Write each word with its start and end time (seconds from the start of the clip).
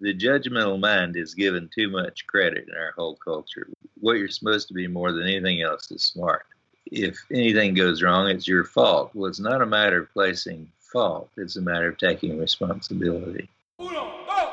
the 0.00 0.14
judgmental 0.14 0.78
mind 0.78 1.16
is 1.16 1.34
given 1.34 1.70
too 1.74 1.88
much 1.88 2.26
credit 2.26 2.68
in 2.68 2.74
our 2.74 2.92
whole 2.96 3.16
culture. 3.16 3.68
What 3.98 4.18
you're 4.18 4.28
supposed 4.28 4.68
to 4.68 4.74
be 4.74 4.86
more 4.86 5.12
than 5.12 5.22
anything 5.22 5.62
else 5.62 5.90
is 5.90 6.02
smart. 6.02 6.44
If 6.92 7.18
anything 7.32 7.74
goes 7.74 8.02
wrong, 8.02 8.28
it's 8.28 8.46
your 8.46 8.64
fault. 8.64 9.10
Well, 9.14 9.28
it's 9.28 9.40
not 9.40 9.62
a 9.62 9.66
matter 9.66 10.02
of 10.02 10.12
placing 10.12 10.70
fault, 10.80 11.30
it's 11.36 11.56
a 11.56 11.62
matter 11.62 11.88
of 11.88 11.98
taking 11.98 12.38
responsibility. 12.38 13.48
Uno, 13.80 14.12
dos, 14.26 14.52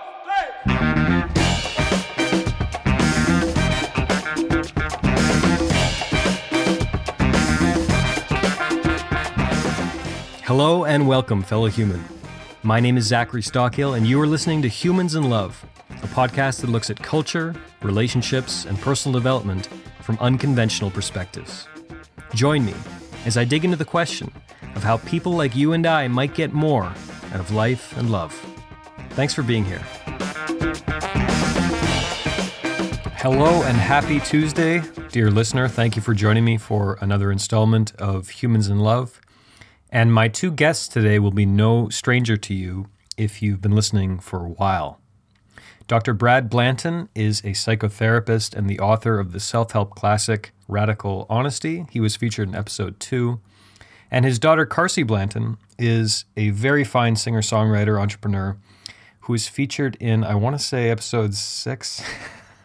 Hello 10.46 10.86
and 10.86 11.07
welcome, 11.07 11.44
fellow 11.44 11.68
human. 11.68 12.04
My 12.66 12.80
name 12.80 12.95
is 12.95 13.04
Zachary 13.04 13.41
Stockill, 13.41 13.98
and 13.98 14.07
you 14.07 14.21
are 14.21 14.25
listening 14.25 14.61
to 14.61 14.70
Humans 14.70 15.16
in 15.16 15.29
Love, 15.29 15.66
a 16.02 16.07
podcast 16.07 16.61
that 16.61 16.70
looks 16.70 16.89
at 16.89 16.97
culture, 16.97 17.54
relationships, 17.82 18.64
and 18.64 18.79
personal 18.79 19.11
development 19.20 19.68
from 20.00 20.18
unconventional 20.21 20.89
perspectives. 20.89 21.68
Join 22.34 22.64
me 22.64 22.73
as 23.25 23.36
I 23.36 23.43
dig 23.43 23.65
into 23.65 23.75
the 23.75 23.84
question 23.84 24.32
of 24.75 24.82
how 24.84 24.96
people 25.00 25.34
like 25.34 25.57
you 25.57 25.73
and 25.73 25.86
I 25.86 26.07
might 26.07 26.36
get 26.36 26.54
more 26.54 26.86
out 26.86 27.39
of 27.42 27.51
life 27.51 27.97
and 27.97 28.10
love. 28.10 28.34
Thanks 29.09 29.34
for 29.34 29.43
being 29.43 29.65
here. 29.65 29.84
Hello 33.17 33.64
and 33.64 33.75
happy 33.75 34.22
Tuesday, 34.22 34.81
dear 35.11 35.30
listener. 35.30 35.67
Thank 35.67 35.98
you 35.98 36.02
for 36.02 36.14
joining 36.14 36.45
me 36.45 36.58
for 36.58 36.98
another 37.02 37.30
installment 37.30 37.94
of 37.95 38.30
Humans 38.30 38.70
in 38.70 38.80
Love. 38.80 39.20
And 39.94 40.11
my 40.11 40.28
two 40.28 40.52
guests 40.52 40.88
today 40.88 41.20
will 41.20 41.30
be 41.31 41.45
no 41.45 41.88
stranger 41.88 42.36
to 42.36 42.53
you 42.56 42.88
if 43.16 43.44
you've 43.44 43.61
been 43.61 43.75
listening 43.75 44.17
for 44.17 44.44
a 44.44 44.50
while. 44.50 45.00
Dr. 45.88 46.16
Brad 46.16 46.50
Blanton 46.50 47.09
is 47.14 47.42
a 47.42 47.52
psychotherapist 47.52 48.56
and 48.56 48.67
the 48.67 48.80
author 48.80 49.20
of 49.20 49.34
the 49.34 49.40
self 49.40 49.73
help 49.73 49.92
classic 49.92 50.52
Radical 50.67 51.28
Honesty. 51.30 51.86
He 51.92 52.00
was 52.00 52.16
featured 52.16 52.50
in 52.50 52.56
episode 52.56 53.00
two. 53.00 53.40
And 54.09 54.26
his 54.26 54.40
daughter, 54.40 54.66
Carsie 54.66 55.06
Blanton, 55.06 55.58
is 55.78 56.26
a 56.36 56.50
very 56.50 56.84
fine 56.84 57.16
singer 57.16 57.42
songwriter 57.42 58.02
entrepreneur 58.02 58.58
who 59.22 59.36
is 59.36 59.48
featured 59.48 59.95
in, 60.00 60.23
I 60.23 60.34
want 60.34 60.58
to 60.58 60.66
say, 60.66 60.89
episode 60.89 61.36
six. 61.36 62.04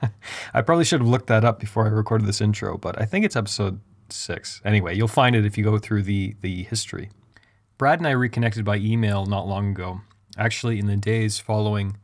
I 0.54 0.62
probably 0.62 0.86
should 0.86 1.00
have 1.00 1.08
looked 1.08 1.26
that 1.26 1.44
up 1.44 1.60
before 1.60 1.84
I 1.84 1.90
recorded 1.90 2.26
this 2.26 2.40
intro, 2.40 2.78
but 2.78 2.98
I 2.98 3.04
think 3.04 3.26
it's 3.26 3.36
episode 3.36 3.80
six. 4.08 4.62
Anyway, 4.64 4.96
you'll 4.96 5.08
find 5.08 5.36
it 5.36 5.44
if 5.44 5.58
you 5.58 5.64
go 5.64 5.76
through 5.76 6.04
the, 6.04 6.34
the 6.40 6.62
history. 6.62 7.10
Brad 7.78 8.00
and 8.00 8.08
I 8.08 8.10
reconnected 8.10 8.64
by 8.64 8.78
email 8.78 9.24
not 9.24 9.46
long 9.46 9.70
ago, 9.70 10.00
actually, 10.36 10.80
in 10.80 10.88
the 10.88 10.96
days 10.96 11.38
following 11.38 11.96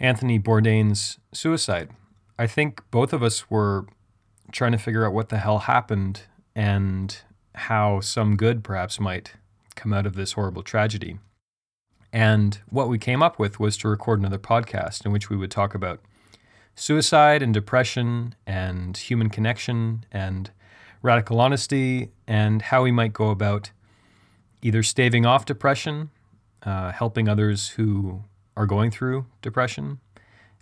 Anthony 0.00 0.40
Bourdain's 0.40 1.20
suicide. 1.32 1.90
I 2.36 2.48
think 2.48 2.82
both 2.90 3.12
of 3.12 3.22
us 3.22 3.48
were 3.48 3.86
trying 4.50 4.72
to 4.72 4.78
figure 4.78 5.06
out 5.06 5.12
what 5.12 5.28
the 5.28 5.38
hell 5.38 5.60
happened 5.60 6.22
and 6.56 7.16
how 7.54 8.00
some 8.00 8.36
good 8.36 8.64
perhaps 8.64 8.98
might 8.98 9.34
come 9.76 9.92
out 9.92 10.04
of 10.04 10.16
this 10.16 10.32
horrible 10.32 10.64
tragedy. 10.64 11.20
And 12.12 12.58
what 12.68 12.88
we 12.88 12.98
came 12.98 13.22
up 13.22 13.38
with 13.38 13.60
was 13.60 13.76
to 13.78 13.88
record 13.88 14.18
another 14.18 14.38
podcast 14.38 15.06
in 15.06 15.12
which 15.12 15.30
we 15.30 15.36
would 15.36 15.52
talk 15.52 15.76
about 15.76 16.00
suicide 16.74 17.40
and 17.40 17.54
depression 17.54 18.34
and 18.48 18.96
human 18.96 19.30
connection 19.30 20.04
and 20.10 20.50
radical 21.02 21.40
honesty 21.40 22.10
and 22.26 22.62
how 22.62 22.82
we 22.82 22.90
might 22.90 23.12
go 23.12 23.28
about 23.28 23.70
either 24.62 24.82
staving 24.82 25.24
off 25.24 25.44
depression, 25.44 26.10
uh, 26.62 26.92
helping 26.92 27.28
others 27.28 27.70
who 27.70 28.24
are 28.56 28.66
going 28.66 28.90
through 28.90 29.26
depression, 29.42 30.00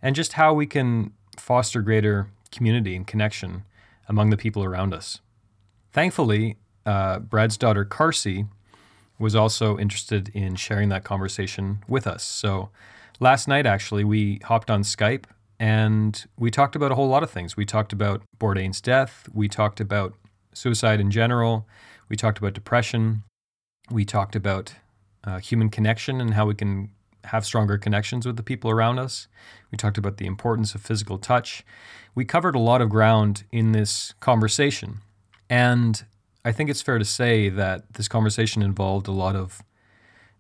and 0.03 0.15
just 0.15 0.35
how 0.35 0.53
we 0.53 0.67
can 0.67 1.13
foster 1.39 1.81
greater 1.83 2.29
community 2.51 2.95
and 2.95 3.07
connection 3.07 3.65
among 4.09 4.31
the 4.31 4.37
people 4.37 4.63
around 4.63 4.95
us. 4.95 5.21
Thankfully, 5.93 6.57
uh, 6.85 7.19
Brad's 7.19 7.57
daughter, 7.57 7.85
Carsie, 7.85 8.47
was 9.19 9.35
also 9.35 9.79
interested 9.79 10.29
in 10.35 10.55
sharing 10.57 10.89
that 10.91 11.05
conversation 11.05 11.79
with 11.89 12.07
us. 12.07 12.23
So 12.23 12.69
last 13.19 13.49
night, 13.49 13.67
actually, 13.67 14.05
we 14.05 14.41
hopped 14.45 14.71
on 14.71 14.83
Skype 14.83 15.25
and 15.59 16.27
we 16.39 16.51
talked 16.51 16.77
about 16.77 16.93
a 16.93 16.95
whole 16.95 17.09
lot 17.09 17.23
of 17.23 17.31
things. 17.31 17.57
We 17.57 17.65
talked 17.65 17.93
about 17.93 18.23
Bourdain's 18.39 18.81
death, 18.81 19.29
we 19.33 19.49
talked 19.49 19.81
about 19.81 20.15
suicide 20.53 21.01
in 21.01 21.11
general, 21.11 21.67
we 22.09 22.17
talked 22.17 22.39
about 22.39 22.53
depression, 22.53 23.23
we 23.91 24.05
talked 24.05 24.37
about 24.37 24.75
uh, 25.25 25.39
human 25.39 25.69
connection 25.69 26.21
and 26.21 26.35
how 26.35 26.47
we 26.47 26.55
can 26.55 26.91
have 27.25 27.45
stronger 27.45 27.77
connections 27.77 28.27
with 28.27 28.37
the 28.37 28.43
people 28.43 28.71
around 28.71 28.99
us. 28.99 29.29
We 29.71 29.77
talked 29.77 29.99
about 29.99 30.17
the 30.17 30.27
importance 30.27 30.75
of 30.75 30.81
physical 30.81 31.19
touch. 31.19 31.65
We 32.15 32.25
covered 32.25 32.55
a 32.55 32.61
lot 32.61 32.81
of 32.81 32.89
ground 32.89 33.45
in 33.51 33.73
this 33.73 34.15
conversation. 34.21 35.01
And 35.51 36.05
I 36.45 36.53
think 36.53 36.71
it's 36.71 36.83
fair 36.83 36.99
to 36.99 37.05
say 37.05 37.49
that 37.49 37.95
this 37.95 38.09
conversation 38.09 38.63
involved 38.63 39.09
a 39.09 39.13
lot 39.13 39.37
of 39.37 39.63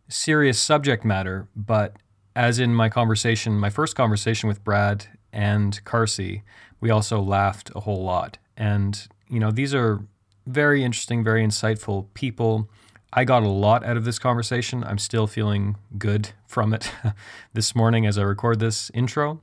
serious 0.08 0.58
subject 0.58 1.04
matter, 1.04 1.48
but 1.56 1.96
as 2.36 2.58
in 2.58 2.74
my 2.74 2.88
conversation, 2.88 3.58
my 3.58 3.70
first 3.70 3.96
conversation 3.96 4.48
with 4.48 4.62
Brad 4.62 5.06
and 5.32 5.82
Carsie, 5.84 6.42
we 6.80 6.90
also 6.90 7.20
laughed 7.20 7.72
a 7.74 7.80
whole 7.80 8.04
lot. 8.04 8.38
And, 8.56 9.08
you 9.28 9.40
know, 9.40 9.50
these 9.50 9.74
are 9.74 10.04
very 10.46 10.84
interesting, 10.84 11.24
very 11.24 11.44
insightful 11.44 12.06
people 12.14 12.70
I 13.18 13.24
got 13.24 13.42
a 13.42 13.48
lot 13.48 13.82
out 13.82 13.96
of 13.96 14.04
this 14.04 14.18
conversation. 14.18 14.84
I'm 14.84 14.98
still 14.98 15.26
feeling 15.26 15.76
good 15.96 16.32
from 16.46 16.74
it 16.74 16.92
this 17.54 17.74
morning 17.74 18.04
as 18.04 18.18
I 18.18 18.22
record 18.22 18.60
this 18.60 18.90
intro. 18.92 19.40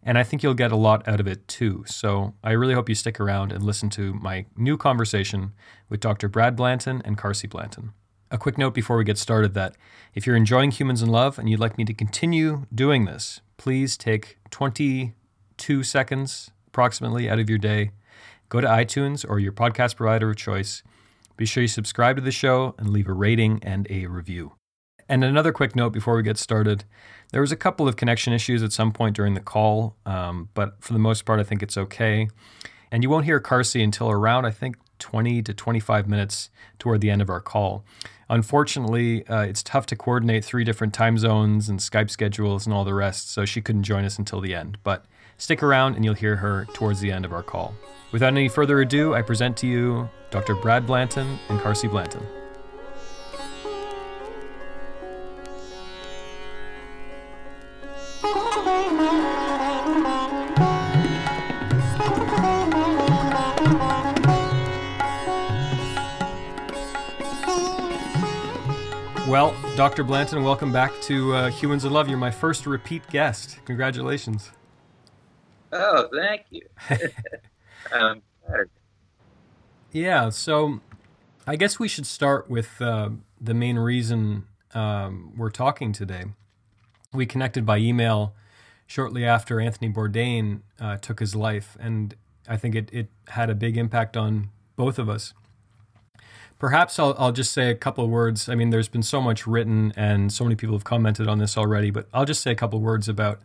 And 0.00 0.16
I 0.16 0.22
think 0.22 0.44
you'll 0.44 0.54
get 0.54 0.70
a 0.70 0.76
lot 0.76 1.06
out 1.08 1.18
of 1.18 1.26
it 1.26 1.48
too. 1.48 1.82
So 1.88 2.34
I 2.44 2.52
really 2.52 2.72
hope 2.72 2.88
you 2.88 2.94
stick 2.94 3.18
around 3.18 3.50
and 3.50 3.64
listen 3.64 3.90
to 3.90 4.14
my 4.14 4.46
new 4.56 4.76
conversation 4.76 5.54
with 5.88 5.98
Dr. 5.98 6.28
Brad 6.28 6.54
Blanton 6.54 7.02
and 7.04 7.18
Carsie 7.18 7.50
Blanton. 7.50 7.94
A 8.30 8.38
quick 8.38 8.56
note 8.56 8.74
before 8.74 8.96
we 8.96 9.02
get 9.02 9.18
started 9.18 9.54
that 9.54 9.74
if 10.14 10.24
you're 10.24 10.36
enjoying 10.36 10.70
Humans 10.70 11.02
in 11.02 11.10
Love 11.10 11.36
and 11.36 11.50
you'd 11.50 11.58
like 11.58 11.76
me 11.76 11.84
to 11.86 11.92
continue 11.92 12.66
doing 12.72 13.06
this, 13.06 13.40
please 13.56 13.96
take 13.96 14.38
22 14.50 15.82
seconds 15.82 16.52
approximately 16.68 17.28
out 17.28 17.40
of 17.40 17.50
your 17.50 17.58
day, 17.58 17.90
go 18.48 18.60
to 18.60 18.68
iTunes 18.68 19.28
or 19.28 19.40
your 19.40 19.52
podcast 19.52 19.96
provider 19.96 20.30
of 20.30 20.36
choice 20.36 20.84
be 21.40 21.46
sure 21.46 21.62
you 21.62 21.68
subscribe 21.68 22.16
to 22.16 22.22
the 22.22 22.30
show 22.30 22.74
and 22.76 22.90
leave 22.90 23.08
a 23.08 23.14
rating 23.14 23.60
and 23.62 23.86
a 23.88 24.06
review. 24.06 24.52
And 25.08 25.24
another 25.24 25.52
quick 25.52 25.74
note 25.74 25.90
before 25.90 26.14
we 26.14 26.22
get 26.22 26.36
started 26.36 26.84
there 27.32 27.40
was 27.40 27.50
a 27.50 27.56
couple 27.56 27.88
of 27.88 27.96
connection 27.96 28.34
issues 28.34 28.62
at 28.62 28.72
some 28.72 28.92
point 28.92 29.16
during 29.16 29.32
the 29.32 29.40
call, 29.40 29.96
um, 30.04 30.50
but 30.52 30.74
for 30.82 30.92
the 30.92 30.98
most 30.98 31.24
part, 31.24 31.40
I 31.40 31.44
think 31.44 31.62
it's 31.62 31.78
okay. 31.78 32.28
And 32.90 33.02
you 33.02 33.08
won't 33.08 33.24
hear 33.24 33.40
Carsie 33.40 33.82
until 33.82 34.10
around, 34.10 34.44
I 34.44 34.50
think, 34.50 34.76
20 34.98 35.42
to 35.44 35.54
25 35.54 36.08
minutes 36.08 36.50
toward 36.78 37.00
the 37.00 37.08
end 37.08 37.22
of 37.22 37.30
our 37.30 37.40
call. 37.40 37.84
Unfortunately, 38.28 39.26
uh, 39.28 39.42
it's 39.42 39.62
tough 39.62 39.86
to 39.86 39.96
coordinate 39.96 40.44
three 40.44 40.64
different 40.64 40.92
time 40.92 41.16
zones 41.16 41.70
and 41.70 41.78
Skype 41.78 42.10
schedules 42.10 42.66
and 42.66 42.74
all 42.74 42.84
the 42.84 42.92
rest, 42.92 43.30
so 43.30 43.46
she 43.46 43.62
couldn't 43.62 43.84
join 43.84 44.04
us 44.04 44.18
until 44.18 44.42
the 44.42 44.54
end. 44.54 44.76
But 44.82 45.06
stick 45.38 45.62
around 45.62 45.94
and 45.94 46.04
you'll 46.04 46.14
hear 46.14 46.36
her 46.36 46.66
towards 46.74 47.00
the 47.00 47.12
end 47.12 47.24
of 47.24 47.32
our 47.32 47.42
call. 47.42 47.74
Without 48.12 48.28
any 48.28 48.48
further 48.48 48.80
ado, 48.80 49.14
I 49.14 49.22
present 49.22 49.56
to 49.58 49.68
you 49.68 50.08
Dr. 50.30 50.56
Brad 50.56 50.86
Blanton 50.86 51.38
and 51.48 51.60
Carsie 51.60 51.88
Blanton. 51.88 52.26
Well, 69.28 69.54
Dr. 69.76 70.02
Blanton, 70.02 70.42
welcome 70.42 70.72
back 70.72 70.90
to 71.02 71.32
uh, 71.32 71.50
Humans 71.50 71.84
in 71.84 71.92
Love. 71.92 72.08
You're 72.08 72.18
my 72.18 72.32
first 72.32 72.66
repeat 72.66 73.06
guest. 73.10 73.60
Congratulations. 73.64 74.50
Oh, 75.72 76.08
thank 76.12 76.46
you. 76.50 76.62
um, 77.92 78.22
yeah, 79.92 80.30
so 80.30 80.80
I 81.46 81.56
guess 81.56 81.78
we 81.78 81.88
should 81.88 82.06
start 82.06 82.48
with 82.48 82.80
uh, 82.80 83.10
the 83.40 83.54
main 83.54 83.78
reason 83.78 84.46
um, 84.74 85.32
we're 85.36 85.50
talking 85.50 85.92
today. 85.92 86.24
We 87.12 87.26
connected 87.26 87.66
by 87.66 87.78
email 87.78 88.34
shortly 88.86 89.24
after 89.24 89.60
Anthony 89.60 89.92
Bourdain 89.92 90.60
uh, 90.80 90.96
took 90.98 91.20
his 91.20 91.34
life, 91.34 91.76
and 91.80 92.14
I 92.48 92.56
think 92.56 92.74
it, 92.74 92.88
it 92.92 93.08
had 93.28 93.50
a 93.50 93.54
big 93.54 93.76
impact 93.76 94.16
on 94.16 94.50
both 94.76 94.98
of 94.98 95.08
us. 95.08 95.34
Perhaps 96.58 96.98
I'll, 96.98 97.14
I'll 97.18 97.32
just 97.32 97.52
say 97.52 97.70
a 97.70 97.74
couple 97.74 98.04
of 98.04 98.10
words. 98.10 98.48
I 98.48 98.54
mean, 98.54 98.70
there's 98.70 98.88
been 98.88 99.02
so 99.02 99.20
much 99.20 99.46
written, 99.46 99.92
and 99.96 100.32
so 100.32 100.44
many 100.44 100.56
people 100.56 100.76
have 100.76 100.84
commented 100.84 101.26
on 101.26 101.38
this 101.38 101.56
already, 101.56 101.90
but 101.90 102.06
I'll 102.12 102.26
just 102.26 102.42
say 102.42 102.50
a 102.50 102.54
couple 102.54 102.78
of 102.78 102.84
words 102.84 103.08
about 103.08 103.40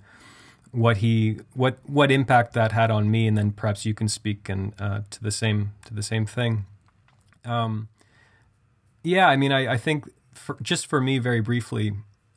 what 0.76 0.98
he 0.98 1.40
what 1.54 1.78
what 1.86 2.12
impact 2.12 2.54
that 2.54 2.74
had 2.74 2.92
on 2.92 3.10
me, 3.10 3.28
and 3.28 3.38
then 3.38 3.52
perhaps 3.52 3.86
you 3.86 3.94
can 3.94 4.10
speak 4.10 4.50
and 4.50 4.74
uh, 4.80 5.02
to 5.10 5.24
the 5.24 5.32
same 5.32 5.74
to 5.86 5.94
the 5.94 6.04
same 6.04 6.26
thing. 6.26 6.66
Um, 7.46 7.88
yeah, 9.04 9.28
I 9.30 9.36
mean, 9.36 9.52
I, 9.52 9.74
I 9.74 9.78
think 9.78 10.06
for, 10.34 10.58
just 10.62 10.88
for 10.88 11.00
me, 11.00 11.20
very 11.20 11.40
briefly, 11.40 11.94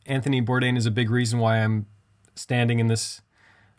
Anthony 0.06 0.40
Bourdain 0.40 0.76
is 0.76 0.86
a 0.86 0.90
big 0.90 1.10
reason 1.10 1.38
why 1.38 1.58
I'm 1.58 1.86
standing 2.34 2.78
in 2.78 2.86
this 2.86 3.22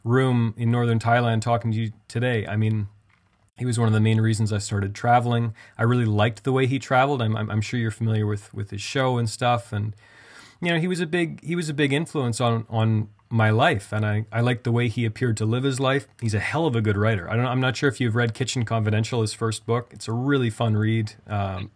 room 0.03 0.53
in 0.57 0.71
northern 0.71 0.99
Thailand 0.99 1.41
talking 1.41 1.71
to 1.71 1.77
you 1.77 1.91
today. 2.07 2.45
I 2.47 2.55
mean, 2.55 2.87
he 3.57 3.65
was 3.65 3.77
one 3.77 3.87
of 3.87 3.93
the 3.93 3.99
main 3.99 4.19
reasons 4.19 4.51
I 4.51 4.57
started 4.57 4.95
traveling. 4.95 5.53
I 5.77 5.83
really 5.83 6.05
liked 6.05 6.43
the 6.43 6.51
way 6.51 6.65
he 6.65 6.79
traveled. 6.79 7.21
I'm, 7.21 7.37
I'm, 7.37 7.49
I'm 7.49 7.61
sure 7.61 7.79
you're 7.79 7.91
familiar 7.91 8.25
with 8.25 8.53
with 8.53 8.71
his 8.71 8.81
show 8.81 9.17
and 9.17 9.29
stuff, 9.29 9.71
and 9.71 9.95
you 10.61 10.69
know 10.73 10.79
he 10.79 10.87
was 10.87 10.99
a 10.99 11.05
big 11.05 11.43
he 11.43 11.55
was 11.55 11.69
a 11.69 11.73
big 11.73 11.93
influence 11.93 12.39
on 12.41 12.65
on 12.69 13.09
my 13.29 13.49
life, 13.49 13.91
and 13.91 14.05
I 14.05 14.25
I 14.31 14.41
liked 14.41 14.63
the 14.63 14.71
way 14.71 14.87
he 14.87 15.05
appeared 15.05 15.37
to 15.37 15.45
live 15.45 15.63
his 15.63 15.79
life. 15.79 16.07
He's 16.19 16.33
a 16.33 16.39
hell 16.39 16.65
of 16.65 16.75
a 16.75 16.81
good 16.81 16.97
writer. 16.97 17.29
I 17.29 17.35
don't 17.35 17.45
I'm 17.45 17.61
not 17.61 17.77
sure 17.77 17.89
if 17.89 17.99
you've 17.99 18.15
read 18.15 18.33
Kitchen 18.33 18.65
Confidential, 18.65 19.21
his 19.21 19.33
first 19.33 19.65
book. 19.65 19.89
It's 19.91 20.07
a 20.07 20.13
really 20.13 20.49
fun 20.49 20.75
read. 20.75 21.13
Um, 21.27 21.71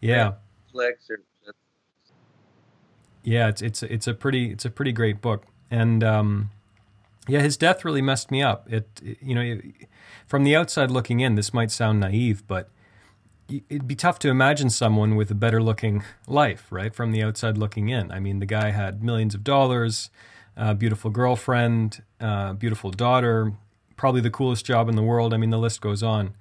yeah. 0.00 0.32
Yeah, 3.22 3.48
it's 3.48 3.62
it's 3.62 3.82
it's 3.82 4.06
a 4.06 4.14
pretty 4.14 4.50
it's 4.50 4.64
a 4.64 4.70
pretty 4.70 4.92
great 4.92 5.22
book, 5.22 5.46
and 5.70 6.04
um, 6.04 6.50
yeah, 7.26 7.40
his 7.40 7.56
death 7.56 7.84
really 7.84 8.02
messed 8.02 8.30
me 8.30 8.42
up. 8.42 8.70
It, 8.72 8.88
it 9.02 9.18
you 9.22 9.34
know. 9.34 9.40
It, 9.40 9.88
from 10.26 10.44
the 10.44 10.56
outside 10.56 10.90
looking 10.90 11.20
in, 11.20 11.34
this 11.34 11.52
might 11.52 11.70
sound 11.70 12.00
naive, 12.00 12.46
but 12.46 12.68
it'd 13.48 13.88
be 13.88 13.94
tough 13.94 14.18
to 14.20 14.28
imagine 14.28 14.70
someone 14.70 15.16
with 15.16 15.30
a 15.30 15.34
better 15.34 15.62
looking 15.62 16.02
life, 16.26 16.66
right? 16.70 16.94
From 16.94 17.12
the 17.12 17.22
outside 17.22 17.58
looking 17.58 17.88
in. 17.88 18.10
I 18.10 18.20
mean, 18.20 18.38
the 18.38 18.46
guy 18.46 18.70
had 18.70 19.02
millions 19.02 19.34
of 19.34 19.44
dollars, 19.44 20.10
a 20.56 20.74
beautiful 20.74 21.10
girlfriend, 21.10 22.02
uh, 22.20 22.54
beautiful 22.54 22.90
daughter, 22.90 23.52
probably 23.96 24.20
the 24.20 24.30
coolest 24.30 24.64
job 24.64 24.88
in 24.88 24.96
the 24.96 25.02
world. 25.02 25.34
I 25.34 25.36
mean, 25.36 25.50
the 25.50 25.58
list 25.58 25.80
goes 25.80 26.02
on. 26.02 26.34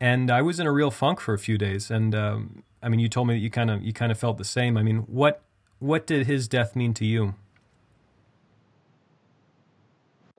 And 0.00 0.30
I 0.30 0.42
was 0.42 0.60
in 0.60 0.66
a 0.66 0.72
real 0.72 0.90
funk 0.90 1.20
for 1.20 1.34
a 1.34 1.38
few 1.38 1.58
days. 1.58 1.90
And 1.90 2.14
um, 2.14 2.62
I 2.82 2.88
mean, 2.88 3.00
you 3.00 3.08
told 3.08 3.26
me 3.28 3.34
that 3.34 3.40
you 3.40 3.50
kind 3.50 3.70
of 3.70 3.82
you 3.82 3.92
kind 3.92 4.12
of 4.12 4.18
felt 4.18 4.38
the 4.38 4.44
same. 4.44 4.76
I 4.76 4.82
mean, 4.82 4.98
what 5.08 5.42
what 5.80 6.06
did 6.06 6.26
his 6.26 6.46
death 6.46 6.76
mean 6.76 6.94
to 6.94 7.04
you? 7.04 7.34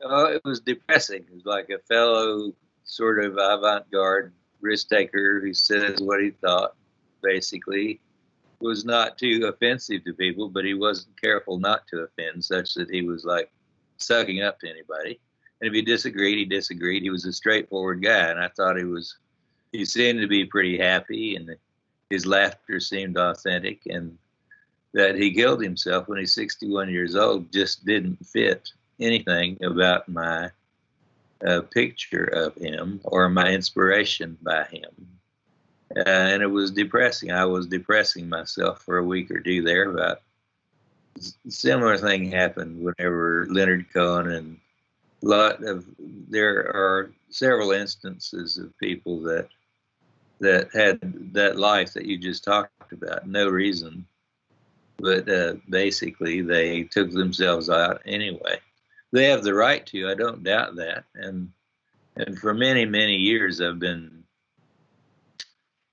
Uh, 0.04 0.28
it 0.32 0.42
was 0.46 0.62
depressing. 0.62 1.26
It 1.30 1.34
was 1.34 1.46
like 1.46 1.70
a 1.70 1.80
fellow 1.80 2.54
sort 2.86 3.24
of 3.24 3.34
avant-garde 3.34 4.32
risk 4.62 4.90
taker 4.90 5.40
who 5.40 5.54
says 5.54 6.00
what 6.00 6.22
he 6.22 6.32
thought. 6.32 6.76
Basically, 7.22 8.00
was 8.62 8.86
not 8.86 9.18
too 9.18 9.46
offensive 9.46 10.04
to 10.06 10.14
people, 10.14 10.50
but 10.50 10.66
he 10.66 10.74
wasn't 10.74 11.20
careful 11.22 11.60
not 11.60 11.86
to 11.88 12.02
offend, 12.02 12.44
such 12.44 12.74
that 12.76 12.90
he 12.90 13.02
was 13.02 13.26
like 13.26 13.52
sucking 13.98 14.42
up 14.42 14.60
to 14.60 14.70
anybody. 14.70 15.20
And 15.60 15.68
if 15.68 15.74
he 15.74 15.82
disagreed, 15.82 16.38
he 16.38 16.46
disagreed. 16.46 17.04
He 17.04 17.10
was 17.10 17.26
a 17.26 17.34
straightforward 17.34 18.02
guy, 18.02 18.30
and 18.30 18.40
I 18.40 18.48
thought 18.50 18.78
he 18.78 18.86
was. 18.86 19.18
He 19.72 19.86
seemed 19.86 20.22
to 20.22 20.28
be 20.28 20.46
pretty 20.46 20.78
happy, 20.78 21.36
and 21.36 21.56
his 22.10 22.26
laughter 22.26 22.80
seemed 22.80 23.18
authentic, 23.18 23.82
and 23.86 24.18
that 24.94 25.16
he 25.16 25.34
killed 25.34 25.62
himself 25.62 26.08
when 26.08 26.18
he's 26.18 26.34
61 26.34 26.90
years 26.90 27.16
old 27.16 27.52
just 27.52 27.86
didn't 27.86 28.26
fit 28.26 28.72
anything 29.00 29.58
about 29.64 30.10
my 30.10 30.50
uh, 31.46 31.62
picture 31.62 32.26
of 32.26 32.56
him 32.56 33.00
or 33.04 33.30
my 33.30 33.50
inspiration 33.50 34.38
by 34.42 34.64
him. 34.66 35.20
Uh, 35.96 36.04
and 36.06 36.44
it 36.44 36.48
was 36.48 36.72
depressing. 36.72 37.32
I 37.32 37.46
was 37.46 37.68
depressing 37.68 38.30
myself 38.30 38.82
for 38.84 38.98
a 38.98 39.04
week 39.04 39.32
or 39.32 39.40
two 39.40 39.64
there. 39.64 39.92
But 39.92 40.22
similar 41.48 41.98
thing 41.98 42.32
happened 42.32 42.84
whenever 42.84 43.48
Leonard 43.50 43.92
Cohen 43.92 44.32
and 44.32 44.58
a 45.24 45.28
lot 45.28 45.64
of 45.64 45.86
there 46.00 46.60
are 46.60 47.12
several 47.30 47.72
instances 47.72 48.58
of 48.58 48.78
people 48.78 49.22
that 49.22 49.50
that 50.40 50.70
had 50.74 51.34
that 51.34 51.58
life 51.58 51.94
that 51.94 52.06
you 52.06 52.18
just 52.18 52.46
talked 52.46 52.94
about, 52.94 53.28
no 53.28 53.50
reason, 53.50 54.06
but 54.98 55.28
uh, 55.28 55.56
basically 55.70 56.42
they 56.42 56.84
took 56.84 57.12
themselves 57.12 57.70
out 57.70 58.02
anyway 58.06 58.60
they 59.12 59.26
have 59.26 59.44
the 59.44 59.54
right 59.54 59.86
to. 59.88 60.10
I 60.10 60.16
don't 60.16 60.44
doubt 60.44 60.76
that. 60.76 61.06
And 61.16 61.52
and 62.16 62.38
for 62.38 62.54
many 62.54 62.86
many 62.86 63.16
years, 63.16 63.62
I've 63.62 63.80
been 63.80 64.24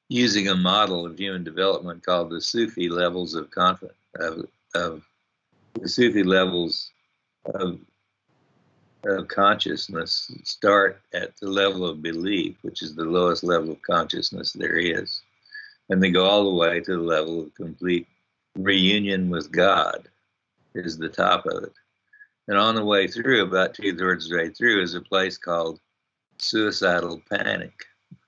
using 0.08 0.48
a 0.48 0.54
model 0.54 1.04
of 1.04 1.18
human 1.18 1.44
development 1.44 2.04
called 2.04 2.30
the 2.30 2.40
Sufi 2.40 2.88
levels 2.88 3.34
of 3.34 3.50
confidence 3.50 3.98
of, 4.18 4.46
of 4.74 5.02
the 5.74 5.88
Sufi 5.88 6.22
levels 6.22 6.90
of 7.46 7.80
of 9.04 9.28
consciousness 9.28 10.32
start 10.42 11.00
at 11.14 11.36
the 11.36 11.48
level 11.48 11.86
of 11.86 12.02
belief, 12.02 12.56
which 12.62 12.82
is 12.82 12.94
the 12.94 13.04
lowest 13.04 13.44
level 13.44 13.70
of 13.70 13.82
consciousness 13.82 14.52
there 14.52 14.78
is, 14.78 15.22
and 15.88 16.02
they 16.02 16.10
go 16.10 16.24
all 16.24 16.44
the 16.44 16.56
way 16.56 16.80
to 16.80 16.96
the 16.96 17.02
level 17.02 17.42
of 17.42 17.54
complete 17.54 18.08
reunion 18.56 19.30
with 19.30 19.52
God, 19.52 20.08
is 20.74 20.98
the 20.98 21.08
top 21.08 21.46
of 21.46 21.64
it. 21.64 21.72
And 22.48 22.58
on 22.58 22.74
the 22.74 22.84
way 22.84 23.08
through, 23.08 23.42
about 23.42 23.74
two 23.74 23.96
thirds 23.96 24.26
of 24.26 24.30
the 24.30 24.36
way 24.36 24.48
through, 24.50 24.82
is 24.82 24.94
a 24.94 25.00
place 25.00 25.36
called 25.36 25.80
Suicidal 26.38 27.20
Panic. 27.28 27.72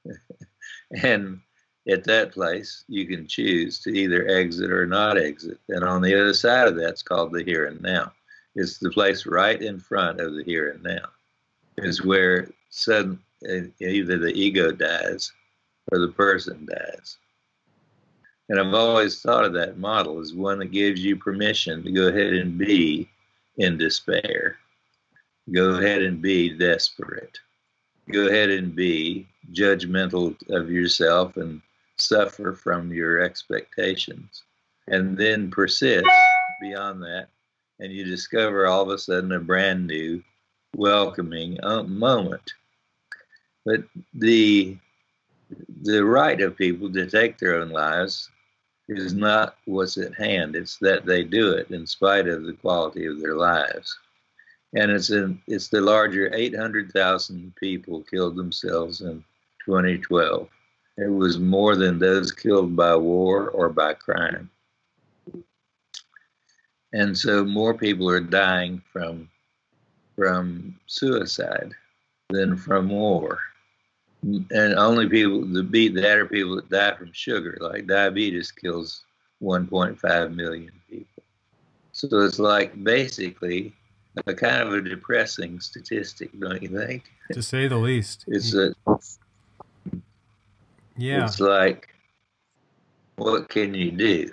and 1.03 1.41
at 1.89 2.05
that 2.05 2.33
place, 2.33 2.85
you 2.89 3.07
can 3.07 3.27
choose 3.27 3.79
to 3.81 3.91
either 3.91 4.27
exit 4.29 4.71
or 4.71 4.87
not 4.87 5.17
exit. 5.17 5.59
And 5.69 5.85
on 5.85 6.03
the 6.03 6.15
other 6.15 6.35
side 6.35 6.69
of 6.69 6.77
that, 6.77 6.91
it's 6.91 7.03
called 7.03 7.33
the 7.33 7.45
here 7.45 7.67
and 7.67 7.81
now. 7.81 8.13
It's 8.55 8.79
the 8.79 8.91
place 8.91 9.25
right 9.25 9.61
in 9.61 9.79
front 9.79 10.21
of 10.21 10.35
the 10.35 10.43
here 10.43 10.71
and 10.71 10.83
now. 10.83 11.09
Is 11.77 12.03
where 12.03 12.49
sudden 12.71 13.21
either 13.43 14.19
the 14.19 14.33
ego 14.35 14.73
dies 14.73 15.33
or 15.93 16.01
the 16.01 16.09
person 16.09 16.67
dies. 16.67 17.19
And 18.49 18.59
I've 18.59 18.75
always 18.75 19.21
thought 19.21 19.45
of 19.45 19.53
that 19.55 19.79
model 19.79 20.19
as 20.19 20.35
one 20.35 20.59
that 20.59 20.73
gives 20.73 21.05
you 21.05 21.17
permission 21.17 21.83
to 21.85 21.93
go 21.93 22.09
ahead 22.09 22.33
and 22.33 22.59
be 22.59 23.09
in 23.59 23.77
despair. 23.77 24.57
Go 25.53 25.75
ahead 25.75 26.03
and 26.03 26.23
be 26.23 26.51
desperate. 26.51 27.39
Go 28.11 28.27
ahead 28.27 28.51
and 28.51 28.75
be 28.75 29.29
judgmental 29.53 30.37
of 30.51 30.71
yourself 30.71 31.37
and 31.37 31.61
suffer 31.97 32.55
from 32.55 32.93
your 32.93 33.21
expectations. 33.21 34.43
And 34.87 35.19
then 35.19 35.51
persist 35.51 36.07
beyond 36.61 37.03
that, 37.03 37.29
and 37.79 37.93
you 37.93 38.05
discover 38.05 38.67
all 38.67 38.83
of 38.83 38.89
a 38.89 38.99
sudden 38.99 39.33
a 39.33 39.41
brand 39.41 39.87
new, 39.87 40.23
welcoming 40.77 41.63
uh, 41.63 41.83
moment. 41.83 42.53
But 43.67 43.85
the 44.15 44.79
the 45.83 46.05
right 46.05 46.41
of 46.41 46.57
people 46.57 46.93
to 46.93 47.07
take 47.07 47.39
their 47.39 47.57
own 47.57 47.71
lives 47.71 48.31
is 48.89 49.15
not 49.15 49.57
what's 49.67 49.99
at 49.99 50.15
hand. 50.15 50.57
It's 50.57 50.79
that 50.79 51.05
they 51.05 51.23
do 51.23 51.53
it 51.53 51.71
in 51.71 51.87
spite 51.87 52.27
of 52.27 52.45
the 52.45 52.55
quality 52.55 53.07
of 53.07 53.21
their 53.21 53.35
lives. 53.35 53.99
And 54.75 54.91
it's 54.91 55.11
in, 55.11 55.41
it's 55.47 55.69
the 55.69 55.81
larger 55.81 56.35
800,000 56.35 57.55
people 57.57 58.05
killed 58.11 58.37
themselves 58.37 59.01
in 59.01 59.25
2012. 59.65 60.49
It 60.97 61.07
was 61.07 61.39
more 61.39 61.77
than 61.77 61.99
those 61.99 62.33
killed 62.33 62.75
by 62.75 62.97
war 62.97 63.51
or 63.51 63.69
by 63.69 63.95
crime. 63.95 64.51
And 66.93 67.17
so 67.17 67.45
more 67.45 67.75
people 67.75 68.09
are 68.09 68.21
dying 68.21 68.83
from 68.93 69.29
from 70.17 70.75
suicide 70.87 71.73
than 72.31 72.57
from 72.57 72.89
war 72.89 73.39
and 74.23 74.75
only 74.75 75.09
people 75.09 75.45
that 75.45 75.71
beat 75.71 75.95
that 75.95 76.19
are 76.19 76.27
people 76.27 76.57
that 76.57 76.71
die 76.71 76.95
from 76.97 77.13
sugar. 77.13 77.59
Like 77.61 77.87
diabetes 77.87 78.51
kills 78.51 79.05
1.5 79.43 80.35
million 80.35 80.73
people. 80.89 81.23
So 81.93 82.09
it's 82.21 82.39
like 82.39 82.83
basically 82.83 83.75
a 84.27 84.35
kind 84.35 84.63
of 84.63 84.73
a 84.73 84.81
depressing 84.81 85.61
statistic, 85.61 86.31
don't 86.39 86.63
you 86.63 86.69
think? 86.69 87.05
To 87.33 87.43
say 87.43 87.69
the 87.69 87.77
least. 87.77 88.25
It's 88.29 88.55
a 88.55 88.75
yeah. 90.97 91.25
It's 91.25 91.39
like 91.39 91.95
what 93.19 93.49
can 93.49 93.75
you 93.75 93.91
do? 93.91 94.31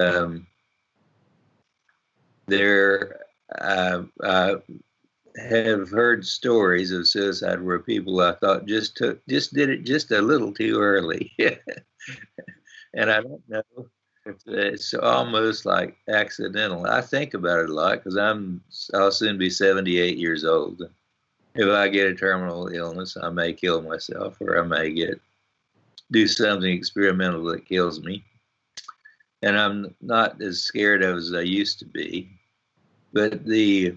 Um, 0.00 0.46
there, 2.46 3.20
uh, 3.58 4.02
uh, 4.22 4.56
have 5.36 5.90
heard 5.90 6.26
stories 6.26 6.92
of 6.92 7.08
suicide 7.08 7.62
where 7.62 7.78
people 7.78 8.20
I 8.20 8.32
thought 8.32 8.66
just 8.66 8.96
took 8.96 9.24
just 9.26 9.54
did 9.54 9.70
it 9.70 9.84
just 9.84 10.10
a 10.10 10.20
little 10.20 10.52
too 10.52 10.78
early, 10.78 11.32
and 12.94 13.10
I 13.10 13.20
don't 13.20 13.42
know. 13.48 13.62
It's 14.46 14.94
almost 14.94 15.66
like 15.66 15.96
accidental. 16.08 16.86
I 16.86 17.00
think 17.00 17.34
about 17.34 17.60
it 17.60 17.70
a 17.70 17.74
lot 17.74 17.96
because 17.96 18.16
I'm 18.16 18.62
I'll 18.94 19.10
soon 19.10 19.38
be 19.38 19.50
78 19.50 20.16
years 20.16 20.44
old. 20.44 20.82
If 21.54 21.68
I 21.68 21.88
get 21.88 22.06
a 22.06 22.14
terminal 22.14 22.68
illness, 22.68 23.16
I 23.20 23.30
may 23.30 23.52
kill 23.52 23.82
myself, 23.82 24.36
or 24.40 24.62
I 24.62 24.66
may 24.66 24.92
get 24.92 25.20
do 26.12 26.26
something 26.26 26.70
experimental 26.70 27.44
that 27.46 27.66
kills 27.66 28.00
me. 28.00 28.24
And 29.42 29.58
I'm 29.58 29.94
not 30.00 30.40
as 30.40 30.60
scared 30.62 31.02
of 31.02 31.16
as 31.16 31.34
I 31.34 31.40
used 31.40 31.78
to 31.80 31.86
be. 31.86 32.30
But 33.12 33.44
the 33.44 33.96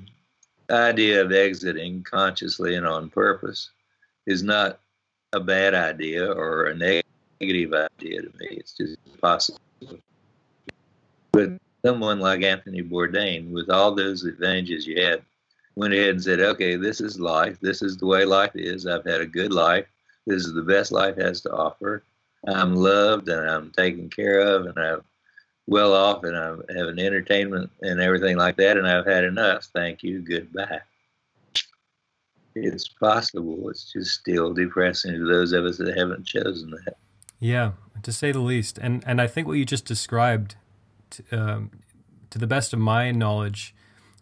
idea 0.70 1.22
of 1.22 1.32
exiting 1.32 2.04
consciously 2.04 2.76
and 2.76 2.86
on 2.86 3.10
purpose 3.10 3.72
is 4.26 4.44
not 4.44 4.80
a 5.34 5.40
bad 5.40 5.74
idea 5.74 6.32
or 6.32 6.66
a 6.66 6.76
negative 6.76 7.74
idea 7.74 8.22
to 8.22 8.32
me. 8.40 8.48
It's 8.52 8.74
just 8.74 8.98
possible. 9.22 9.60
But 11.32 11.52
someone 11.86 12.20
like 12.20 12.44
Anthony 12.44 12.82
Bourdain, 12.82 13.52
with 13.52 13.70
all 13.70 13.94
those 13.94 14.24
advantages 14.24 14.88
you 14.88 15.02
had, 15.04 15.22
went 15.76 15.94
ahead 15.94 16.12
and 16.12 16.24
said, 16.24 16.40
okay, 16.40 16.78
this 16.78 17.02
is 17.02 17.20
life. 17.20 17.60
This 17.60 17.82
is 17.82 17.98
the 17.98 18.06
way 18.06 18.24
life 18.26 18.56
is. 18.56 18.88
I've 18.88 19.06
had 19.06 19.22
a 19.22 19.26
good 19.26 19.52
life. 19.52 19.86
This 20.26 20.46
is 20.46 20.54
the 20.54 20.64
best 20.64 20.92
life 20.92 21.18
has 21.18 21.42
to 21.42 21.52
offer. 21.52 22.04
I'm 22.48 22.76
loved 22.76 23.28
and 23.28 23.50
I'm 23.50 23.72
taken 23.72 24.10
care 24.10 24.40
of 24.40 24.66
and 24.66 24.78
I'm 24.78 25.02
well 25.68 25.94
off 25.94 26.24
and 26.24 26.38
I 26.38 26.50
have 26.78 26.88
an 26.88 27.00
entertainment 27.00 27.72
and 27.82 28.00
everything 28.00 28.38
like 28.38 28.58
that. 28.58 28.78
And 28.78 28.88
I've 28.88 29.06
had 29.06 29.24
enough. 29.24 29.66
Thank 29.74 30.04
you. 30.04 30.22
Goodbye. 30.22 30.82
It's 32.56 32.88
possible. 32.88 33.70
It's 33.70 33.92
just 33.92 34.20
still 34.20 34.54
depressing 34.54 35.14
to 35.14 35.28
those 35.28 35.52
of 35.52 35.66
us 35.66 35.78
that 35.78 35.98
haven't 35.98 36.26
chosen 36.26 36.72
that. 36.72 36.96
Yeah, 37.40 37.72
to 38.04 38.14
say 38.14 38.32
the 38.32 38.40
least. 38.40 38.78
And 38.78 39.04
and 39.06 39.22
I 39.22 39.28
think 39.28 39.48
what 39.48 39.58
you 39.58 39.66
just 39.66 39.86
described, 39.86 40.56
to, 41.12 41.24
um, 41.32 41.72
to 42.30 42.40
the 42.40 42.48
best 42.48 42.72
of 42.72 42.80
my 42.80 43.12
knowledge, 43.12 43.76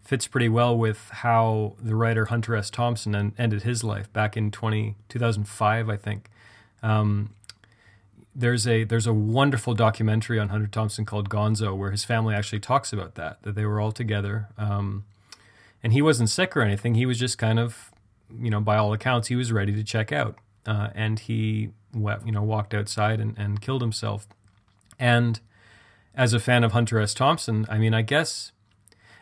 fits 0.04 0.28
pretty 0.28 0.50
well 0.50 0.76
with 0.76 1.10
how 1.12 1.76
the 1.80 1.96
writer 1.96 2.26
Hunter 2.26 2.56
S. 2.56 2.72
Thompson 2.72 3.14
en- 3.14 3.34
ended 3.38 3.64
his 3.64 3.84
life 3.84 4.12
back 4.12 4.36
in 4.36 4.50
20, 4.50 4.96
2005, 5.10 5.90
I 5.90 5.96
think. 5.96 6.30
Um, 6.82 7.36
there's 8.36 8.68
a 8.68 8.84
there's 8.84 9.08
a 9.08 9.14
wonderful 9.14 9.74
documentary 9.74 10.40
on 10.40 10.50
Hunter 10.50 10.68
Thompson 10.68 11.06
called 11.06 11.30
Gonzo, 11.30 11.76
where 11.78 11.92
his 11.92 12.04
family 12.04 12.34
actually 12.34 12.60
talks 12.60 12.92
about 12.92 13.16
that 13.16 13.42
that 13.44 13.56
they 13.56 13.66
were 13.66 13.80
all 13.80 13.92
together, 13.92 14.50
um, 14.58 15.06
and 15.84 15.94
he 15.94 16.02
wasn't 16.02 16.30
sick 16.30 16.56
or 16.58 16.62
anything. 16.62 16.96
He 16.96 17.06
was 17.06 17.20
just 17.20 17.38
kind 17.38 17.60
of, 17.60 17.92
you 18.40 18.50
know, 18.50 18.60
by 18.60 18.78
all 18.78 18.94
accounts, 18.94 19.28
he 19.28 19.36
was 19.36 19.52
ready 19.52 19.74
to 19.74 19.84
check 19.84 20.12
out, 20.12 20.38
uh, 20.66 20.90
and 20.96 21.20
he, 21.20 21.70
you 21.94 22.32
know, 22.32 22.42
walked 22.42 22.74
outside 22.74 23.20
and, 23.20 23.38
and 23.38 23.62
killed 23.62 23.82
himself. 23.82 24.28
And 25.00 25.40
as 26.16 26.34
a 26.34 26.40
fan 26.40 26.64
of 26.64 26.72
Hunter 26.72 27.00
S. 27.00 27.14
Thompson, 27.14 27.66
I 27.70 27.78
mean, 27.78 27.94
I 27.94 28.02
guess 28.02 28.52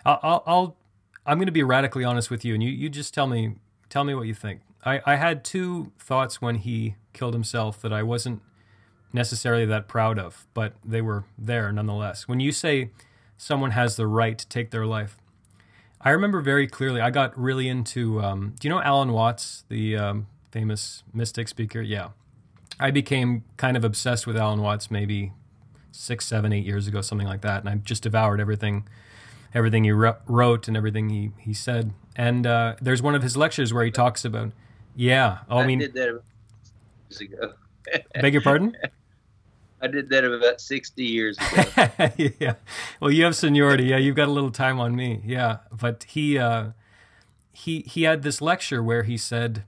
I'll, 0.06 0.44
I'll 0.46 0.78
I'm 1.26 1.38
going 1.38 1.48
to 1.48 1.52
be 1.52 1.64
radically 1.64 2.04
honest 2.04 2.30
with 2.30 2.46
you, 2.46 2.54
and 2.54 2.64
you 2.64 2.70
you 2.70 2.90
just 2.90 3.14
tell 3.14 3.28
me 3.28 3.56
tell 3.90 4.04
me 4.04 4.16
what 4.16 4.28
you 4.28 4.34
think. 4.34 4.62
I, 4.84 5.02
I 5.06 5.16
had 5.16 5.44
two 5.44 5.92
thoughts 6.00 6.42
when 6.42 6.56
he 6.56 6.96
killed 7.14 7.34
himself 7.34 7.82
that 7.82 7.94
I 7.94 8.02
wasn't 8.02 8.42
necessarily 9.14 9.66
that 9.66 9.88
proud 9.88 10.18
of, 10.20 10.46
but 10.54 10.74
they 10.84 11.02
were 11.02 11.26
there 11.38 11.72
nonetheless. 11.72 12.28
When 12.28 12.40
you 12.40 12.52
say 12.52 12.90
someone 13.38 13.72
has 13.72 13.96
the 13.96 14.08
right 14.08 14.38
to 14.38 14.48
take 14.48 14.72
their 14.72 14.86
life, 14.86 15.18
I 16.00 16.12
remember 16.12 16.42
very 16.42 16.68
clearly. 16.68 17.02
I 17.02 17.10
got 17.10 17.38
really 17.38 17.68
into. 17.68 18.22
Um, 18.22 18.56
do 18.60 18.68
you 18.68 18.74
know 18.74 18.82
Alan 18.82 19.12
Watts, 19.12 19.64
the 19.70 19.98
um, 19.98 20.28
famous 20.52 21.04
mystic 21.14 21.48
speaker? 21.48 21.82
Yeah, 21.82 22.10
I 22.80 22.92
became 22.92 23.44
kind 23.58 23.78
of 23.78 23.84
obsessed 23.84 24.26
with 24.26 24.36
Alan 24.38 24.62
Watts 24.62 24.90
maybe 24.90 25.34
six, 25.92 26.26
seven, 26.26 26.54
eight 26.54 26.66
years 26.66 26.88
ago, 26.88 27.02
something 27.02 27.28
like 27.28 27.42
that, 27.42 27.62
and 27.62 27.70
I 27.70 27.76
just 27.76 28.04
devoured 28.04 28.40
everything 28.40 28.88
everything 29.54 29.84
he 29.84 29.92
wrote 29.92 30.68
and 30.68 30.78
everything 30.78 31.10
he, 31.10 31.32
he 31.38 31.54
said. 31.54 31.94
And 32.16 32.46
uh, 32.48 32.76
there's 32.82 33.02
one 33.02 33.16
of 33.16 33.24
his 33.24 33.36
lectures 33.36 33.74
where 33.74 33.84
he 33.84 33.92
talks 33.92 34.26
about, 34.26 34.52
yeah. 34.96 35.40
Oh, 35.50 35.58
I, 35.58 35.64
I 35.64 35.68
mean, 35.68 35.80
did 35.80 35.94
that 35.94 36.22
years 37.10 37.22
ago. 37.22 37.54
beg 38.14 38.34
your 38.34 38.42
pardon? 38.42 38.78
I 39.82 39.88
did 39.88 40.10
that 40.10 40.24
about 40.24 40.62
60 40.62 41.04
years 41.04 41.38
ago. 41.38 41.90
yeah. 42.40 42.56
Well, 43.00 43.12
you 43.12 43.24
have 43.24 43.36
seniority. 43.36 43.86
Yeah, 43.86 43.98
you've 43.98 44.16
got 44.16 44.28
a 44.28 44.32
little 44.32 44.52
time 44.52 44.80
on 44.80 44.96
me. 44.96 45.22
Yeah. 45.26 45.58
But 45.72 46.04
he 46.04 46.38
uh, 46.38 46.72
he 47.52 47.82
he 47.82 48.04
had 48.04 48.24
this 48.24 48.42
lecture 48.42 48.84
where 48.84 49.04
he 49.04 49.18
said 49.18 49.64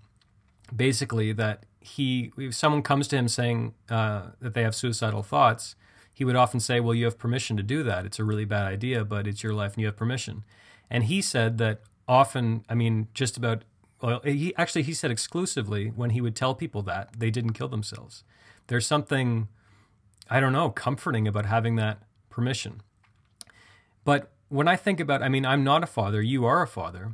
basically 0.76 1.32
that 1.34 1.66
he 1.80 2.32
if 2.38 2.54
someone 2.56 2.82
comes 2.82 3.08
to 3.10 3.18
him 3.18 3.28
saying 3.28 3.74
uh, 3.90 4.28
that 4.40 4.54
they 4.54 4.64
have 4.64 4.76
suicidal 4.76 5.24
thoughts, 5.24 5.76
he 6.14 6.24
would 6.24 6.36
often 6.36 6.60
say, 6.60 6.80
Well, 6.80 6.94
you 6.94 7.06
have 7.06 7.18
permission 7.18 7.58
to 7.58 7.64
do 7.64 7.84
that. 7.84 8.06
It's 8.06 8.20
a 8.20 8.24
really 8.24 8.46
bad 8.46 8.66
idea, 8.66 9.04
but 9.04 9.28
it's 9.28 9.44
your 9.44 9.54
life 9.54 9.74
and 9.74 9.82
you 9.82 9.88
have 9.88 9.98
permission. 9.98 10.44
And 10.90 11.06
he 11.06 11.22
said 11.22 11.58
that 11.58 11.82
often, 12.08 12.64
I 12.70 12.76
mean, 12.76 13.08
just 13.14 13.36
about, 13.36 13.64
well, 14.02 14.22
he 14.24 14.54
actually, 14.56 14.84
he 14.84 14.94
said 14.94 15.10
exclusively 15.10 15.88
when 15.88 16.12
he 16.12 16.22
would 16.22 16.36
tell 16.36 16.54
people 16.54 16.84
that 16.84 17.10
they 17.18 17.32
didn't 17.32 17.54
kill 17.54 17.68
themselves. 17.68 18.24
There's 18.68 18.86
something, 18.86 19.48
I 20.34 20.40
don't 20.40 20.52
know, 20.52 20.72
comforting 20.72 21.28
about 21.28 21.46
having 21.46 21.76
that 21.76 22.00
permission. 22.32 22.82
But 24.04 24.32
when 24.50 24.68
I 24.68 24.76
think 24.76 25.00
about, 25.00 25.22
I 25.22 25.30
mean, 25.30 25.46
I'm 25.46 25.64
not 25.64 25.84
a 25.84 25.88
father, 25.88 26.24
you 26.24 26.44
are 26.44 26.64
a 26.64 26.68
father. 26.68 27.14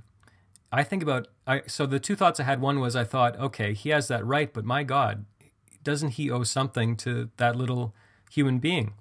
I 0.71 0.83
think 0.83 1.03
about, 1.03 1.27
I, 1.45 1.63
so 1.67 1.85
the 1.85 1.99
two 1.99 2.15
thoughts 2.15 2.39
I 2.39 2.43
had 2.43 2.61
one 2.61 2.79
was 2.79 2.95
I 2.95 3.03
thought, 3.03 3.37
okay, 3.37 3.73
he 3.73 3.89
has 3.89 4.07
that 4.07 4.25
right, 4.25 4.53
but 4.53 4.63
my 4.63 4.83
God, 4.83 5.25
doesn't 5.83 6.11
he 6.11 6.31
owe 6.31 6.43
something 6.43 6.95
to 6.95 7.29
that 7.35 7.57
little 7.57 7.93
human 8.31 8.59
being. 8.59 8.93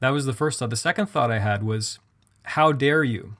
That 0.00 0.10
was 0.10 0.26
the 0.26 0.32
first 0.32 0.58
thought. 0.58 0.70
The 0.70 0.76
second 0.76 1.06
thought 1.06 1.30
I 1.30 1.38
had 1.38 1.62
was, 1.62 2.00
how 2.42 2.72
dare 2.72 3.04
you? 3.04 3.36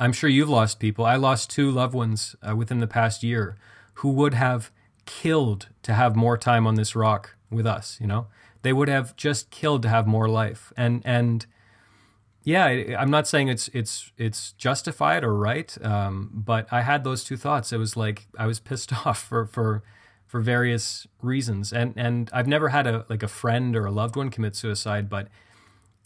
I'm 0.00 0.12
sure 0.12 0.30
you've 0.30 0.48
lost 0.48 0.80
people. 0.80 1.04
I 1.04 1.14
lost 1.14 1.48
two 1.48 1.70
loved 1.70 1.94
ones 1.94 2.34
uh, 2.42 2.56
within 2.56 2.80
the 2.80 2.88
past 2.88 3.22
year 3.22 3.56
who 3.94 4.08
would 4.08 4.34
have 4.34 4.72
killed 5.06 5.68
to 5.84 5.94
have 5.94 6.16
more 6.16 6.36
time 6.36 6.66
on 6.66 6.74
this 6.74 6.96
rock 6.96 7.36
with 7.52 7.68
us, 7.68 7.98
you 8.00 8.08
know? 8.08 8.26
They 8.62 8.72
would 8.72 8.88
have 8.88 9.16
just 9.16 9.50
killed 9.50 9.82
to 9.82 9.88
have 9.88 10.06
more 10.06 10.28
life. 10.28 10.72
And 10.76 11.02
and 11.04 11.46
yeah, 12.44 12.96
I'm 12.98 13.10
not 13.10 13.28
saying 13.28 13.48
it's 13.48 13.68
it's 13.68 14.10
it's 14.16 14.52
justified 14.52 15.22
or 15.22 15.34
right, 15.34 15.76
um, 15.84 16.30
but 16.32 16.66
I 16.72 16.82
had 16.82 17.04
those 17.04 17.22
two 17.24 17.36
thoughts. 17.36 17.72
It 17.72 17.78
was 17.78 17.96
like 17.96 18.26
I 18.38 18.46
was 18.46 18.60
pissed 18.60 18.92
off 19.06 19.22
for 19.22 19.46
for 19.46 19.82
for 20.26 20.40
various 20.40 21.06
reasons. 21.20 21.72
And 21.72 21.92
and 21.96 22.30
I've 22.32 22.48
never 22.48 22.70
had 22.70 22.86
a 22.86 23.04
like 23.08 23.22
a 23.22 23.28
friend 23.28 23.76
or 23.76 23.84
a 23.84 23.90
loved 23.90 24.16
one 24.16 24.30
commit 24.30 24.56
suicide, 24.56 25.08
but 25.08 25.28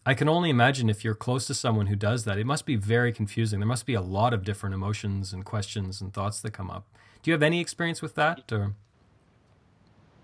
I 0.05 0.15
can 0.15 0.29
only 0.29 0.51
imagine 0.51 0.89
if 0.89 1.05
you're 1.05 1.15
close 1.15 1.47
to 1.49 1.55
someone 1.55 1.87
who 1.87 1.97
does 1.97 2.25
that, 2.25 2.39
it 2.39 2.47
must 2.47 2.67
be 2.67 2.77
very 2.77 3.13
confusing. 3.13 3.59
There 3.59 3.67
must 3.67 3.87
be 3.87 3.95
a 3.95 4.01
lot 4.01 4.33
of 4.33 4.45
different 4.45 4.75
emotions 4.75 5.33
and 5.33 5.45
questions 5.45 6.01
and 6.01 6.13
thoughts 6.13 6.41
that 6.41 6.53
come 6.53 6.71
up. 6.71 6.87
Do 7.23 7.31
you 7.31 7.33
have 7.33 7.43
any 7.43 7.61
experience 7.61 8.03
with 8.03 8.15
that 8.15 8.53
or 8.53 8.75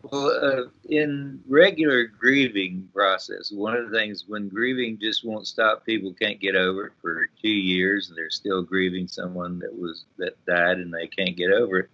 well, 0.02 0.26
uh, 0.26 0.64
in 0.88 1.40
regular 1.48 2.06
grieving 2.06 2.88
process, 2.94 3.52
one 3.52 3.76
of 3.76 3.90
the 3.90 3.96
things 3.96 4.24
when 4.26 4.48
grieving 4.48 4.98
just 5.00 5.24
won't 5.24 5.46
stop, 5.46 5.84
people 5.84 6.12
can't 6.14 6.40
get 6.40 6.56
over 6.56 6.86
it 6.86 6.92
for 7.00 7.28
two 7.40 7.48
years, 7.48 8.08
and 8.08 8.18
they're 8.18 8.30
still 8.30 8.62
grieving 8.62 9.08
someone 9.08 9.58
that 9.60 9.72
was 9.76 10.04
that 10.18 10.44
died, 10.46 10.78
and 10.78 10.92
they 10.92 11.06
can't 11.06 11.36
get 11.36 11.52
over 11.52 11.78
it 11.80 11.90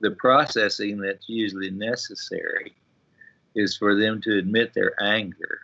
the 0.00 0.10
processing 0.12 0.98
that's 0.98 1.28
usually 1.28 1.70
necessary 1.70 2.74
is 3.54 3.76
for 3.76 3.94
them 3.94 4.20
to 4.22 4.38
admit 4.38 4.72
their 4.74 4.94
anger 5.02 5.60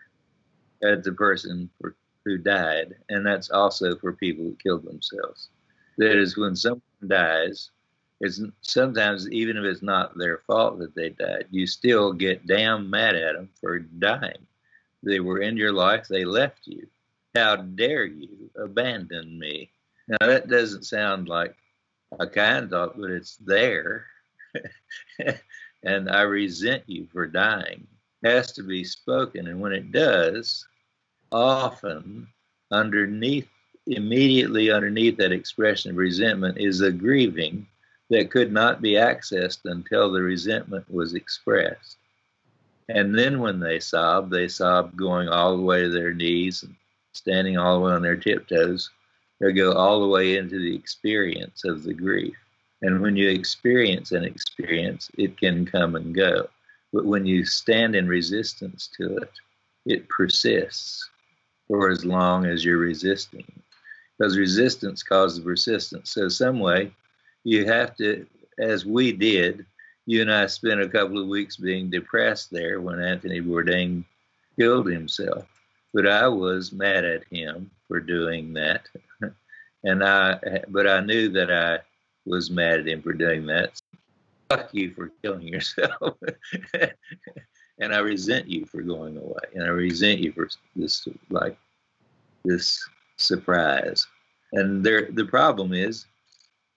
at 0.82 1.02
the 1.02 1.12
person 1.12 1.70
for, 1.80 1.96
who 2.24 2.36
died, 2.36 2.94
and 3.08 3.24
that's 3.24 3.50
also 3.50 3.96
for 3.96 4.12
people 4.12 4.44
who 4.44 4.56
killed 4.62 4.84
themselves. 4.84 5.48
That 5.98 6.18
is, 6.18 6.36
when 6.36 6.54
someone 6.54 6.82
dies, 7.06 7.70
it's 8.20 8.40
sometimes 8.62 9.30
even 9.30 9.56
if 9.56 9.64
it's 9.64 9.82
not 9.82 10.16
their 10.16 10.38
fault 10.46 10.78
that 10.78 10.94
they 10.94 11.10
died, 11.10 11.46
you 11.50 11.66
still 11.66 12.12
get 12.12 12.46
damn 12.46 12.88
mad 12.88 13.14
at 13.14 13.34
them 13.34 13.50
for 13.60 13.78
dying. 13.78 14.46
They 15.02 15.20
were 15.20 15.40
in 15.40 15.56
your 15.56 15.72
life, 15.72 16.08
they 16.08 16.24
left 16.24 16.66
you. 16.66 16.86
How 17.34 17.56
dare 17.56 18.04
you 18.04 18.50
abandon 18.56 19.38
me? 19.38 19.70
Now 20.08 20.26
that 20.26 20.48
doesn't 20.48 20.84
sound 20.84 21.28
like 21.28 21.54
a 22.18 22.26
kind 22.26 22.70
thought, 22.70 22.98
but 22.98 23.10
it's 23.10 23.36
there. 23.36 24.06
and 25.84 26.10
I 26.10 26.22
resent 26.22 26.84
you 26.86 27.06
for 27.12 27.26
dying 27.26 27.86
has 28.24 28.52
to 28.52 28.62
be 28.62 28.84
spoken. 28.84 29.46
And 29.48 29.60
when 29.60 29.72
it 29.72 29.92
does, 29.92 30.66
often 31.32 32.26
underneath, 32.70 33.48
immediately 33.86 34.70
underneath 34.70 35.16
that 35.18 35.32
expression 35.32 35.92
of 35.92 35.96
resentment 35.96 36.58
is 36.58 36.80
a 36.80 36.90
grieving 36.90 37.66
that 38.10 38.30
could 38.30 38.52
not 38.52 38.80
be 38.82 38.92
accessed 38.92 39.60
until 39.64 40.12
the 40.12 40.22
resentment 40.22 40.88
was 40.92 41.14
expressed. 41.14 41.96
And 42.88 43.18
then 43.18 43.40
when 43.40 43.58
they 43.58 43.80
sobbed, 43.80 44.30
they 44.30 44.48
sobbed 44.48 44.96
going 44.96 45.28
all 45.28 45.56
the 45.56 45.62
way 45.62 45.82
to 45.82 45.88
their 45.88 46.14
knees 46.14 46.62
and 46.62 46.74
standing 47.12 47.58
all 47.58 47.78
the 47.78 47.84
way 47.84 47.92
on 47.92 48.02
their 48.02 48.16
tiptoes. 48.16 48.90
They 49.40 49.52
go 49.52 49.72
all 49.72 50.00
the 50.00 50.06
way 50.06 50.36
into 50.36 50.58
the 50.58 50.74
experience 50.74 51.64
of 51.64 51.82
the 51.82 51.94
grief. 51.94 52.36
And 52.82 53.00
when 53.00 53.16
you 53.16 53.28
experience 53.28 54.12
an 54.12 54.24
experience, 54.24 55.10
it 55.18 55.36
can 55.38 55.66
come 55.66 55.96
and 55.96 56.14
go. 56.14 56.48
But 56.92 57.06
when 57.06 57.26
you 57.26 57.44
stand 57.44 57.96
in 57.96 58.06
resistance 58.06 58.88
to 58.98 59.16
it, 59.16 59.32
it 59.84 60.08
persists 60.08 61.08
for 61.66 61.90
as 61.90 62.04
long 62.04 62.46
as 62.46 62.64
you're 62.64 62.78
resisting. 62.78 63.44
Because 64.16 64.38
resistance 64.38 65.02
causes 65.02 65.40
persistence. 65.40 66.10
So, 66.10 66.28
some 66.28 66.58
way, 66.58 66.92
you 67.46 67.64
have 67.64 67.94
to, 67.94 68.26
as 68.58 68.84
we 68.84 69.12
did, 69.12 69.64
you 70.04 70.20
and 70.20 70.32
I 70.32 70.46
spent 70.46 70.80
a 70.80 70.88
couple 70.88 71.22
of 71.22 71.28
weeks 71.28 71.56
being 71.56 71.88
depressed 71.88 72.50
there 72.50 72.80
when 72.80 73.00
Anthony 73.00 73.40
Bourdain 73.40 74.04
killed 74.58 74.88
himself. 74.88 75.46
But 75.94 76.08
I 76.08 76.26
was 76.26 76.72
mad 76.72 77.04
at 77.04 77.22
him 77.28 77.70
for 77.86 78.00
doing 78.00 78.52
that. 78.54 78.88
and 79.84 80.02
I, 80.02 80.40
but 80.68 80.88
I 80.88 80.98
knew 80.98 81.28
that 81.30 81.52
I 81.52 81.78
was 82.28 82.50
mad 82.50 82.80
at 82.80 82.88
him 82.88 83.00
for 83.00 83.12
doing 83.12 83.46
that. 83.46 83.80
Fuck 84.50 84.74
you 84.74 84.90
for 84.90 85.12
killing 85.22 85.46
yourself. 85.46 86.18
and 87.78 87.94
I 87.94 87.98
resent 87.98 88.48
you 88.48 88.66
for 88.66 88.82
going 88.82 89.16
away. 89.18 89.44
And 89.54 89.62
I 89.62 89.68
resent 89.68 90.18
you 90.18 90.32
for 90.32 90.48
this, 90.74 91.06
like, 91.30 91.56
this 92.44 92.84
surprise. 93.18 94.04
And 94.52 94.84
there, 94.84 95.12
the 95.12 95.24
problem 95.24 95.72
is 95.72 96.06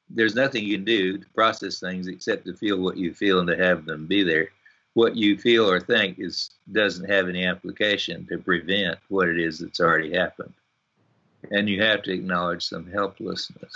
there's 0.10 0.36
nothing 0.36 0.64
you 0.64 0.78
can 0.78 0.86
do 0.86 1.18
to 1.18 1.30
process 1.36 1.80
things 1.80 2.08
except 2.08 2.46
to 2.46 2.54
feel 2.54 2.80
what 2.80 2.98
you 2.98 3.14
feel 3.14 3.40
and 3.40 3.48
to 3.48 3.58
have 3.58 3.86
them 3.86 4.08
be 4.08 4.24
there. 4.24 4.50
What 4.94 5.16
you 5.16 5.38
feel 5.38 5.70
or 5.70 5.80
think 5.80 6.20
is 6.20 6.52
doesn't 6.72 7.10
have 7.10 7.30
any 7.30 7.46
application 7.46 8.26
to 8.28 8.38
prevent 8.40 8.98
what 9.08 9.30
it 9.30 9.40
is 9.40 9.60
that's 9.60 9.80
already 9.80 10.16
happened. 10.16 10.54
And 11.52 11.70
you 11.70 11.82
have 11.84 12.02
to 12.04 12.12
acknowledge 12.12 12.66
some 12.66 12.90
helplessness. 12.90 13.74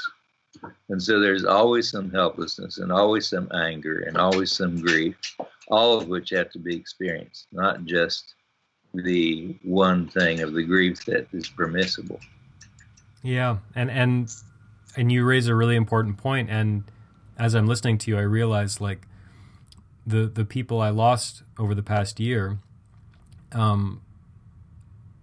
And 0.90 1.02
so 1.02 1.20
there's 1.20 1.46
always 1.46 1.90
some 1.90 2.12
helplessness 2.12 2.78
and 2.78 2.92
always 2.92 3.28
some 3.28 3.50
anger 3.54 4.02
and 4.02 4.18
always 4.18 4.52
some 4.52 4.82
grief, 4.82 5.16
all 5.70 5.98
of 5.98 6.08
which 6.08 6.30
have 6.32 6.52
to 6.52 6.60
be 6.60 6.76
experienced, 6.76 7.48
not 7.52 7.86
just 7.86 8.36
the 8.94 9.58
one 9.64 10.08
thing 10.08 10.42
of 10.42 10.54
the 10.54 10.64
grief 10.64 11.06
that 11.06 11.28
is 11.34 11.48
permissible. 11.48 12.20
Yeah, 13.24 13.58
and 13.76 13.90
and 13.90 14.30
and 14.96 15.12
you 15.12 15.26
raise 15.26 15.48
a 15.48 15.56
really 15.56 15.76
important 15.76 16.18
point 16.18 16.50
and 16.50 16.84
as 17.38 17.56
I'm 17.56 17.68
listening 17.68 17.98
to 18.00 18.12
you 18.12 18.18
I 18.18 18.22
realize 18.22 18.80
like 18.80 19.08
the 20.06 20.26
the 20.28 20.46
people 20.46 20.82
I 20.82 20.90
lost 20.90 21.44
over 21.58 21.74
the 21.74 21.84
past 21.84 22.20
year 22.20 22.60
um 23.52 24.02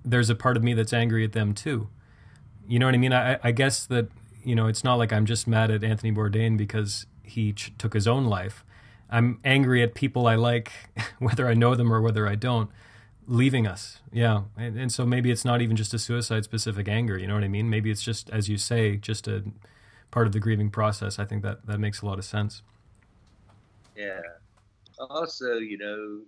there's 0.05 0.31
a 0.31 0.35
part 0.35 0.57
of 0.57 0.63
me 0.63 0.75
that's 0.75 0.93
angry 0.93 1.25
at 1.25 1.33
them 1.33 1.55
too. 1.55 1.89
You 2.67 2.79
know 2.79 2.87
what 2.87 2.95
I 2.95 2.99
mean? 2.99 3.13
I, 3.13 3.39
I 3.43 3.53
guess 3.53 3.87
that 3.87 4.09
you 4.43 4.55
know 4.55 4.67
it's 4.67 4.85
not 4.85 4.95
like 4.97 5.13
I'm 5.13 5.27
just 5.27 5.47
mad 5.47 5.71
at 5.71 5.85
Anthony 5.85 6.13
Bourdain 6.13 6.57
because 6.57 7.07
he 7.23 7.53
ch- 7.53 7.73
took 7.79 7.95
his 7.95 8.07
own 8.07 8.27
life. 8.27 8.65
I'm 9.11 9.41
angry 9.45 9.83
at 9.83 9.95
people 9.95 10.27
I 10.27 10.37
like, 10.37 10.73
whether 11.19 11.49
I 11.49 11.55
know 11.55 11.75
them 11.75 11.93
or 11.93 12.01
whether 12.01 12.29
I 12.29 12.37
don't, 12.37 12.71
leaving 13.27 13.67
us. 13.67 14.01
Yeah. 14.13 14.43
And, 14.57 14.79
and, 14.79 14.93
so 14.93 15.07
maybe 15.07 15.31
it's 15.31 15.45
not 15.45 15.63
even 15.63 15.77
just 15.77 15.95
a 15.95 15.99
suicide 15.99 16.45
specific 16.45 16.89
anger. 16.89 17.17
You 17.17 17.27
know 17.27 17.35
what 17.35 17.45
I 17.45 17.49
mean? 17.49 17.71
Maybe 17.71 17.91
it's 17.91 18.03
just, 18.03 18.31
as 18.31 18.49
you 18.49 18.57
say, 18.57 18.97
just 18.97 19.29
a 19.29 19.45
part 20.11 20.27
of 20.27 20.33
the 20.33 20.41
grieving 20.41 20.71
process. 20.71 21.19
I 21.19 21.25
think 21.25 21.43
that 21.43 21.67
that 21.67 21.79
makes 21.79 22.03
a 22.03 22.07
lot 22.07 22.19
of 22.19 22.25
sense. 22.25 22.63
Yeah. 23.97 24.21
Also, 24.99 25.55
you 25.55 25.79
know, 25.79 26.21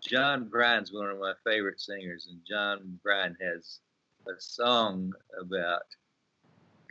John 0.00 0.48
Prine's 0.48 0.92
one 0.92 1.10
of 1.10 1.18
my 1.18 1.32
favorite 1.44 1.80
singers, 1.80 2.28
and 2.30 2.40
John 2.48 2.98
Prine 3.04 3.34
has 3.40 3.80
a 4.28 4.40
song 4.40 5.12
about 5.40 5.82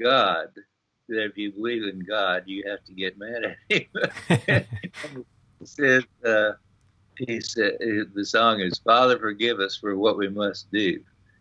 God. 0.02 0.50
That 1.08 1.26
if 1.26 1.38
you 1.38 1.52
believe 1.52 1.84
in 1.84 2.00
God, 2.00 2.44
you 2.46 2.64
have 2.68 2.84
to 2.86 2.94
get 2.94 3.18
mad 3.18 3.44
at 3.44 3.58
Him. 3.70 4.66
he 5.60 5.66
says, 5.66 6.04
uh, 6.26 6.54
he 7.18 7.42
said 7.42 7.74
eh, 7.82 8.04
the 8.14 8.26
song 8.26 8.60
is 8.60 8.78
father 8.80 9.20
forgive 9.20 9.60
us 9.60 9.78
for 9.78 9.96
what 9.96 10.18
we 10.18 10.30
must 10.30 10.72
do. 10.72 11.00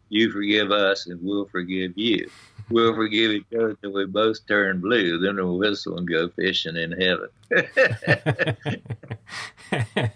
You 0.08 0.30
forgive 0.30 0.70
us 0.70 1.06
and 1.06 1.20
we'll 1.22 1.46
forgive 1.46 1.96
you. 1.96 2.30
We'll 2.70 2.94
forgive 2.94 3.32
each 3.32 3.52
other 3.54 3.70
until 3.70 3.92
we 3.92 4.06
both 4.06 4.46
turn 4.46 4.80
blue 4.80 5.18
then 5.18 5.36
we'll 5.36 5.58
whistle 5.58 5.98
and 5.98 6.08
go 6.08 6.28
fishing 6.28 6.76
in 6.76 6.92
heaven. 6.92 7.28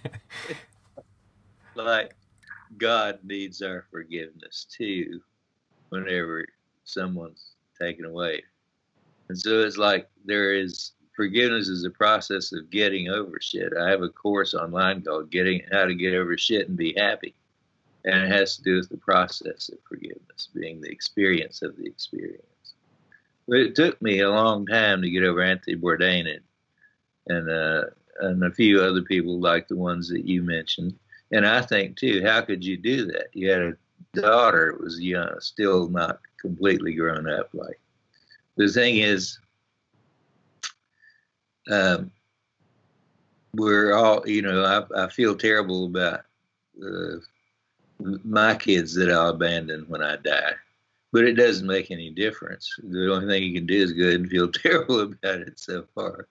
Like 1.79 2.17
god 2.77 3.21
needs 3.23 3.62
our 3.62 3.87
forgiveness 3.91 4.67
too 4.69 5.21
whenever 5.91 6.45
someone's 6.85 7.53
taken 7.81 8.05
away. 8.05 8.43
And 9.29 9.38
so 9.38 9.61
it's 9.61 9.77
like 9.77 10.09
there 10.25 10.55
is 10.55 10.93
forgiveness 11.19 11.67
is 11.67 11.85
a 11.85 11.91
process 11.91 12.53
of 12.53 12.71
getting 12.71 13.09
over 13.09 13.41
shit. 13.41 13.73
I 13.77 13.91
have 13.91 14.03
a 14.03 14.09
course 14.09 14.55
online 14.55 15.03
called 15.03 15.33
Getting 15.33 15.63
How 15.73 15.85
to 15.85 15.95
Get 15.97 16.15
Over 16.15 16.39
Shit 16.39 16.69
and 16.69 16.79
Be 16.79 16.95
Happy. 16.97 17.35
And 18.05 18.23
it 18.23 18.31
has 18.31 18.57
to 18.57 18.63
do 18.63 18.77
with 18.77 18.89
the 18.89 18.99
process 18.99 19.69
of 19.69 19.79
forgiveness, 19.89 20.49
being 20.55 20.81
the 20.81 20.93
experience 20.93 21.61
of 21.63 21.77
the 21.77 21.87
experience. 21.87 22.45
But 23.49 23.59
it 23.59 23.75
took 23.75 24.01
me 24.01 24.21
a 24.21 24.31
long 24.31 24.65
time 24.65 25.03
to 25.03 25.11
get 25.11 25.25
over 25.25 25.43
Anthony 25.43 25.77
Bourdain 25.77 26.33
and 26.33 26.41
and, 27.27 27.51
uh, 27.51 27.87
and 28.21 28.45
a 28.45 28.53
few 28.53 28.81
other 28.81 29.03
people 29.03 29.40
like 29.40 29.66
the 29.66 29.77
ones 29.77 30.09
that 30.11 30.25
you 30.25 30.45
mentioned. 30.45 30.95
And 31.33 31.45
I 31.45 31.62
think 31.62 31.97
too, 31.97 32.23
how 32.25 32.42
could 32.42 32.64
you 32.64 32.77
do 32.77 33.07
that? 33.07 33.27
You 33.33 33.51
had 33.51 33.61
a 33.61 33.77
daughter 34.14 34.73
that 34.73 34.85
was 34.85 35.01
young, 35.01 35.35
still 35.40 35.88
not 35.88 36.21
completely 36.40 36.95
grown 36.95 37.29
up. 37.29 37.51
Like 37.53 37.81
the 38.57 38.69
thing 38.69 38.99
is, 38.99 39.40
um, 41.68 42.11
we're 43.54 43.94
all, 43.94 44.28
you 44.28 44.42
know, 44.42 44.64
I, 44.64 45.04
I 45.04 45.09
feel 45.09 45.37
terrible 45.37 45.87
about 45.87 46.20
uh, 46.83 47.16
my 48.24 48.54
kids 48.54 48.94
that 48.94 49.11
I'll 49.11 49.31
abandon 49.31 49.85
when 49.88 50.02
I 50.02 50.16
die, 50.16 50.52
but 51.12 51.24
it 51.24 51.35
doesn't 51.35 51.66
make 51.66 51.90
any 51.90 52.11
difference. 52.11 52.70
The 52.83 53.12
only 53.12 53.26
thing 53.26 53.42
you 53.42 53.54
can 53.54 53.66
do 53.66 53.83
is 53.83 53.92
go 53.92 54.04
ahead 54.04 54.20
and 54.20 54.31
feel 54.31 54.48
terrible 54.52 55.00
about 55.00 55.40
it 55.40 55.59
so 55.59 55.85
far. 55.94 56.28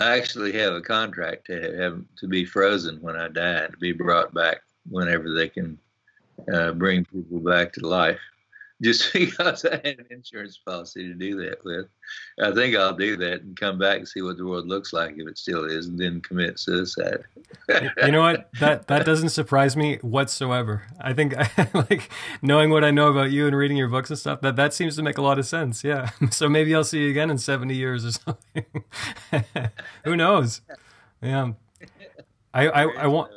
I 0.00 0.16
actually 0.18 0.52
have 0.52 0.74
a 0.74 0.82
contract 0.82 1.46
to 1.46 1.76
have 1.78 2.02
to 2.18 2.28
be 2.28 2.44
frozen 2.44 3.00
when 3.00 3.16
I 3.16 3.28
die, 3.28 3.66
to 3.66 3.76
be 3.78 3.92
brought 3.92 4.34
back 4.34 4.58
whenever 4.88 5.32
they 5.32 5.48
can 5.48 5.78
uh, 6.52 6.72
bring 6.72 7.04
people 7.06 7.40
back 7.40 7.72
to 7.72 7.86
life 7.86 8.20
just 8.82 9.12
because 9.12 9.64
I 9.64 9.76
had 9.76 9.98
an 9.98 10.06
insurance 10.10 10.58
policy 10.58 11.08
to 11.08 11.14
do 11.14 11.36
that 11.44 11.64
with. 11.64 11.86
I 12.40 12.52
think 12.52 12.76
I'll 12.76 12.94
do 12.94 13.16
that 13.16 13.42
and 13.42 13.56
come 13.58 13.78
back 13.78 13.98
and 13.98 14.08
see 14.08 14.22
what 14.22 14.36
the 14.36 14.44
world 14.44 14.66
looks 14.66 14.92
like 14.92 15.14
if 15.16 15.26
it 15.26 15.38
still 15.38 15.64
is, 15.64 15.86
and 15.86 15.98
then 15.98 16.20
commit 16.20 16.58
suicide. 16.58 17.24
you 17.68 18.12
know 18.12 18.20
what? 18.20 18.50
That 18.60 18.86
that 18.88 19.06
doesn't 19.06 19.30
surprise 19.30 19.76
me 19.76 19.96
whatsoever. 20.02 20.84
I 21.00 21.12
think 21.12 21.34
like 21.74 22.10
knowing 22.42 22.70
what 22.70 22.84
I 22.84 22.90
know 22.90 23.08
about 23.08 23.30
you 23.30 23.46
and 23.46 23.56
reading 23.56 23.76
your 23.76 23.88
books 23.88 24.10
and 24.10 24.18
stuff, 24.18 24.40
that 24.42 24.56
that 24.56 24.74
seems 24.74 24.96
to 24.96 25.02
make 25.02 25.18
a 25.18 25.22
lot 25.22 25.38
of 25.38 25.46
sense. 25.46 25.82
Yeah. 25.84 26.10
So 26.30 26.48
maybe 26.48 26.74
I'll 26.74 26.84
see 26.84 27.04
you 27.04 27.10
again 27.10 27.30
in 27.30 27.38
seventy 27.38 27.76
years 27.76 28.04
or 28.04 28.10
something. 28.12 28.64
Who 30.04 30.16
knows? 30.16 30.60
Yeah. 31.22 31.52
I 32.52 32.68
I, 32.68 32.82
I 32.82 33.06
want. 33.06 33.30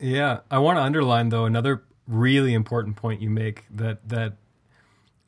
Yeah, 0.00 0.40
I 0.50 0.58
want 0.58 0.78
to 0.78 0.82
underline 0.82 1.28
though 1.28 1.44
another 1.44 1.84
really 2.06 2.54
important 2.54 2.96
point 2.96 3.20
you 3.20 3.30
make 3.30 3.64
that 3.70 4.08
that 4.08 4.36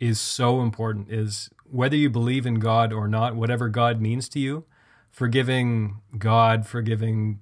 is 0.03 0.19
so 0.19 0.63
important 0.63 1.09
is 1.13 1.49
whether 1.71 1.95
you 1.95 2.11
believe 2.11 2.45
in 2.45 2.57
God 2.57 2.93
or 2.93 3.07
not, 3.07 3.37
whatever 3.37 3.69
God 3.69 4.01
means 4.01 4.29
to 4.31 4.41
you, 4.41 4.65
forgiving 5.13 5.99
God, 6.19 6.67
forgiving 6.67 7.39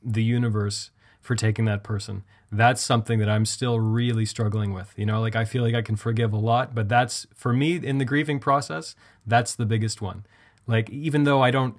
the 0.00 0.22
universe 0.22 0.90
for 1.20 1.34
taking 1.34 1.64
that 1.64 1.82
person. 1.82 2.22
That's 2.52 2.80
something 2.80 3.18
that 3.18 3.28
I'm 3.28 3.44
still 3.44 3.80
really 3.80 4.24
struggling 4.24 4.72
with. 4.72 4.94
You 4.96 5.06
know, 5.06 5.20
like 5.20 5.34
I 5.34 5.44
feel 5.44 5.64
like 5.64 5.74
I 5.74 5.82
can 5.82 5.96
forgive 5.96 6.32
a 6.32 6.38
lot, 6.38 6.72
but 6.72 6.88
that's 6.88 7.26
for 7.34 7.52
me 7.52 7.84
in 7.84 7.98
the 7.98 8.04
grieving 8.04 8.38
process, 8.38 8.94
that's 9.26 9.56
the 9.56 9.66
biggest 9.66 10.00
one. 10.00 10.24
Like 10.68 10.88
even 10.90 11.24
though 11.24 11.42
I 11.42 11.50
don't 11.50 11.76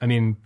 I 0.00 0.06
mean, 0.06 0.38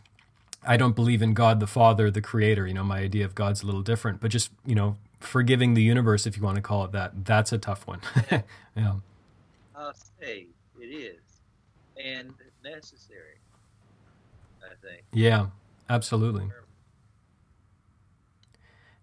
I 0.66 0.76
don't 0.76 0.96
believe 0.96 1.22
in 1.22 1.32
God 1.32 1.60
the 1.60 1.68
Father, 1.68 2.10
the 2.10 2.20
creator, 2.20 2.66
you 2.66 2.74
know, 2.74 2.82
my 2.82 2.98
idea 2.98 3.24
of 3.24 3.36
God's 3.36 3.62
a 3.62 3.66
little 3.66 3.82
different, 3.82 4.20
but 4.20 4.32
just, 4.32 4.50
you 4.66 4.74
know, 4.74 4.96
forgiving 5.20 5.74
the 5.74 5.82
universe 5.82 6.26
if 6.26 6.36
you 6.36 6.42
want 6.42 6.56
to 6.56 6.62
call 6.62 6.84
it 6.84 6.90
that, 6.90 7.24
that's 7.24 7.52
a 7.52 7.58
tough 7.58 7.86
one. 7.86 8.00
yeah. 8.76 8.94
I'll 9.82 9.94
say 10.20 10.46
it 10.80 10.84
is, 10.84 11.20
and 12.02 12.32
necessary. 12.62 13.40
I 14.62 14.74
think. 14.80 15.02
Yeah, 15.12 15.46
absolutely. 15.90 16.50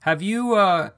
Have 0.02 0.22
you 0.22 0.56
uh, 0.56 0.92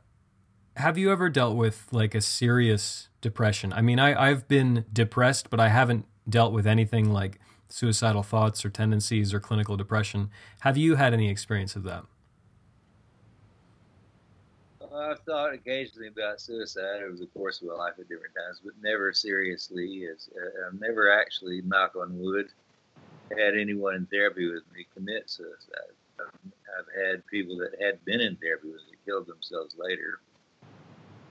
have 0.78 1.00
you 1.00 1.12
ever 1.12 1.30
dealt 1.30 1.56
with 1.56 1.88
like 1.92 2.14
a 2.14 2.22
serious 2.22 3.10
depression? 3.22 3.74
I 3.74 3.82
mean, 3.82 3.98
I 3.98 4.30
I've 4.30 4.48
been 4.48 4.86
depressed, 4.94 5.50
but 5.50 5.60
I 5.60 5.70
haven't 5.70 6.06
dealt 6.30 6.54
with 6.54 6.68
anything 6.68 7.12
like 7.12 7.40
suicidal 7.68 8.22
thoughts 8.22 8.64
or 8.64 8.70
tendencies 8.70 9.34
or 9.34 9.40
clinical 9.40 9.78
depression. 9.78 10.30
Have 10.60 10.78
you 10.78 10.96
had 10.96 11.12
any 11.14 11.28
experience 11.28 11.76
of 11.76 11.82
that? 11.84 12.04
I've 14.96 15.20
thought 15.22 15.54
occasionally 15.54 16.08
about 16.08 16.42
suicide 16.42 17.02
over 17.06 17.16
the 17.16 17.28
course 17.28 17.62
of 17.62 17.70
my 17.70 17.76
life 17.76 17.94
at 18.00 18.10
different 18.10 18.36
times, 18.36 18.62
but 18.64 18.74
never 18.82 19.14
seriously. 19.14 20.06
As 20.12 20.30
uh, 20.36 20.68
I've 20.68 20.80
never 20.80 21.12
actually, 21.12 21.62
knock 21.62 21.96
on 21.96 22.20
wood, 22.20 22.50
had 23.38 23.58
anyone 23.58 23.96
in 23.96 24.06
therapy 24.08 24.52
with 24.52 24.64
me 24.76 24.86
commit 24.94 25.30
suicide. 25.30 25.96
I've, 26.20 26.52
I've 26.78 27.06
had 27.08 27.26
people 27.28 27.58
that 27.58 27.82
had 27.82 28.04
been 28.06 28.20
in 28.20 28.36
therapy 28.38 28.68
with 28.68 28.82
me 28.92 28.98
killed 29.06 29.28
themselves 29.28 29.76
later 29.80 30.20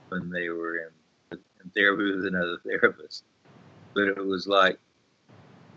when 0.09 0.29
they 0.29 0.49
were 0.49 0.77
in, 0.77 1.37
in 1.63 1.69
therapy 1.75 2.15
with 2.15 2.25
another 2.25 2.57
therapist. 2.65 3.23
But 3.93 4.07
it 4.07 4.25
was 4.25 4.47
like 4.47 4.79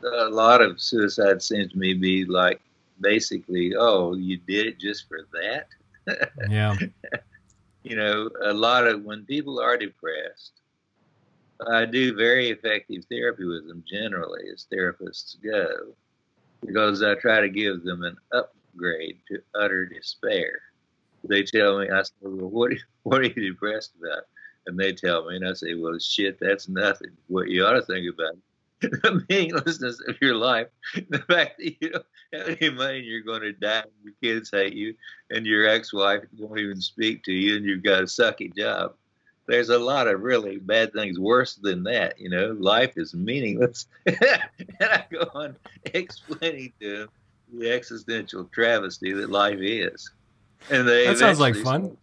a 0.04 0.28
lot 0.28 0.62
of 0.62 0.80
suicide 0.80 1.42
seems 1.42 1.72
to 1.72 1.78
me 1.78 1.94
be 1.94 2.24
like 2.24 2.60
basically, 3.00 3.74
oh, 3.76 4.14
you 4.14 4.38
did 4.38 4.66
it 4.66 4.78
just 4.78 5.06
for 5.08 5.26
that. 5.32 5.66
Yeah. 6.48 6.76
you 7.84 7.96
know, 7.96 8.30
a 8.42 8.52
lot 8.52 8.86
of 8.86 9.04
when 9.04 9.24
people 9.24 9.60
are 9.60 9.76
depressed, 9.76 10.62
I 11.70 11.84
do 11.84 12.16
very 12.16 12.48
effective 12.48 13.04
therapy 13.10 13.44
with 13.44 13.68
them 13.68 13.84
generally 13.86 14.48
as 14.52 14.66
therapists 14.72 15.36
go, 15.42 15.94
because 16.64 17.02
I 17.02 17.14
try 17.14 17.40
to 17.40 17.48
give 17.48 17.84
them 17.84 18.02
an 18.02 18.16
upgrade 18.32 19.18
to 19.28 19.40
utter 19.54 19.86
despair. 19.86 20.60
They 21.28 21.42
tell 21.42 21.78
me, 21.78 21.90
I 21.90 22.02
said, 22.02 22.12
well, 22.22 22.48
what, 22.48 22.72
what 23.02 23.20
are 23.20 23.24
you 23.24 23.52
depressed 23.52 23.92
about? 24.02 24.24
And 24.66 24.78
they 24.78 24.92
tell 24.92 25.28
me, 25.28 25.36
and 25.36 25.46
I 25.46 25.52
say, 25.52 25.74
well, 25.74 25.98
shit, 25.98 26.40
that's 26.40 26.68
nothing. 26.70 27.10
What 27.28 27.50
you 27.50 27.66
ought 27.66 27.74
to 27.74 27.82
think 27.82 28.12
about 28.12 28.36
the 28.80 29.24
meaninglessness 29.28 30.00
of 30.08 30.16
your 30.20 30.34
life, 30.34 30.68
the 31.10 31.20
fact 31.20 31.58
that 31.58 31.76
you 31.80 31.90
don't 31.90 32.06
have 32.32 32.48
any 32.60 32.70
money 32.70 32.98
and 32.98 33.06
you're 33.06 33.22
going 33.22 33.42
to 33.42 33.52
die, 33.52 33.82
and 33.82 33.92
your 34.02 34.14
kids 34.22 34.50
hate 34.52 34.74
you, 34.74 34.94
and 35.30 35.46
your 35.46 35.68
ex-wife 35.68 36.22
won't 36.38 36.58
even 36.58 36.80
speak 36.80 37.22
to 37.24 37.32
you, 37.32 37.56
and 37.56 37.64
you've 37.64 37.82
got 37.82 38.00
a 38.00 38.04
sucky 38.04 38.54
job. 38.54 38.94
There's 39.46 39.68
a 39.68 39.78
lot 39.78 40.08
of 40.08 40.22
really 40.22 40.56
bad 40.56 40.92
things 40.92 41.18
worse 41.18 41.56
than 41.56 41.82
that. 41.84 42.18
You 42.18 42.30
know, 42.30 42.56
life 42.58 42.94
is 42.96 43.14
meaningless. 43.14 43.86
and 44.06 44.16
I 44.80 45.04
go 45.10 45.30
on 45.34 45.56
explaining 45.92 46.72
to 46.80 46.98
them 46.98 47.08
the 47.52 47.70
existential 47.70 48.44
travesty 48.44 49.12
that 49.12 49.30
life 49.30 49.58
is. 49.60 50.10
And 50.70 50.88
they 50.88 51.06
that 51.06 51.18
sounds 51.18 51.40
like 51.40 51.56
fun. 51.56 51.96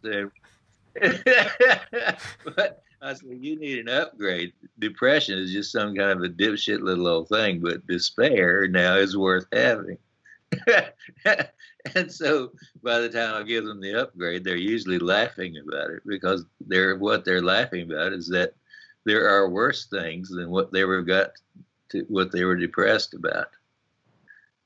but 2.56 2.84
I 3.02 3.14
said, 3.14 3.30
you 3.42 3.58
need 3.58 3.80
an 3.80 3.90
upgrade. 3.90 4.54
Depression 4.78 5.40
is 5.40 5.52
just 5.52 5.72
some 5.72 5.96
kind 5.96 6.12
of 6.12 6.24
a 6.24 6.30
dipshit 6.30 6.82
little 6.82 7.08
old 7.08 7.30
thing, 7.30 7.60
but 7.60 7.88
despair 7.88 8.68
now 8.68 8.96
is 8.96 9.18
worth 9.18 9.48
having. 9.52 9.98
and 11.96 12.12
so 12.12 12.52
by 12.84 13.00
the 13.00 13.10
time 13.10 13.34
I 13.34 13.44
give 13.44 13.66
them 13.66 13.82
the 13.82 14.02
upgrade, 14.02 14.44
they're 14.44 14.56
usually 14.56 15.00
laughing 15.00 15.56
about 15.58 15.90
it 15.90 16.04
because 16.06 16.46
they're 16.68 16.98
what 16.98 17.26
they're 17.26 17.42
laughing 17.42 17.84
about 17.84 18.14
is 18.14 18.28
that 18.30 18.54
there 19.06 19.28
are 19.30 19.50
worse 19.50 19.86
things 19.86 20.30
than 20.30 20.50
what 20.50 20.72
they 20.72 20.84
were 20.84 21.02
got 21.02 21.32
to 21.90 22.02
what 22.08 22.32
they 22.32 22.44
were 22.44 22.56
depressed 22.56 23.14
about. 23.14 23.48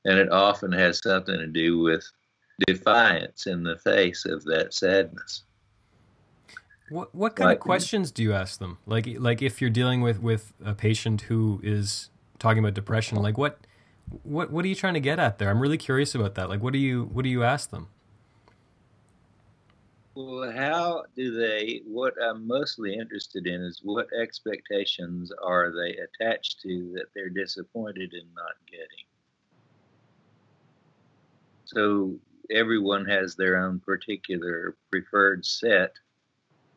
And 0.04 0.18
it 0.18 0.30
often 0.30 0.72
has 0.72 0.98
something 0.98 1.38
to 1.38 1.46
do 1.46 1.78
with 1.78 2.06
defiance 2.66 3.46
in 3.46 3.62
the 3.62 3.78
face 3.78 4.26
of 4.26 4.44
that 4.44 4.74
sadness. 4.74 5.44
What 6.88 7.14
what 7.14 7.34
kind 7.34 7.50
of 7.50 7.58
questions 7.60 8.10
do 8.10 8.22
you 8.22 8.32
ask 8.32 8.58
them? 8.58 8.78
Like 8.86 9.08
like 9.18 9.42
if 9.42 9.60
you're 9.60 9.70
dealing 9.70 10.02
with 10.02 10.20
with 10.22 10.52
a 10.64 10.74
patient 10.74 11.22
who 11.22 11.60
is 11.62 12.10
talking 12.38 12.60
about 12.60 12.74
depression, 12.74 13.18
like 13.18 13.36
what 13.36 13.58
what 14.22 14.50
what 14.50 14.64
are 14.64 14.68
you 14.68 14.74
trying 14.74 14.94
to 14.94 15.00
get 15.00 15.18
at 15.18 15.38
there? 15.38 15.50
I'm 15.50 15.60
really 15.60 15.78
curious 15.78 16.14
about 16.14 16.36
that. 16.36 16.48
Like 16.48 16.62
what 16.62 16.72
do 16.72 16.78
you 16.78 17.04
what 17.12 17.22
do 17.24 17.28
you 17.28 17.42
ask 17.42 17.70
them? 17.70 17.88
Well, 20.14 20.50
how 20.50 21.04
do 21.14 21.36
they? 21.36 21.82
What 21.84 22.14
I'm 22.22 22.46
mostly 22.46 22.94
interested 22.94 23.46
in 23.46 23.60
is 23.60 23.80
what 23.82 24.06
expectations 24.18 25.30
are 25.42 25.72
they 25.72 25.96
attached 25.96 26.60
to 26.62 26.92
that 26.94 27.06
they're 27.14 27.28
disappointed 27.28 28.14
in 28.14 28.26
not 28.34 28.54
getting. 28.70 29.06
So 31.66 32.14
everyone 32.50 33.04
has 33.06 33.34
their 33.34 33.58
own 33.58 33.80
particular 33.80 34.76
preferred 34.90 35.44
set 35.44 35.92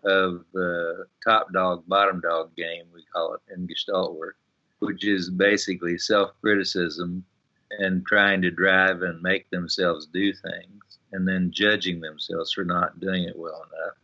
of 0.03 0.45
the 0.53 1.05
top 1.23 1.51
dog, 1.53 1.83
bottom 1.87 2.21
dog 2.21 2.55
game, 2.55 2.85
we 2.93 3.03
call 3.13 3.33
it 3.33 3.41
in 3.53 3.67
Gestalt 3.67 4.15
work, 4.15 4.37
which 4.79 5.05
is 5.05 5.29
basically 5.29 5.97
self 5.97 6.31
criticism 6.41 7.23
and 7.71 8.05
trying 8.05 8.41
to 8.41 8.51
drive 8.51 9.01
and 9.01 9.21
make 9.21 9.49
themselves 9.49 10.07
do 10.07 10.33
things 10.33 10.99
and 11.11 11.27
then 11.27 11.51
judging 11.51 11.99
themselves 11.99 12.53
for 12.53 12.63
not 12.63 12.99
doing 12.99 13.23
it 13.23 13.37
well 13.37 13.65
enough 13.73 13.95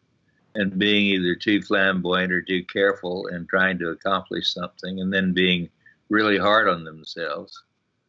and 0.55 0.79
being 0.79 1.05
either 1.05 1.35
too 1.35 1.61
flamboyant 1.61 2.31
or 2.31 2.41
too 2.41 2.63
careful 2.65 3.27
and 3.27 3.47
trying 3.47 3.77
to 3.77 3.89
accomplish 3.89 4.53
something 4.53 4.99
and 4.99 5.13
then 5.13 5.33
being 5.33 5.69
really 6.09 6.37
hard 6.37 6.67
on 6.67 6.83
themselves 6.83 7.63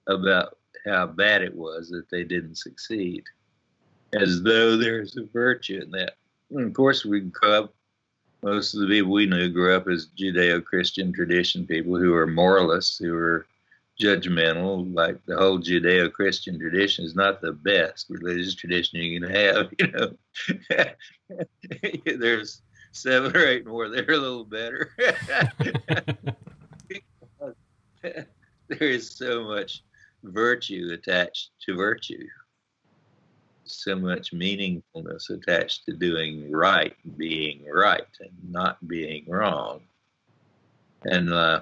about 0.07 0.57
how 0.85 1.07
bad 1.07 1.42
it 1.42 1.55
was 1.55 1.88
that 1.88 2.09
they 2.11 2.22
didn't 2.22 2.57
succeed. 2.57 3.25
As 4.14 4.42
though 4.42 4.77
there's 4.77 5.16
a 5.16 5.25
virtue 5.25 5.81
in 5.83 5.90
that. 5.90 6.14
And 6.51 6.68
of 6.68 6.75
course 6.75 7.05
we 7.05 7.20
grow 7.20 7.64
up 7.64 7.75
most 8.42 8.75
of 8.75 8.81
the 8.81 8.87
people 8.87 9.12
we 9.12 9.27
knew 9.27 9.49
grew 9.49 9.75
up 9.75 9.88
as 9.88 10.09
Judeo-Christian 10.18 11.12
tradition 11.12 11.66
people 11.66 11.96
who 11.96 12.14
are 12.14 12.27
moralists, 12.27 12.99
who 12.99 13.14
are 13.14 13.46
judgmental. 14.01 14.94
Like 14.94 15.25
the 15.27 15.37
whole 15.37 15.59
Judeo-Christian 15.59 16.59
tradition 16.59 17.05
is 17.05 17.14
not 17.14 17.40
the 17.40 17.53
best 17.53 18.07
religious 18.09 18.55
tradition 18.55 19.01
you 19.01 19.20
can 19.20 19.31
have. 19.31 19.72
You 19.79 19.88
know, 19.92 20.16
there's 22.18 22.62
seven 22.92 23.37
or 23.37 23.46
eight 23.46 23.66
more. 23.66 23.88
They're 23.88 24.11
a 24.11 24.16
little 24.16 24.44
better. 24.44 24.90
there 28.03 28.27
is 28.81 29.11
so 29.11 29.44
much 29.44 29.83
virtue 30.22 30.90
attached 30.92 31.51
to 31.62 31.75
virtue 31.75 32.27
so 33.66 33.96
much 33.96 34.33
meaningfulness 34.33 35.31
attached 35.31 35.87
to 35.87 35.92
doing 35.92 36.50
right, 36.50 36.94
being 37.16 37.64
right, 37.72 38.07
and 38.20 38.31
not 38.50 38.87
being 38.87 39.24
wrong. 39.29 39.81
And 41.05 41.33
uh, 41.33 41.61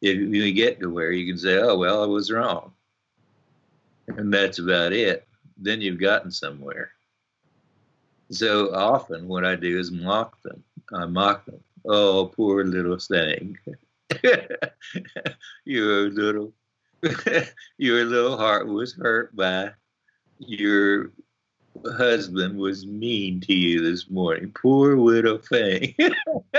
if 0.00 0.16
you 0.16 0.52
get 0.52 0.80
to 0.80 0.90
where 0.90 1.12
you 1.12 1.26
can 1.32 1.38
say, 1.38 1.58
oh, 1.58 1.76
well, 1.76 2.02
I 2.02 2.06
was 2.06 2.30
wrong, 2.30 2.72
and 4.08 4.32
that's 4.32 4.58
about 4.58 4.92
it, 4.92 5.26
then 5.56 5.80
you've 5.80 6.00
gotten 6.00 6.30
somewhere. 6.30 6.90
So 8.30 8.74
often, 8.74 9.28
what 9.28 9.44
I 9.44 9.56
do 9.56 9.78
is 9.78 9.90
mock 9.90 10.40
them. 10.42 10.64
I 10.92 11.06
mock 11.06 11.44
them. 11.44 11.60
Oh, 11.84 12.32
poor 12.34 12.64
little 12.64 12.98
thing. 12.98 13.58
your 15.64 16.10
little, 16.10 16.52
your 17.78 18.04
little 18.04 18.36
heart 18.36 18.66
was 18.66 18.94
hurt 18.94 19.34
by 19.36 19.72
your 20.46 21.10
husband 21.96 22.58
was 22.58 22.86
mean 22.86 23.40
to 23.40 23.54
you 23.54 23.82
this 23.82 24.08
morning. 24.10 24.52
Poor 24.54 24.96
widow 24.96 25.38
Fang. 25.38 25.94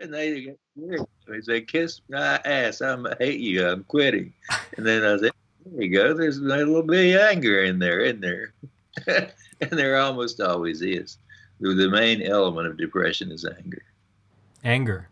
and 0.00 0.12
they 0.12 0.42
get 0.42 0.58
They 1.28 1.40
say, 1.42 1.60
kiss 1.62 2.00
my 2.08 2.40
ass. 2.44 2.80
I'm, 2.80 3.06
I 3.06 3.14
hate 3.18 3.40
you. 3.40 3.66
I'm 3.66 3.84
quitting. 3.84 4.32
And 4.76 4.86
then 4.86 5.04
I 5.04 5.18
said, 5.18 5.32
there 5.66 5.82
you 5.82 5.90
go. 5.90 6.14
There's 6.14 6.38
a 6.38 6.42
little 6.42 6.82
bit 6.82 7.14
of 7.14 7.22
anger 7.22 7.62
in 7.62 7.78
there, 7.78 8.00
isn't 8.00 8.20
there? 8.20 8.52
and 9.60 9.70
there 9.70 9.98
almost 9.98 10.40
always 10.40 10.82
is. 10.82 11.18
The 11.60 11.90
main 11.90 12.22
element 12.22 12.66
of 12.66 12.78
depression 12.78 13.30
is 13.30 13.44
anger. 13.44 13.82
Anger. 14.64 15.08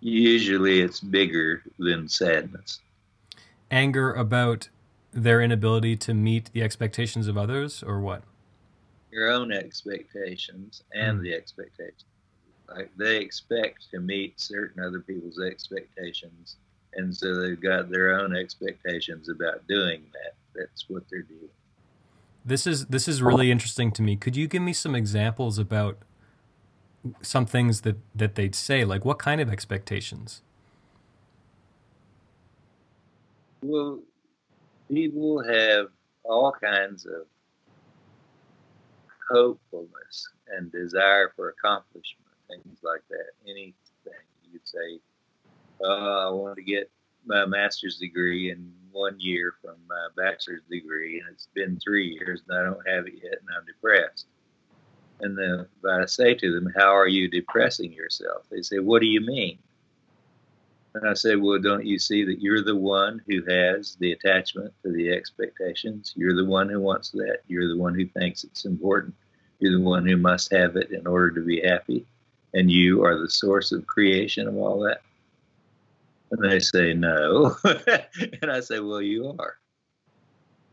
Usually 0.00 0.80
it's 0.80 1.00
bigger 1.00 1.62
than 1.78 2.08
sadness. 2.08 2.80
Anger 3.70 4.12
about 4.14 4.68
their 5.12 5.40
inability 5.40 5.96
to 5.96 6.14
meet 6.14 6.52
the 6.52 6.62
expectations 6.62 7.26
of 7.26 7.36
others, 7.36 7.82
or 7.82 8.00
what? 8.00 8.22
Your 9.10 9.30
own 9.30 9.52
expectations 9.52 10.82
and 10.92 11.18
mm. 11.18 11.22
the 11.22 11.34
expectations. 11.34 12.04
Like 12.68 12.90
they 12.96 13.16
expect 13.16 13.90
to 13.90 14.00
meet 14.00 14.40
certain 14.40 14.82
other 14.82 15.00
people's 15.00 15.40
expectations, 15.40 16.56
and 16.94 17.14
so 17.14 17.34
they've 17.40 17.60
got 17.60 17.90
their 17.90 18.20
own 18.20 18.36
expectations 18.36 19.28
about 19.28 19.66
doing 19.66 20.02
that. 20.12 20.34
That's 20.54 20.88
what 20.88 21.02
they're 21.10 21.22
doing. 21.22 21.50
This 22.44 22.66
is 22.66 22.86
this 22.86 23.08
is 23.08 23.22
really 23.22 23.50
interesting 23.50 23.90
to 23.92 24.02
me. 24.02 24.16
Could 24.16 24.36
you 24.36 24.46
give 24.46 24.62
me 24.62 24.72
some 24.72 24.94
examples 24.94 25.58
about 25.58 25.98
some 27.22 27.46
things 27.46 27.80
that 27.80 27.96
that 28.14 28.36
they'd 28.36 28.54
say? 28.54 28.84
Like 28.84 29.04
what 29.04 29.18
kind 29.18 29.40
of 29.40 29.50
expectations? 29.50 30.42
Well, 33.62 34.00
people 34.90 35.42
have 35.42 35.86
all 36.24 36.52
kinds 36.52 37.06
of 37.06 37.26
hopefulness 39.30 40.28
and 40.48 40.70
desire 40.72 41.32
for 41.36 41.50
accomplishment, 41.50 42.26
things 42.48 42.78
like 42.82 43.02
that. 43.08 43.30
Anything 43.44 43.74
you'd 44.52 44.66
say, 44.66 45.00
oh, 45.82 46.28
I 46.28 46.30
want 46.30 46.56
to 46.56 46.62
get 46.62 46.90
my 47.24 47.46
master's 47.46 47.98
degree 47.98 48.50
in 48.50 48.72
one 48.92 49.18
year 49.18 49.54
from 49.62 49.76
my 49.88 50.08
bachelor's 50.16 50.62
degree, 50.68 51.20
and 51.20 51.28
it's 51.32 51.48
been 51.54 51.78
three 51.78 52.08
years 52.08 52.42
and 52.48 52.58
I 52.58 52.64
don't 52.64 52.88
have 52.88 53.06
it 53.06 53.14
yet, 53.22 53.38
and 53.40 53.48
I'm 53.56 53.64
depressed. 53.66 54.26
And 55.20 55.36
then 55.36 55.66
I 55.88 56.06
say 56.06 56.34
to 56.34 56.52
them, 56.52 56.72
How 56.74 56.96
are 56.96 57.06
you 57.06 57.28
depressing 57.28 57.92
yourself? 57.92 58.46
They 58.50 58.62
say, 58.62 58.78
What 58.78 59.00
do 59.00 59.06
you 59.06 59.20
mean? 59.20 59.58
And 60.94 61.08
I 61.08 61.14
said, 61.14 61.40
Well, 61.40 61.58
don't 61.58 61.86
you 61.86 61.98
see 61.98 62.24
that 62.24 62.40
you're 62.40 62.64
the 62.64 62.76
one 62.76 63.22
who 63.28 63.42
has 63.48 63.96
the 64.00 64.12
attachment 64.12 64.72
to 64.82 64.92
the 64.92 65.10
expectations? 65.10 66.12
You're 66.16 66.34
the 66.34 66.44
one 66.44 66.68
who 66.68 66.80
wants 66.80 67.10
that. 67.10 67.38
You're 67.46 67.68
the 67.68 67.76
one 67.76 67.94
who 67.94 68.06
thinks 68.06 68.44
it's 68.44 68.64
important. 68.64 69.14
You're 69.60 69.78
the 69.78 69.84
one 69.84 70.06
who 70.06 70.16
must 70.16 70.52
have 70.52 70.76
it 70.76 70.90
in 70.90 71.06
order 71.06 71.30
to 71.32 71.40
be 71.42 71.60
happy. 71.60 72.06
And 72.54 72.70
you 72.70 73.04
are 73.04 73.18
the 73.18 73.30
source 73.30 73.70
of 73.70 73.86
creation 73.86 74.48
of 74.48 74.56
all 74.56 74.80
that. 74.80 75.02
And 76.32 76.50
they 76.50 76.58
say, 76.58 76.92
No. 76.92 77.56
and 77.64 78.50
I 78.50 78.60
say, 78.60 78.80
Well, 78.80 79.02
you 79.02 79.34
are. 79.38 79.56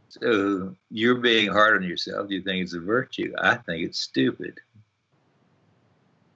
So 0.10 0.76
you're 0.90 1.16
being 1.16 1.50
hard 1.50 1.76
on 1.76 1.88
yourself. 1.88 2.32
You 2.32 2.42
think 2.42 2.64
it's 2.64 2.74
a 2.74 2.80
virtue. 2.80 3.34
I 3.40 3.56
think 3.56 3.84
it's 3.84 4.00
stupid. 4.00 4.60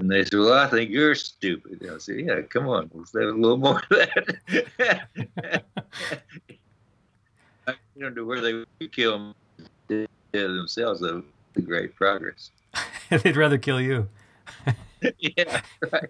And 0.01 0.09
they 0.09 0.23
said, 0.23 0.39
Well, 0.39 0.53
I 0.53 0.65
think 0.65 0.89
you're 0.89 1.13
stupid. 1.13 1.87
I 1.87 1.99
said, 1.99 2.21
Yeah, 2.21 2.41
come 2.41 2.67
on, 2.67 2.89
let's 2.91 3.13
have 3.13 3.21
a 3.21 3.25
little 3.33 3.57
more 3.57 3.77
of 3.77 3.89
that. 3.89 5.63
I 7.67 7.73
don't 7.99 8.15
know 8.15 8.25
where 8.25 8.41
they 8.41 8.53
would 8.53 8.91
kill 8.91 9.11
them 9.87 10.07
themselves, 10.31 11.01
though, 11.01 11.21
the 11.53 11.61
great 11.61 11.95
progress. 11.95 12.49
They'd 13.09 13.37
rather 13.37 13.59
kill 13.59 13.79
you. 13.79 14.09
yeah, 15.19 15.61
right. 15.91 16.09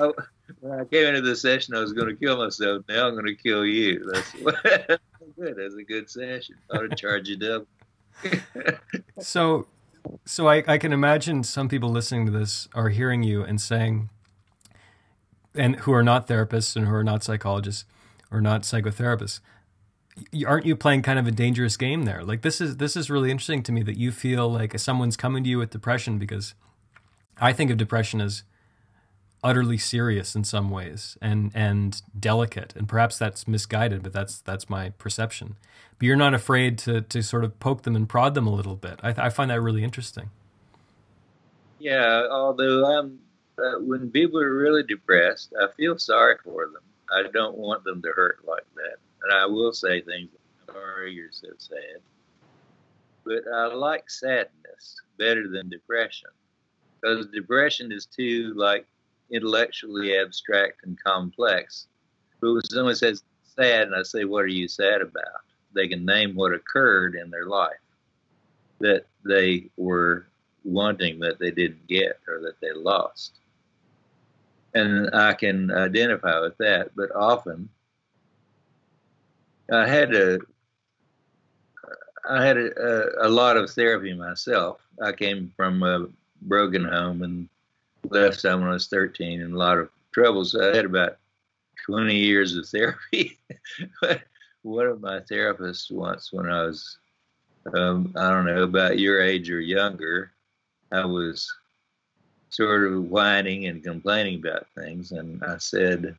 I, 0.00 0.10
when 0.58 0.80
I 0.80 0.84
came 0.86 1.06
into 1.06 1.20
the 1.20 1.36
session, 1.36 1.76
I 1.76 1.80
was 1.80 1.92
going 1.92 2.08
to 2.08 2.16
kill 2.16 2.38
myself. 2.38 2.82
Now 2.88 3.06
I'm 3.06 3.14
going 3.14 3.26
to 3.26 3.36
kill 3.36 3.64
you. 3.64 4.10
That's 4.12 4.32
good. 4.32 5.56
That's 5.56 5.74
a 5.74 5.84
good 5.84 6.10
session. 6.10 6.56
I 6.72 6.78
ought 6.78 6.90
to 6.90 6.96
charge 6.96 7.28
you 7.28 7.36
double. 7.36 7.68
so, 9.20 9.68
so 10.24 10.48
I, 10.48 10.62
I 10.66 10.78
can 10.78 10.92
imagine 10.92 11.42
some 11.44 11.68
people 11.68 11.90
listening 11.90 12.26
to 12.26 12.32
this 12.32 12.68
are 12.74 12.88
hearing 12.88 13.22
you 13.22 13.42
and 13.42 13.60
saying, 13.60 14.10
and 15.54 15.76
who 15.76 15.92
are 15.92 16.02
not 16.02 16.26
therapists 16.26 16.76
and 16.76 16.86
who 16.86 16.94
are 16.94 17.04
not 17.04 17.22
psychologists 17.22 17.84
or 18.30 18.40
not 18.40 18.62
psychotherapists, 18.62 19.40
aren't 20.46 20.66
you 20.66 20.76
playing 20.76 21.02
kind 21.02 21.18
of 21.18 21.26
a 21.26 21.30
dangerous 21.30 21.76
game 21.76 22.04
there? 22.04 22.22
Like 22.22 22.42
this 22.42 22.60
is 22.60 22.76
this 22.76 22.96
is 22.96 23.10
really 23.10 23.30
interesting 23.30 23.62
to 23.64 23.72
me 23.72 23.82
that 23.82 23.96
you 23.96 24.12
feel 24.12 24.50
like 24.50 24.78
someone's 24.78 25.16
coming 25.16 25.44
to 25.44 25.50
you 25.50 25.58
with 25.58 25.70
depression 25.70 26.18
because 26.18 26.54
I 27.40 27.52
think 27.52 27.70
of 27.70 27.76
depression 27.76 28.20
as 28.20 28.42
utterly 29.42 29.78
serious 29.78 30.34
in 30.34 30.44
some 30.44 30.70
ways 30.70 31.16
and 31.22 31.52
and 31.54 32.02
delicate. 32.18 32.74
And 32.76 32.88
perhaps 32.88 33.18
that's 33.18 33.46
misguided 33.46 34.02
but 34.02 34.12
that's 34.12 34.40
that's 34.40 34.68
my 34.68 34.90
perception. 34.90 35.56
But 35.98 36.06
you're 36.06 36.16
not 36.16 36.34
afraid 36.34 36.78
to 36.78 37.00
to 37.02 37.22
sort 37.22 37.44
of 37.44 37.58
poke 37.60 37.82
them 37.82 37.96
and 37.96 38.08
prod 38.08 38.34
them 38.34 38.46
a 38.46 38.54
little 38.54 38.76
bit. 38.76 39.00
I, 39.02 39.14
I 39.16 39.28
find 39.30 39.50
that 39.50 39.60
really 39.60 39.84
interesting. 39.84 40.30
Yeah 41.78 42.26
although 42.30 42.84
i'm 42.98 43.18
uh, 43.58 43.80
when 43.80 44.10
people 44.10 44.40
are 44.40 44.54
really 44.54 44.82
depressed 44.82 45.52
i 45.60 45.66
feel 45.76 45.98
sorry 45.98 46.36
for 46.42 46.66
them. 46.66 46.82
I 47.10 47.22
don't 47.32 47.56
want 47.56 47.84
them 47.84 48.02
to 48.02 48.08
hurt 48.14 48.40
like 48.46 48.66
that. 48.74 48.96
And 49.22 49.32
i 49.32 49.46
will 49.46 49.72
say 49.72 50.00
things 50.00 50.30
sorry 50.66 51.12
you're 51.12 51.32
so 51.32 51.48
sad. 51.58 52.00
But 53.24 53.44
i 53.52 53.66
like 53.66 54.10
sadness 54.10 54.96
better 55.18 55.48
than 55.48 55.68
depression. 55.68 56.30
Because 57.00 57.26
depression 57.26 57.92
is 57.92 58.06
too 58.06 58.54
like 58.56 58.86
intellectually 59.30 60.16
abstract 60.16 60.84
and 60.84 60.98
complex. 61.02 61.86
But 62.40 62.52
when 62.52 62.62
someone 62.64 62.94
says 62.94 63.22
sad, 63.56 63.88
and 63.88 63.96
I 63.96 64.02
say, 64.02 64.24
What 64.24 64.44
are 64.44 64.48
you 64.48 64.68
sad 64.68 65.00
about? 65.00 65.42
They 65.74 65.88
can 65.88 66.04
name 66.04 66.34
what 66.34 66.54
occurred 66.54 67.14
in 67.14 67.30
their 67.30 67.46
life 67.46 67.76
that 68.80 69.06
they 69.24 69.68
were 69.76 70.26
wanting 70.64 71.18
that 71.20 71.38
they 71.38 71.50
didn't 71.50 71.86
get 71.88 72.20
or 72.28 72.40
that 72.40 72.60
they 72.60 72.72
lost. 72.72 73.38
And 74.74 75.14
I 75.14 75.34
can 75.34 75.70
identify 75.70 76.40
with 76.40 76.56
that, 76.58 76.90
but 76.94 77.14
often 77.14 77.68
I 79.72 79.86
had 79.86 80.14
a 80.14 80.38
I 82.28 82.44
had 82.44 82.58
a, 82.58 83.24
a, 83.24 83.28
a 83.28 83.30
lot 83.30 83.56
of 83.56 83.70
therapy 83.70 84.12
myself. 84.12 84.80
I 85.02 85.12
came 85.12 85.52
from 85.56 85.82
a 85.82 86.08
broken 86.42 86.84
home 86.84 87.22
and 87.22 87.48
left 88.04 88.44
when 88.44 88.62
I 88.62 88.72
was 88.72 88.88
13 88.88 89.42
and 89.42 89.54
a 89.54 89.58
lot 89.58 89.78
of 89.78 89.90
troubles. 90.12 90.54
I 90.54 90.74
had 90.76 90.84
about 90.84 91.18
20 91.86 92.14
years 92.14 92.56
of 92.56 92.68
therapy. 92.68 93.38
But 94.00 94.22
one 94.62 94.86
of 94.86 95.00
my 95.00 95.20
therapists 95.20 95.90
once, 95.90 96.32
when 96.32 96.46
I 96.48 96.64
was, 96.64 96.98
um, 97.74 98.12
I 98.16 98.30
don't 98.30 98.46
know, 98.46 98.62
about 98.62 98.98
your 98.98 99.22
age 99.22 99.50
or 99.50 99.60
younger, 99.60 100.32
I 100.92 101.04
was 101.04 101.52
sort 102.50 102.90
of 102.90 103.04
whining 103.04 103.66
and 103.66 103.82
complaining 103.82 104.40
about 104.40 104.66
things. 104.74 105.12
And 105.12 105.42
I 105.44 105.58
said, 105.58 106.16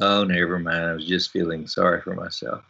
Oh, 0.00 0.24
never 0.24 0.58
mind. 0.58 0.84
I 0.84 0.92
was 0.94 1.06
just 1.06 1.30
feeling 1.30 1.66
sorry 1.66 2.00
for 2.00 2.14
myself. 2.14 2.64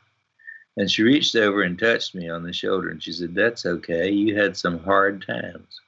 And 0.77 0.91
she 0.91 1.03
reached 1.03 1.37
over 1.37 1.63
and 1.63 1.79
touched 1.79 2.15
me 2.15 2.29
on 2.29 2.43
the 2.43 2.53
shoulder 2.53 2.91
and 2.91 3.03
she 3.03 3.13
said, 3.13 3.35
That's 3.35 3.67
okay. 3.67 4.11
You 4.11 4.37
had 4.37 4.57
some 4.57 4.79
hard 4.81 5.25
times 5.27 5.81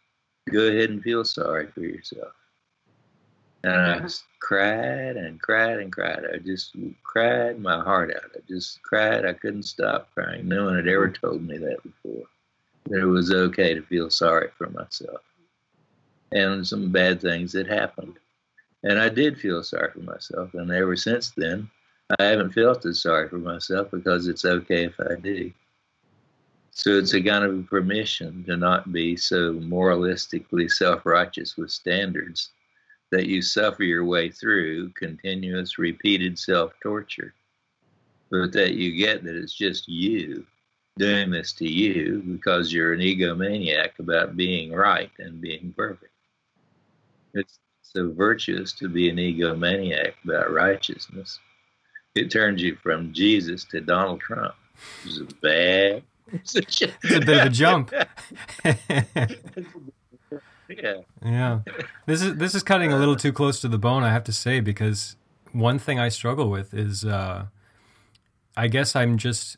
go 0.50 0.66
ahead 0.66 0.90
and 0.90 1.02
feel 1.02 1.24
sorry 1.24 1.66
for 1.68 1.80
yourself. 1.80 2.32
And 3.64 3.72
I 3.72 3.92
uh-huh. 3.96 4.08
cried 4.40 5.16
and 5.16 5.40
cried 5.40 5.78
and 5.78 5.90
cried. 5.90 6.24
I 6.32 6.36
just 6.36 6.76
cried 7.02 7.58
my 7.58 7.82
heart 7.82 8.14
out. 8.14 8.30
I 8.36 8.40
just 8.46 8.82
cried. 8.82 9.24
I 9.24 9.32
couldn't 9.32 9.62
stop 9.62 10.12
crying. 10.12 10.46
No 10.46 10.66
one 10.66 10.76
had 10.76 10.86
ever 10.86 11.08
mm-hmm. 11.08 11.26
told 11.26 11.42
me 11.42 11.56
that 11.58 11.82
before. 11.82 12.26
That 12.86 13.00
it 13.00 13.06
was 13.06 13.32
okay 13.32 13.72
to 13.72 13.80
feel 13.80 14.10
sorry 14.10 14.50
for 14.58 14.68
myself. 14.68 15.22
And 16.32 16.66
some 16.66 16.92
bad 16.92 17.22
things 17.22 17.54
had 17.54 17.66
happened. 17.66 18.18
And 18.82 18.98
I 18.98 19.08
did 19.08 19.40
feel 19.40 19.62
sorry 19.62 19.90
for 19.92 20.00
myself. 20.00 20.52
And 20.52 20.70
ever 20.70 20.94
since 20.94 21.30
then, 21.30 21.70
I 22.18 22.24
haven't 22.24 22.52
felt 22.52 22.84
as 22.84 23.00
sorry 23.00 23.30
for 23.30 23.38
myself 23.38 23.90
because 23.90 24.26
it's 24.26 24.44
okay 24.44 24.84
if 24.84 25.00
I 25.00 25.14
do. 25.14 25.50
So 26.76 26.90
it's 26.98 27.14
a 27.14 27.22
kind 27.22 27.44
of 27.44 27.68
permission 27.68 28.42
to 28.44 28.56
not 28.56 28.92
be 28.92 29.16
so 29.16 29.54
moralistically 29.54 30.68
self 30.68 31.06
righteous 31.06 31.56
with 31.56 31.70
standards 31.70 32.50
that 33.12 33.28
you 33.28 33.42
suffer 33.42 33.84
your 33.84 34.04
way 34.04 34.28
through 34.28 34.90
continuous, 34.90 35.78
repeated 35.78 36.36
self 36.36 36.72
torture, 36.82 37.32
but 38.28 38.52
that 38.52 38.74
you 38.74 38.96
get 38.96 39.22
that 39.22 39.36
it's 39.36 39.54
just 39.54 39.88
you 39.88 40.44
doing 40.98 41.30
this 41.30 41.52
to 41.52 41.68
you 41.68 42.22
because 42.26 42.72
you're 42.72 42.92
an 42.92 43.00
egomaniac 43.00 43.96
about 44.00 44.36
being 44.36 44.72
right 44.72 45.12
and 45.20 45.40
being 45.40 45.72
perfect. 45.76 46.12
It's 47.34 47.60
so 47.82 48.10
virtuous 48.10 48.72
to 48.74 48.88
be 48.88 49.08
an 49.08 49.16
egomaniac 49.16 50.14
about 50.24 50.52
righteousness. 50.52 51.38
It 52.16 52.32
turns 52.32 52.60
you 52.60 52.74
from 52.82 53.12
Jesus 53.12 53.62
to 53.66 53.80
Donald 53.80 54.20
Trump, 54.20 54.54
which 55.04 55.12
is 55.12 55.20
a 55.20 55.34
bad 55.40 56.02
it's 56.34 56.82
a 56.82 57.20
bit 57.20 57.28
of 57.28 57.46
a 57.46 57.50
jump. 57.50 57.92
yeah. 60.68 61.00
Yeah. 61.22 61.60
This 62.06 62.22
is 62.22 62.36
this 62.36 62.54
is 62.54 62.62
cutting 62.62 62.92
a 62.92 62.98
little 62.98 63.16
too 63.16 63.32
close 63.32 63.60
to 63.60 63.68
the 63.68 63.78
bone, 63.78 64.02
I 64.02 64.10
have 64.10 64.24
to 64.24 64.32
say, 64.32 64.60
because 64.60 65.16
one 65.52 65.78
thing 65.78 65.98
I 65.98 66.08
struggle 66.08 66.50
with 66.50 66.74
is 66.74 67.04
uh, 67.04 67.46
I 68.56 68.68
guess 68.68 68.96
I'm 68.96 69.18
just 69.18 69.56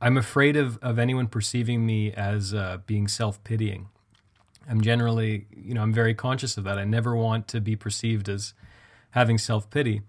I'm 0.00 0.16
afraid 0.18 0.56
of, 0.56 0.78
of 0.82 0.98
anyone 0.98 1.28
perceiving 1.28 1.86
me 1.86 2.12
as 2.12 2.52
uh, 2.52 2.78
being 2.86 3.08
self 3.08 3.42
pitying. 3.42 3.88
I'm 4.68 4.80
generally, 4.80 5.46
you 5.54 5.74
know, 5.74 5.82
I'm 5.82 5.92
very 5.92 6.14
conscious 6.14 6.56
of 6.56 6.64
that. 6.64 6.78
I 6.78 6.84
never 6.84 7.14
want 7.16 7.48
to 7.48 7.60
be 7.60 7.76
perceived 7.76 8.28
as 8.28 8.54
having 9.10 9.38
self 9.38 9.70
pity. 9.70 10.02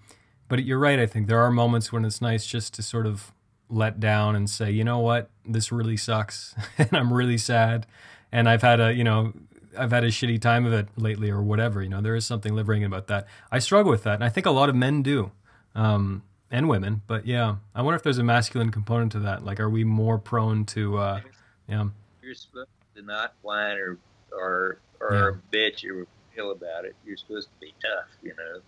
But 0.48 0.64
you're 0.64 0.80
right. 0.80 1.00
I 1.00 1.06
think 1.06 1.28
there 1.28 1.40
are 1.40 1.50
moments 1.50 1.92
when 1.92 2.06
it's 2.06 2.22
nice 2.22 2.46
just 2.46 2.74
to 2.76 2.84
sort 2.84 3.08
of 3.08 3.32
let 3.70 4.00
down 4.00 4.36
and 4.36 4.50
say, 4.50 4.72
you 4.72 4.84
know 4.84 5.00
what, 5.00 5.30
this 5.46 5.72
really 5.72 5.98
sucks, 5.98 6.56
and 6.78 6.90
I'm 6.94 7.12
really 7.12 7.38
sad, 7.38 7.86
and 8.32 8.48
I've 8.48 8.62
had 8.62 8.80
a, 8.80 8.94
you 8.94 9.04
know, 9.04 9.34
I've 9.78 9.92
had 9.92 10.04
a 10.04 10.10
shitty 10.10 10.42
time 10.42 10.66
of 10.66 10.74
it 10.74 10.88
lately, 10.96 11.30
or 11.30 11.42
whatever. 11.42 11.82
You 11.82 11.90
know, 11.90 12.02
there 12.02 12.16
is 12.16 12.26
something 12.26 12.56
liberating 12.56 12.86
about 12.86 13.08
that. 13.08 13.28
I 13.52 13.60
struggle 13.60 13.92
with 13.92 14.04
that, 14.04 14.16
and 14.16 14.24
I 14.24 14.30
think 14.30 14.46
a 14.46 14.52
lot 14.52 14.70
of 14.70 14.76
men 14.76 15.02
do, 15.02 15.32
um, 15.74 16.24
and 16.50 16.70
women. 16.70 17.02
But 17.08 17.26
yeah, 17.26 17.56
I 17.74 17.82
wonder 17.82 17.96
if 17.96 18.04
there's 18.04 18.18
a 18.18 18.24
masculine 18.24 18.72
component 18.72 19.12
to 19.14 19.20
that. 19.20 19.44
Like, 19.44 19.60
are 19.60 19.70
we 19.70 19.84
more 19.84 20.18
prone 20.18 20.66
to, 20.66 20.98
uh, 20.98 21.22
yeah? 21.68 21.88
You're 22.22 22.36
supposed 22.36 22.70
to 22.96 23.02
not 23.02 23.34
whine 23.42 23.78
or 23.78 23.98
or 24.32 24.80
or 25.00 25.42
yeah. 25.54 25.60
bitch 25.60 25.90
or 25.90 26.08
feel 26.36 26.52
about 26.52 26.86
it. 26.86 26.96
You're 27.06 27.18
supposed 27.18 27.50
to 27.50 27.60
be 27.60 27.74
tough. 27.82 28.10
You 28.22 28.34
know, 28.38 28.62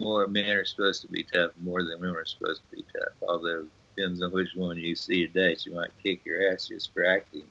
more 0.00 0.26
men 0.26 0.50
are 0.50 0.64
supposed 0.64 1.02
to 1.02 1.08
be 1.08 1.22
tough 1.22 1.52
more 1.62 1.82
than 1.82 2.00
women 2.00 2.16
are 2.16 2.24
supposed 2.24 2.62
to 2.70 2.76
be 2.76 2.84
tough. 2.92 3.14
Although 3.28 3.66
depends 3.96 4.22
on 4.22 4.32
which 4.32 4.50
one 4.54 4.76
you 4.76 4.94
see 4.94 5.26
today. 5.26 5.56
She 5.56 5.70
might 5.70 5.90
kick 6.02 6.24
your 6.24 6.52
ass 6.52 6.68
just 6.68 6.92
for 6.92 7.04
acting. 7.04 7.44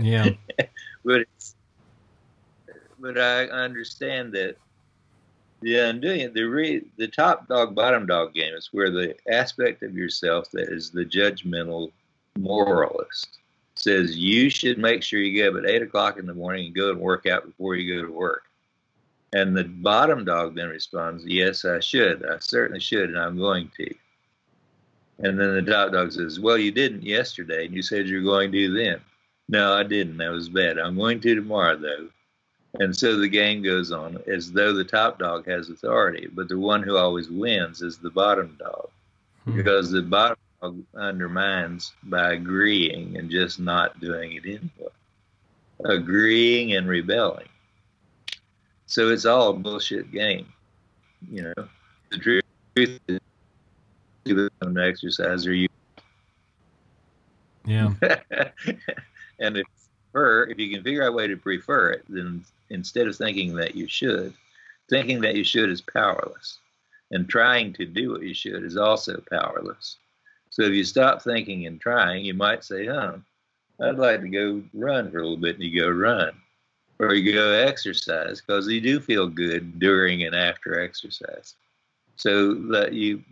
yeah. 0.00 0.30
but 1.04 1.22
it's, 1.22 1.54
but 2.98 3.18
I 3.18 3.44
understand 3.46 4.32
that 4.34 4.56
the 5.62 5.78
undoing 5.78 6.32
the 6.34 6.44
re, 6.44 6.82
the 6.96 7.08
top 7.08 7.48
dog 7.48 7.74
bottom 7.74 8.06
dog 8.06 8.34
game 8.34 8.54
is 8.54 8.68
where 8.72 8.90
the 8.90 9.16
aspect 9.30 9.82
of 9.82 9.94
yourself 9.94 10.50
that 10.52 10.68
is 10.68 10.90
the 10.90 11.04
judgmental 11.04 11.90
moralist 12.38 13.38
says 13.74 14.16
you 14.16 14.50
should 14.50 14.78
make 14.78 15.02
sure 15.02 15.20
you 15.20 15.34
get 15.34 15.54
up 15.54 15.62
at 15.62 15.68
eight 15.68 15.82
o'clock 15.82 16.18
in 16.18 16.26
the 16.26 16.34
morning 16.34 16.66
and 16.66 16.74
go 16.74 16.90
and 16.90 17.00
work 17.00 17.26
out 17.26 17.44
before 17.44 17.74
you 17.74 17.96
go 17.96 18.06
to 18.06 18.12
work. 18.12 18.44
And 19.32 19.56
the 19.56 19.64
bottom 19.64 20.24
dog 20.24 20.54
then 20.54 20.68
responds, 20.68 21.24
Yes, 21.26 21.64
I 21.64 21.80
should. 21.80 22.24
I 22.24 22.38
certainly 22.38 22.80
should, 22.80 23.10
and 23.10 23.18
I'm 23.18 23.36
going 23.36 23.70
to. 23.76 23.94
And 25.18 25.38
then 25.38 25.54
the 25.54 25.62
top 25.62 25.92
dog 25.92 26.12
says, 26.12 26.38
Well, 26.38 26.58
you 26.58 26.70
didn't 26.70 27.02
yesterday, 27.02 27.66
and 27.66 27.74
you 27.74 27.82
said 27.82 28.06
you're 28.06 28.22
going 28.22 28.52
to 28.52 28.74
then. 28.74 29.00
No, 29.48 29.72
I 29.72 29.82
didn't. 29.82 30.18
That 30.18 30.30
was 30.30 30.48
bad. 30.48 30.78
I'm 30.78 30.96
going 30.96 31.20
to 31.20 31.34
tomorrow, 31.34 31.76
though. 31.76 32.08
And 32.78 32.94
so 32.94 33.16
the 33.16 33.28
game 33.28 33.62
goes 33.62 33.90
on 33.90 34.22
as 34.26 34.52
though 34.52 34.72
the 34.74 34.84
top 34.84 35.18
dog 35.18 35.46
has 35.46 35.70
authority, 35.70 36.28
but 36.32 36.48
the 36.48 36.58
one 36.58 36.82
who 36.82 36.96
always 36.96 37.30
wins 37.30 37.80
is 37.80 37.96
the 37.96 38.10
bottom 38.10 38.56
dog 38.58 38.88
hmm. 39.44 39.56
because 39.56 39.90
the 39.90 40.02
bottom 40.02 40.36
dog 40.60 40.82
undermines 40.94 41.92
by 42.02 42.32
agreeing 42.32 43.16
and 43.16 43.30
just 43.30 43.58
not 43.58 43.98
doing 44.00 44.32
it 44.32 44.44
anyway, 44.44 44.92
agreeing 45.84 46.74
and 46.74 46.86
rebelling. 46.86 47.48
So 48.86 49.08
it's 49.08 49.24
all 49.24 49.50
a 49.50 49.54
bullshit 49.54 50.12
game. 50.12 50.46
You 51.30 51.42
know, 51.56 51.68
the 52.10 52.18
truth 52.18 52.44
is 52.76 53.20
do 54.34 54.48
an 54.62 54.78
exercise 54.78 55.46
or 55.46 55.54
you 55.54 55.68
yeah 57.64 57.92
and 59.38 59.56
if 59.56 59.66
prefer, 60.16 60.44
if 60.44 60.58
you 60.58 60.70
can 60.74 60.82
figure 60.82 61.02
out 61.02 61.10
a 61.10 61.12
way 61.12 61.26
to 61.26 61.36
prefer 61.36 61.90
it, 61.90 62.04
then 62.08 62.42
instead 62.70 63.06
of 63.06 63.14
thinking 63.14 63.54
that 63.54 63.74
you 63.74 63.86
should, 63.86 64.32
thinking 64.88 65.20
that 65.20 65.34
you 65.34 65.44
should 65.44 65.68
is 65.68 65.82
powerless. 65.82 66.58
And 67.10 67.28
trying 67.28 67.74
to 67.74 67.84
do 67.84 68.12
what 68.12 68.22
you 68.22 68.32
should 68.32 68.64
is 68.64 68.78
also 68.78 69.22
powerless. 69.30 69.98
So 70.50 70.62
if 70.62 70.72
you 70.72 70.84
stop 70.84 71.22
thinking 71.22 71.66
and 71.66 71.78
trying, 71.78 72.24
you 72.24 72.32
might 72.32 72.64
say, 72.64 72.86
huh, 72.86 73.18
I'd 73.80 73.98
like 73.98 74.22
to 74.22 74.28
go 74.28 74.62
run 74.72 75.10
for 75.10 75.18
a 75.18 75.22
little 75.22 75.36
bit, 75.36 75.56
and 75.56 75.64
you 75.64 75.82
go 75.82 75.90
run. 75.90 76.32
Or 76.98 77.14
you 77.14 77.32
go 77.32 77.52
exercise 77.52 78.40
because 78.40 78.66
you 78.66 78.80
do 78.80 78.98
feel 79.00 79.28
good 79.28 79.78
during 79.78 80.22
and 80.24 80.34
after 80.34 80.80
exercise. 80.80 81.54
So 82.16 82.54
that 82.70 82.92
you, 82.92 83.22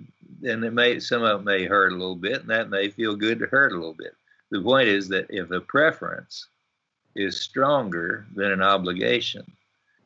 and 0.43 0.63
it 0.65 0.73
may, 0.73 1.01
some 1.01 1.23
of 1.23 1.41
it 1.41 1.45
may 1.45 1.65
hurt 1.65 1.93
a 1.93 1.97
little 1.97 2.17
bit, 2.17 2.43
and 2.43 2.51
that 2.51 2.71
may 2.71 2.89
feel 2.89 3.17
good 3.17 3.39
to 3.39 3.47
hurt 3.47 3.73
a 3.73 3.77
little 3.77 3.95
bit. 3.95 4.15
The 4.51 4.61
point 4.61 4.89
is 4.89 5.09
that 5.09 5.27
if 5.31 5.51
a 5.51 5.61
preference 5.61 6.47
is 7.17 7.41
stronger 7.41 8.27
than 8.35 8.53
an 8.53 8.63
obligation, 8.63 9.45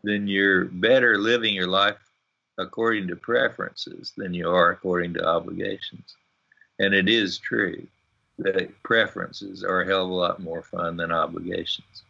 then 0.04 0.28
you're 0.28 0.66
better 0.66 1.18
living 1.18 1.54
your 1.54 1.66
life 1.66 1.96
according 2.58 3.08
to 3.08 3.16
preferences 3.16 4.12
than 4.16 4.34
you 4.34 4.48
are 4.48 4.70
according 4.70 5.14
to 5.14 5.26
obligations. 5.26 6.14
And 6.78 6.94
it 6.94 7.08
is 7.08 7.38
true 7.38 7.86
that 8.38 8.70
preferences 8.82 9.64
are 9.64 9.82
a 9.82 9.86
hell 9.86 10.04
of 10.04 10.10
a 10.10 10.14
lot 10.14 10.40
more 10.40 10.62
fun 10.62 10.96
than 10.96 11.10
obligations. 11.10 12.04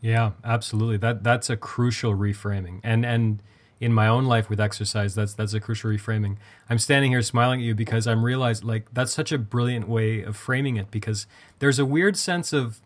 Yeah, 0.00 0.32
absolutely. 0.44 0.98
That 0.98 1.22
that's 1.22 1.48
a 1.48 1.56
crucial 1.56 2.14
reframing. 2.14 2.80
And 2.82 3.06
and 3.06 3.42
in 3.84 3.92
my 3.92 4.08
own 4.08 4.24
life 4.24 4.48
with 4.48 4.58
exercise, 4.58 5.14
that's 5.14 5.34
that's 5.34 5.52
a 5.52 5.60
crucial 5.60 5.90
reframing. 5.90 6.36
I'm 6.70 6.78
standing 6.78 7.10
here 7.10 7.20
smiling 7.20 7.60
at 7.60 7.66
you 7.66 7.74
because 7.74 8.06
I'm 8.06 8.24
realized 8.24 8.64
like 8.64 8.86
that's 8.94 9.12
such 9.12 9.30
a 9.30 9.38
brilliant 9.38 9.88
way 9.88 10.22
of 10.22 10.36
framing 10.36 10.76
it 10.76 10.90
because 10.90 11.26
there's 11.58 11.78
a 11.78 11.84
weird 11.84 12.16
sense 12.16 12.54
of 12.54 12.80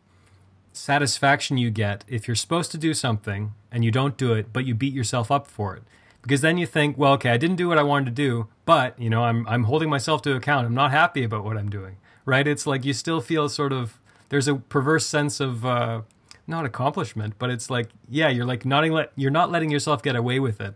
satisfaction 0.73 1.57
you 1.57 1.71
get 1.71 2.05
if 2.09 2.27
you're 2.27 2.35
supposed 2.35 2.73
to 2.73 2.79
do 2.79 2.95
something 2.95 3.53
and 3.71 3.85
you 3.85 3.93
don't 3.93 4.17
do 4.17 4.33
it, 4.33 4.53
but 4.53 4.65
you 4.65 4.75
beat 4.75 4.93
yourself 4.93 5.31
up 5.31 5.47
for 5.47 5.77
it. 5.77 5.85
Because 6.23 6.41
then 6.41 6.59
you 6.59 6.67
think, 6.67 6.99
well, 6.99 7.13
okay, 7.15 7.31
I 7.31 7.37
didn't 7.37 7.57
do 7.57 7.69
what 7.69 7.79
I 7.79 7.85
wanted 7.85 8.07
to 8.07 8.11
do, 8.11 8.49
but 8.65 8.99
you 8.99 9.09
know, 9.09 9.23
I'm 9.23 9.47
I'm 9.47 9.65
holding 9.65 9.89
myself 9.89 10.21
to 10.23 10.35
account. 10.35 10.67
I'm 10.67 10.75
not 10.75 10.91
happy 10.91 11.23
about 11.23 11.45
what 11.45 11.57
I'm 11.57 11.71
doing. 11.71 11.97
Right? 12.25 12.47
It's 12.47 12.67
like 12.67 12.85
you 12.85 12.93
still 12.93 13.21
feel 13.21 13.49
sort 13.49 13.73
of 13.73 14.01
there's 14.31 14.49
a 14.49 14.57
perverse 14.57 15.07
sense 15.07 15.39
of 15.39 15.65
uh, 15.65 16.03
not 16.49 16.65
accomplishment, 16.65 17.35
but 17.39 17.51
it's 17.51 17.71
like 17.71 17.91
yeah, 18.09 18.29
you're 18.29 18.45
like 18.45 18.65
not 18.65 18.85
you're 19.15 19.31
not 19.31 19.53
letting 19.53 19.71
yourself 19.71 20.03
get 20.03 20.17
away 20.17 20.41
with 20.41 20.61
it. 20.61 20.75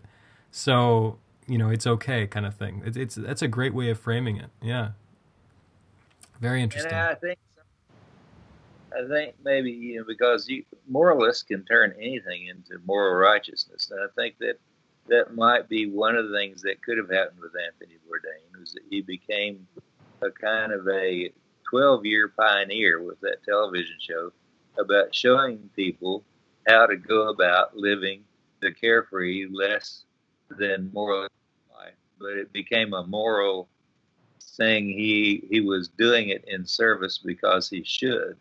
So 0.53 1.19
you 1.49 1.59
know, 1.59 1.71
it's 1.71 1.87
okay, 1.87 2.27
kind 2.27 2.47
of 2.47 2.55
thing. 2.55 2.83
It's 2.85 2.97
it's 2.97 3.15
that's 3.17 3.43
a 3.43 3.49
great 3.49 3.75
way 3.75 3.91
of 3.91 3.99
framing 3.99 4.37
it. 4.37 4.51
Yeah. 4.61 4.91
Very 6.41 6.63
interesting. 6.63 6.93
And 6.93 7.01
I 7.01 7.15
think 7.15 7.39
I 8.95 9.09
think 9.09 9.35
maybe 9.45 9.71
you 9.71 9.99
know 9.99 10.05
because 10.07 10.49
you, 10.49 10.65
moralists 10.89 11.43
can 11.43 11.65
turn 11.65 11.95
anything 11.99 12.47
into 12.47 12.83
moral 12.87 13.15
righteousness, 13.15 13.91
and 13.91 14.01
I 14.01 14.07
think 14.15 14.39
that 14.39 14.59
that 15.09 15.35
might 15.35 15.69
be 15.69 15.87
one 15.87 16.15
of 16.15 16.29
the 16.29 16.37
things 16.37 16.63
that 16.63 16.83
could 16.83 16.97
have 16.99 17.11
happened 17.11 17.41
with 17.41 17.53
Anthony 17.67 17.99
Bourdain 18.07 18.61
was 18.61 18.73
that 18.73 18.83
he 18.89 19.01
became 19.01 19.67
a 20.23 20.31
kind 20.31 20.73
of 20.73 20.87
a 20.87 21.33
12-year 21.73 22.33
pioneer 22.39 23.03
with 23.03 23.19
that 23.21 23.43
television 23.45 23.97
show 23.99 24.33
about 24.79 25.13
showing 25.13 25.71
people 25.75 26.23
how 26.69 26.87
to 26.87 26.97
go 26.97 27.31
about 27.31 27.77
living 27.77 28.23
the 28.61 28.73
carefree, 28.73 29.49
less 29.53 30.05
than 30.59 30.91
moral. 30.93 31.29
But 32.19 32.37
it 32.37 32.53
became 32.53 32.95
a 32.95 33.05
moral 33.05 33.69
thing. 34.57 34.87
He 34.87 35.45
he 35.51 35.61
was 35.61 35.89
doing 35.89 36.29
it 36.29 36.45
in 36.47 36.65
service 36.65 37.19
because 37.19 37.69
he 37.69 37.83
should 37.83 38.37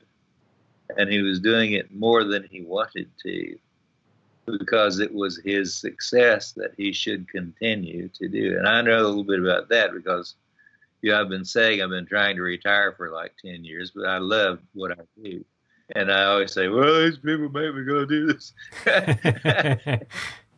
and 0.98 1.10
he 1.10 1.22
was 1.22 1.40
doing 1.40 1.74
it 1.74 1.94
more 1.94 2.24
than 2.24 2.48
he 2.50 2.62
wanted 2.62 3.10
to 3.24 3.58
because 4.46 5.00
it 5.00 5.14
was 5.14 5.40
his 5.44 5.76
success 5.76 6.52
that 6.54 6.72
he 6.76 6.92
should 6.92 7.30
continue 7.30 8.10
to 8.10 8.28
do. 8.28 8.58
And 8.58 8.68
I 8.68 8.82
know 8.82 9.00
a 9.00 9.08
little 9.08 9.24
bit 9.24 9.40
about 9.40 9.70
that 9.70 9.94
because 9.94 10.36
you 11.02 11.12
know, 11.12 11.22
I've 11.22 11.30
been 11.30 11.46
saying 11.46 11.82
I've 11.82 11.90
been 11.90 12.06
trying 12.06 12.36
to 12.36 12.42
retire 12.42 12.94
for 12.94 13.12
like 13.12 13.34
10 13.44 13.64
years, 13.64 13.92
but 13.96 14.06
I 14.06 14.18
love 14.18 14.60
what 14.74 14.92
I 14.92 15.04
do. 15.24 15.44
And 15.96 16.12
I 16.12 16.26
always 16.26 16.54
say, 16.54 16.68
well, 16.68 17.02
these 17.02 17.18
people 17.18 17.50
make 17.50 17.76
me 17.76 17.84
go 17.84 18.06
do 18.06 18.28
this. 18.28 18.54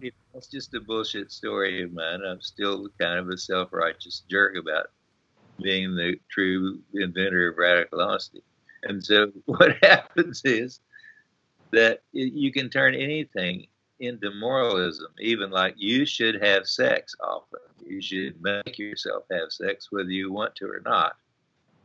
It's 0.00 0.46
just 0.48 0.74
a 0.74 0.80
bullshit 0.80 1.32
story 1.32 1.82
of 1.82 1.92
mine. 1.92 2.22
I'm 2.26 2.40
still 2.40 2.88
kind 3.00 3.18
of 3.18 3.28
a 3.28 3.38
self 3.38 3.72
righteous 3.72 4.22
jerk 4.28 4.56
about 4.56 4.86
being 5.62 5.94
the 5.94 6.16
true 6.30 6.80
inventor 6.94 7.48
of 7.48 7.58
radical 7.58 8.00
honesty. 8.00 8.42
And 8.84 9.02
so 9.04 9.32
what 9.46 9.76
happens 9.82 10.42
is 10.44 10.80
that 11.72 12.02
you 12.12 12.52
can 12.52 12.70
turn 12.70 12.94
anything 12.94 13.66
into 13.98 14.30
moralism, 14.30 15.08
even 15.20 15.50
like 15.50 15.74
you 15.76 16.04
should 16.04 16.42
have 16.42 16.66
sex 16.66 17.14
often. 17.20 17.60
You 17.84 18.00
should 18.00 18.40
make 18.42 18.78
yourself 18.78 19.24
have 19.30 19.50
sex 19.50 19.88
whether 19.90 20.10
you 20.10 20.32
want 20.32 20.54
to 20.56 20.66
or 20.66 20.82
not. 20.84 21.16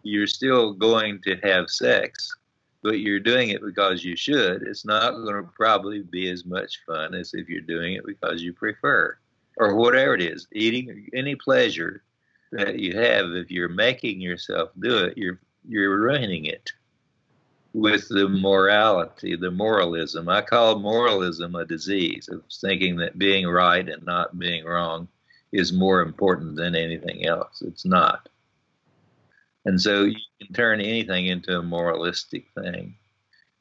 You're 0.04 0.27
still 0.27 0.73
going 0.73 1.21
to 1.23 1.36
have 1.43 1.69
sex, 1.69 2.36
but 2.84 3.00
you're 3.00 3.20
doing 3.20 3.50
it 3.50 3.62
because 3.63 4.04
you 4.04 4.15
should. 4.15 4.63
It's 4.63 4.86
not 4.86 5.12
going 5.12 5.36
to 5.36 5.50
probably 5.56 6.02
be 6.02 6.30
as 6.30 6.46
much 6.46 6.82
fun 6.86 7.13
as 7.13 7.34
if 7.34 7.48
you're 7.48 7.62
doing 7.62 7.94
it 7.94 8.06
because 8.06 8.41
you 8.41 8.54
prefer, 8.54 9.17
or 9.58 9.76
whatever 9.76 10.15
it 10.15 10.22
is. 10.22 10.48
Eating 10.52 11.10
any 11.13 11.36
pleasure 11.36 12.04
that 12.52 12.80
you 12.80 12.96
have, 12.98 13.32
if 13.32 13.52
you're 13.52 13.70
making 13.70 14.20
yourself 14.20 14.70
do 14.80 14.98
it, 15.06 15.17
you're 15.17 15.39
you're 15.67 16.00
ruining 16.00 16.46
it 16.46 16.72
with 17.74 18.08
the 18.10 18.28
morality, 18.28 19.36
the 19.36 19.52
moralism. 19.52 20.28
I 20.28 20.41
call 20.41 20.80
moralism 20.80 21.56
a 21.56 21.65
disease 21.65 22.28
of 22.30 22.44
thinking 22.62 22.98
that 22.98 23.17
being 23.17 23.48
right 23.48 23.88
and 23.88 24.04
not 24.06 24.38
being 24.38 24.65
wrong 24.65 25.08
is 25.52 25.72
more 25.72 26.02
important 26.02 26.56
than 26.56 26.76
anything 26.76 27.26
else. 27.28 27.62
It's 27.62 27.86
not. 27.86 28.28
And 29.65 29.80
so 29.80 30.04
you 30.04 30.15
can 30.41 30.54
turn 30.54 30.82
anything 30.82 31.28
into 31.28 31.58
a 31.58 31.63
moralistic 31.63 32.47
thing. 32.56 32.95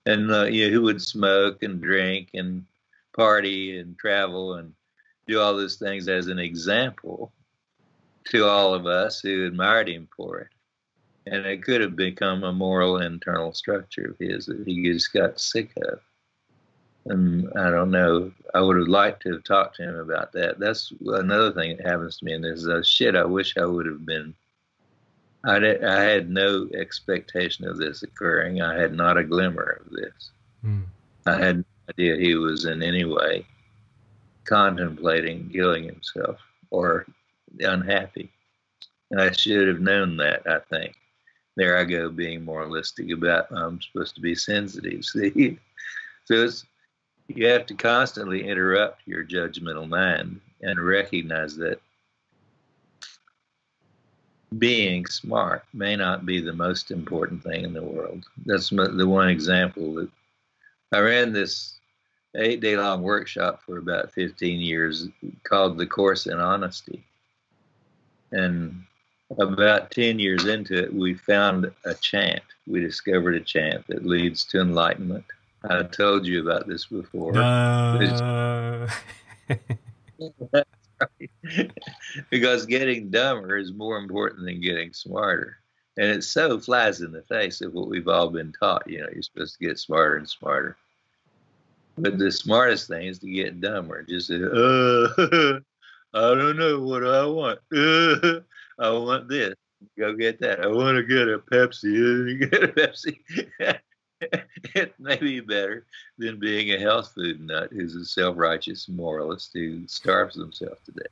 And 0.06 0.30
uh, 0.30 0.44
you 0.44 0.66
know, 0.66 0.72
who 0.72 0.82
would 0.82 1.02
smoke 1.02 1.62
and 1.62 1.80
drink 1.80 2.30
and 2.34 2.64
party 3.14 3.78
and 3.78 3.98
travel 3.98 4.54
and 4.54 4.72
do 5.26 5.40
all 5.40 5.56
those 5.56 5.76
things 5.76 6.08
as 6.08 6.28
an 6.28 6.38
example 6.38 7.32
to 8.30 8.46
all 8.46 8.74
of 8.74 8.86
us 8.86 9.20
who 9.20 9.46
admired 9.46 9.88
him 9.88 10.08
for 10.16 10.38
it 10.38 10.48
and 11.26 11.46
it 11.46 11.62
could 11.62 11.80
have 11.80 11.96
become 11.96 12.42
a 12.42 12.52
moral 12.52 12.98
internal 12.98 13.52
structure 13.52 14.10
of 14.10 14.18
his 14.18 14.46
that 14.46 14.62
he 14.66 14.82
just 14.92 15.12
got 15.12 15.40
sick 15.40 15.72
of. 15.86 16.00
And 17.06 17.48
I 17.56 17.70
don't 17.70 17.90
know. 17.90 18.32
I 18.54 18.60
would 18.60 18.76
have 18.76 18.88
liked 18.88 19.22
to 19.22 19.32
have 19.34 19.44
talked 19.44 19.76
to 19.76 19.84
him 19.84 19.96
about 19.96 20.32
that. 20.32 20.58
That's 20.58 20.92
another 21.00 21.52
thing 21.52 21.76
that 21.76 21.86
happens 21.86 22.18
to 22.18 22.24
me. 22.24 22.34
And 22.34 22.44
this 22.44 22.66
uh, 22.66 22.82
shit. 22.82 23.16
I 23.16 23.24
wish 23.24 23.56
I 23.56 23.64
would 23.64 23.86
have 23.86 24.04
been. 24.04 24.34
I 25.44 25.56
I 25.56 26.00
had 26.02 26.30
no 26.30 26.68
expectation 26.74 27.66
of 27.66 27.78
this 27.78 28.02
occurring. 28.02 28.60
I 28.60 28.78
had 28.78 28.94
not 28.94 29.16
a 29.16 29.24
glimmer 29.24 29.82
of 29.84 29.90
this. 29.90 30.30
Mm. 30.64 30.84
I 31.26 31.36
had 31.36 31.58
no 31.58 31.64
idea 31.88 32.16
he 32.16 32.34
was 32.34 32.64
in 32.64 32.82
any 32.82 33.04
way 33.04 33.46
contemplating 34.44 35.48
killing 35.50 35.84
himself 35.84 36.38
or 36.70 37.06
unhappy. 37.60 38.30
And 39.10 39.20
I 39.20 39.30
should 39.30 39.68
have 39.68 39.80
known 39.80 40.16
that. 40.18 40.42
I 40.46 40.58
think 40.70 40.96
there 41.56 41.78
I 41.78 41.84
go 41.84 42.10
being 42.10 42.44
moralistic 42.44 43.10
about 43.10 43.50
I'm 43.50 43.80
supposed 43.80 44.14
to 44.16 44.20
be 44.20 44.34
sensitive. 44.34 45.04
See, 45.04 45.58
so 46.24 46.34
it's 46.34 46.64
you 47.28 47.46
have 47.46 47.66
to 47.66 47.74
constantly 47.74 48.48
interrupt 48.48 49.06
your 49.06 49.24
judgmental 49.24 49.88
mind 49.88 50.40
and 50.62 50.84
recognize 50.84 51.56
that 51.56 51.80
being 54.58 55.06
smart 55.06 55.64
may 55.72 55.96
not 55.96 56.26
be 56.26 56.40
the 56.40 56.52
most 56.52 56.90
important 56.90 57.42
thing 57.42 57.64
in 57.64 57.72
the 57.72 57.82
world. 57.82 58.24
That's 58.46 58.70
the 58.70 59.06
one 59.06 59.28
example 59.28 59.94
that 59.94 60.10
I 60.92 60.98
ran 60.98 61.32
this 61.32 61.78
eight 62.34 62.60
day 62.60 62.76
long 62.76 63.02
workshop 63.02 63.62
for 63.64 63.78
about 63.78 64.12
15 64.12 64.60
years 64.60 65.08
called 65.44 65.78
The 65.78 65.86
Course 65.86 66.26
in 66.26 66.38
Honesty. 66.38 67.04
And 68.32 68.84
about 69.38 69.90
10 69.92 70.18
years 70.18 70.46
into 70.46 70.74
it, 70.82 70.92
we 70.92 71.14
found 71.14 71.70
a 71.84 71.94
chant. 71.94 72.42
We 72.66 72.80
discovered 72.80 73.34
a 73.34 73.40
chant 73.40 73.86
that 73.88 74.06
leads 74.06 74.44
to 74.46 74.60
enlightenment. 74.60 75.24
I 75.68 75.82
told 75.82 76.26
you 76.26 76.40
about 76.42 76.66
this 76.66 76.86
before. 76.86 77.36
Uh... 77.36 78.88
because 82.30 82.66
getting 82.66 83.10
dumber 83.10 83.56
is 83.56 83.72
more 83.72 83.98
important 83.98 84.44
than 84.44 84.60
getting 84.60 84.92
smarter. 84.92 85.56
And 85.96 86.10
it 86.10 86.24
so 86.24 86.58
flies 86.58 87.00
in 87.00 87.12
the 87.12 87.22
face 87.22 87.60
of 87.60 87.74
what 87.74 87.88
we've 87.88 88.08
all 88.08 88.30
been 88.30 88.52
taught. 88.52 88.88
You 88.88 89.00
know, 89.00 89.08
you're 89.12 89.22
supposed 89.22 89.58
to 89.58 89.66
get 89.66 89.78
smarter 89.78 90.16
and 90.16 90.28
smarter. 90.28 90.76
But 91.98 92.18
the 92.18 92.30
smartest 92.30 92.88
thing 92.88 93.06
is 93.06 93.18
to 93.18 93.30
get 93.30 93.60
dumber. 93.60 94.02
Just 94.02 94.30
uh, 94.30 94.34
I 96.14 96.34
don't 96.34 96.56
know 96.56 96.80
what 96.80 97.04
I 97.04 97.24
want. 97.26 97.58
Uh, 97.74 98.40
I 98.78 98.90
want 98.90 99.28
this. 99.28 99.54
Go 99.98 100.14
get 100.14 100.40
that. 100.40 100.60
I 100.60 100.66
want 100.68 100.96
to 100.96 101.02
get 101.02 101.28
a 101.28 101.38
Pepsi. 101.38 102.50
Get 102.50 102.62
a 102.62 102.68
Pepsi. 102.68 103.80
it 104.74 104.94
may 104.98 105.16
be 105.16 105.40
better 105.40 105.86
than 106.18 106.38
being 106.38 106.72
a 106.72 106.78
health 106.78 107.12
food 107.14 107.40
nut 107.40 107.70
who's 107.72 107.94
a 107.94 108.04
self-righteous 108.04 108.88
moralist 108.88 109.50
who 109.54 109.86
starves 109.86 110.36
himself 110.36 110.82
to 110.84 110.92
death. 110.92 111.06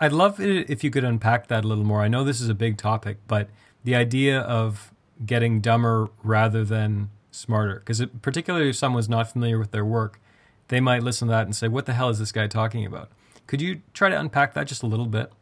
I'd 0.00 0.12
love 0.12 0.38
it 0.38 0.70
if 0.70 0.84
you 0.84 0.90
could 0.90 1.02
unpack 1.02 1.48
that 1.48 1.64
a 1.64 1.68
little 1.68 1.84
more. 1.84 2.02
I 2.02 2.08
know 2.08 2.22
this 2.22 2.40
is 2.40 2.48
a 2.48 2.54
big 2.54 2.76
topic, 2.76 3.16
but 3.26 3.48
the 3.82 3.96
idea 3.96 4.40
of 4.40 4.92
getting 5.26 5.60
dumber 5.60 6.08
rather 6.22 6.64
than 6.64 7.10
smarter, 7.32 7.80
because 7.80 8.04
particularly 8.20 8.68
if 8.68 8.76
someone's 8.76 9.08
not 9.08 9.32
familiar 9.32 9.58
with 9.58 9.72
their 9.72 9.84
work, 9.84 10.20
they 10.68 10.80
might 10.80 11.02
listen 11.02 11.28
to 11.28 11.32
that 11.32 11.46
and 11.46 11.56
say, 11.56 11.66
"What 11.66 11.86
the 11.86 11.94
hell 11.94 12.10
is 12.10 12.20
this 12.20 12.30
guy 12.30 12.46
talking 12.46 12.86
about?" 12.86 13.10
Could 13.48 13.60
you 13.60 13.82
try 13.92 14.08
to 14.08 14.18
unpack 14.18 14.54
that 14.54 14.68
just 14.68 14.84
a 14.84 14.86
little 14.86 15.06
bit? 15.06 15.32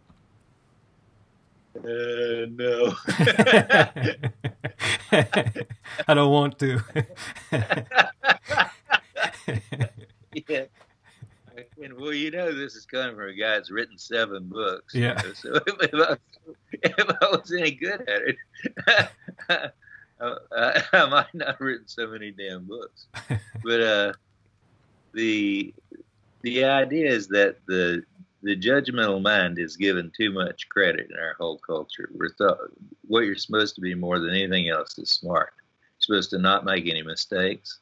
Uh, 1.84 2.46
no. 2.50 2.94
I 6.06 6.14
don't 6.14 6.30
want 6.30 6.58
to. 6.58 6.80
yeah. 10.48 10.64
And, 11.82 11.98
well, 11.98 12.12
you 12.12 12.30
know, 12.30 12.54
this 12.54 12.74
is 12.74 12.84
coming 12.84 13.16
from 13.16 13.28
a 13.28 13.34
guy 13.34 13.54
that's 13.54 13.70
written 13.70 13.96
seven 13.96 14.48
books. 14.48 14.94
Yeah. 14.94 15.18
You 15.22 15.28
know, 15.28 15.34
so 15.34 15.58
if 15.66 15.94
I, 15.94 16.18
if 16.82 17.10
I, 17.22 17.26
was 17.30 17.50
any 17.52 17.70
good 17.70 18.02
at 18.02 18.22
it, 18.22 18.36
I, 20.20 20.82
I, 20.92 21.06
might 21.06 21.34
not 21.34 21.48
have 21.48 21.60
written 21.60 21.88
so 21.88 22.06
many 22.06 22.30
damn 22.30 22.64
books. 22.64 23.06
But 23.64 23.80
uh, 23.80 24.12
the 25.14 25.72
the 26.42 26.64
idea 26.64 27.10
is 27.10 27.28
that 27.28 27.56
the 27.66 28.04
the 28.42 28.56
judgmental 28.56 29.20
mind 29.22 29.58
is 29.58 29.76
given 29.76 30.10
too 30.16 30.32
much 30.32 30.68
credit 30.68 31.10
in 31.10 31.18
our 31.18 31.34
whole 31.38 31.58
culture. 31.58 32.08
We're 32.14 32.30
thought 32.30 32.58
what 33.06 33.20
you're 33.20 33.36
supposed 33.36 33.74
to 33.74 33.80
be 33.80 33.94
more 33.94 34.18
than 34.18 34.30
anything 34.30 34.68
else 34.68 34.98
is 34.98 35.10
smart. 35.10 35.52
You're 35.56 36.16
supposed 36.16 36.30
to 36.30 36.38
not 36.38 36.64
make 36.64 36.88
any 36.88 37.02
mistakes. 37.02 37.78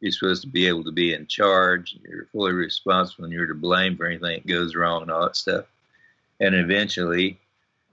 You're 0.00 0.12
supposed 0.12 0.42
to 0.42 0.48
be 0.48 0.66
able 0.66 0.84
to 0.84 0.92
be 0.92 1.14
in 1.14 1.26
charge. 1.26 1.96
You're 2.06 2.26
fully 2.26 2.52
responsible 2.52 3.24
and 3.24 3.32
you're 3.32 3.46
to 3.46 3.54
blame 3.54 3.96
for 3.96 4.06
anything 4.06 4.42
that 4.42 4.46
goes 4.46 4.74
wrong 4.74 5.02
and 5.02 5.10
all 5.10 5.22
that 5.22 5.36
stuff. 5.36 5.64
And 6.40 6.54
eventually, 6.54 7.38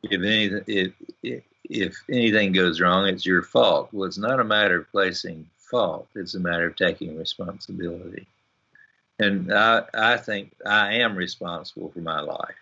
if 0.03 0.21
anything, 0.21 0.93
if, 1.23 1.43
if 1.63 1.95
anything 2.09 2.51
goes 2.51 2.81
wrong, 2.81 3.07
it's 3.07 3.25
your 3.25 3.43
fault. 3.43 3.89
Well, 3.93 4.07
it's 4.07 4.17
not 4.17 4.39
a 4.39 4.43
matter 4.43 4.81
of 4.81 4.91
placing 4.91 5.47
fault. 5.57 6.07
It's 6.15 6.35
a 6.35 6.39
matter 6.39 6.67
of 6.67 6.75
taking 6.75 7.17
responsibility. 7.17 8.27
And 9.19 9.53
I, 9.53 9.83
I 9.93 10.17
think 10.17 10.53
I 10.65 10.95
am 10.95 11.15
responsible 11.15 11.89
for 11.89 11.99
my 11.99 12.21
life. 12.21 12.55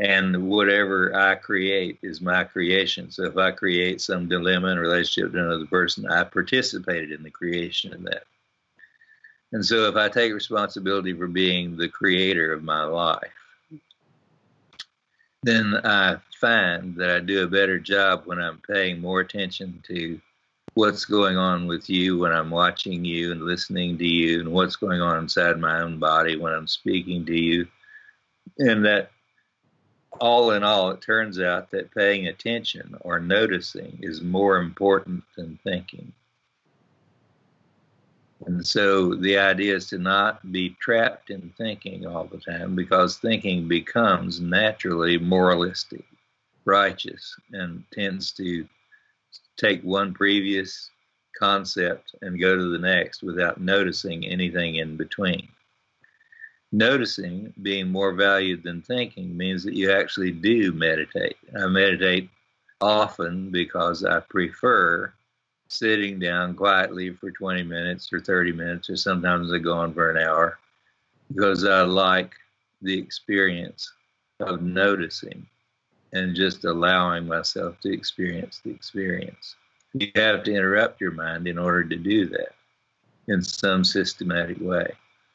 And 0.00 0.48
whatever 0.48 1.14
I 1.14 1.36
create 1.36 1.98
is 2.02 2.20
my 2.20 2.42
creation. 2.44 3.10
So 3.10 3.24
if 3.24 3.36
I 3.36 3.52
create 3.52 4.00
some 4.00 4.28
dilemma 4.28 4.68
in 4.68 4.78
relationship 4.78 5.32
to 5.32 5.38
another 5.38 5.66
person, 5.66 6.10
I 6.10 6.24
participated 6.24 7.12
in 7.12 7.22
the 7.22 7.30
creation 7.30 7.92
of 7.94 8.02
that. 8.04 8.24
And 9.52 9.64
so 9.64 9.88
if 9.88 9.94
I 9.94 10.08
take 10.08 10.32
responsibility 10.32 11.12
for 11.12 11.28
being 11.28 11.76
the 11.76 11.88
creator 11.88 12.52
of 12.52 12.64
my 12.64 12.82
life, 12.82 13.30
then 15.44 15.74
I 15.84 16.16
find 16.40 16.96
that 16.96 17.10
I 17.10 17.20
do 17.20 17.44
a 17.44 17.48
better 17.48 17.78
job 17.78 18.22
when 18.24 18.40
I'm 18.40 18.60
paying 18.66 19.00
more 19.00 19.20
attention 19.20 19.80
to 19.86 20.20
what's 20.74 21.04
going 21.04 21.36
on 21.36 21.66
with 21.66 21.88
you 21.88 22.18
when 22.18 22.32
I'm 22.32 22.50
watching 22.50 23.04
you 23.04 23.32
and 23.32 23.42
listening 23.42 23.96
to 23.98 24.06
you, 24.06 24.40
and 24.40 24.52
what's 24.52 24.76
going 24.76 25.00
on 25.00 25.18
inside 25.18 25.58
my 25.58 25.80
own 25.80 25.98
body 25.98 26.36
when 26.36 26.52
I'm 26.52 26.66
speaking 26.66 27.24
to 27.26 27.40
you. 27.40 27.66
And 28.58 28.84
that 28.84 29.10
all 30.20 30.52
in 30.52 30.62
all, 30.62 30.90
it 30.90 31.00
turns 31.00 31.40
out 31.40 31.70
that 31.70 31.94
paying 31.94 32.28
attention 32.28 32.96
or 33.00 33.18
noticing 33.18 33.98
is 34.02 34.20
more 34.20 34.58
important 34.58 35.24
than 35.36 35.58
thinking. 35.64 36.12
And 38.46 38.66
so 38.66 39.14
the 39.14 39.38
idea 39.38 39.76
is 39.76 39.88
to 39.88 39.98
not 39.98 40.52
be 40.52 40.76
trapped 40.80 41.30
in 41.30 41.52
thinking 41.56 42.06
all 42.06 42.24
the 42.24 42.38
time 42.38 42.74
because 42.74 43.16
thinking 43.16 43.68
becomes 43.68 44.40
naturally 44.40 45.18
moralistic, 45.18 46.04
righteous, 46.64 47.34
and 47.52 47.84
tends 47.92 48.32
to 48.32 48.68
take 49.56 49.82
one 49.82 50.12
previous 50.14 50.90
concept 51.38 52.14
and 52.22 52.40
go 52.40 52.56
to 52.56 52.70
the 52.70 52.78
next 52.78 53.22
without 53.22 53.60
noticing 53.60 54.26
anything 54.26 54.76
in 54.76 54.96
between. 54.96 55.48
Noticing 56.72 57.52
being 57.62 57.88
more 57.88 58.12
valued 58.12 58.62
than 58.62 58.82
thinking 58.82 59.36
means 59.36 59.62
that 59.64 59.74
you 59.74 59.92
actually 59.92 60.32
do 60.32 60.72
meditate. 60.72 61.36
I 61.58 61.66
meditate 61.66 62.28
often 62.80 63.50
because 63.50 64.04
I 64.04 64.20
prefer 64.20 65.12
sitting 65.68 66.18
down 66.18 66.54
quietly 66.54 67.10
for 67.10 67.30
20 67.30 67.62
minutes 67.62 68.12
or 68.12 68.20
30 68.20 68.52
minutes, 68.52 68.90
or 68.90 68.96
sometimes 68.96 69.52
I 69.52 69.58
go 69.58 69.74
on 69.74 69.94
for 69.94 70.10
an 70.10 70.18
hour 70.18 70.58
because 71.28 71.64
I 71.64 71.82
like 71.82 72.34
the 72.82 72.98
experience 72.98 73.92
of 74.40 74.62
noticing 74.62 75.46
and 76.14 76.34
just 76.34 76.64
allowing 76.64 77.26
myself 77.26 77.78
to 77.80 77.92
experience 77.92 78.60
the 78.64 78.70
experience. 78.70 79.56
You 79.92 80.10
have 80.14 80.44
to 80.44 80.54
interrupt 80.54 81.00
your 81.00 81.10
mind 81.10 81.46
in 81.46 81.58
order 81.58 81.84
to 81.84 81.96
do 81.96 82.26
that 82.28 82.54
in 83.28 83.42
some 83.42 83.84
systematic 83.84 84.58
way. 84.60 84.92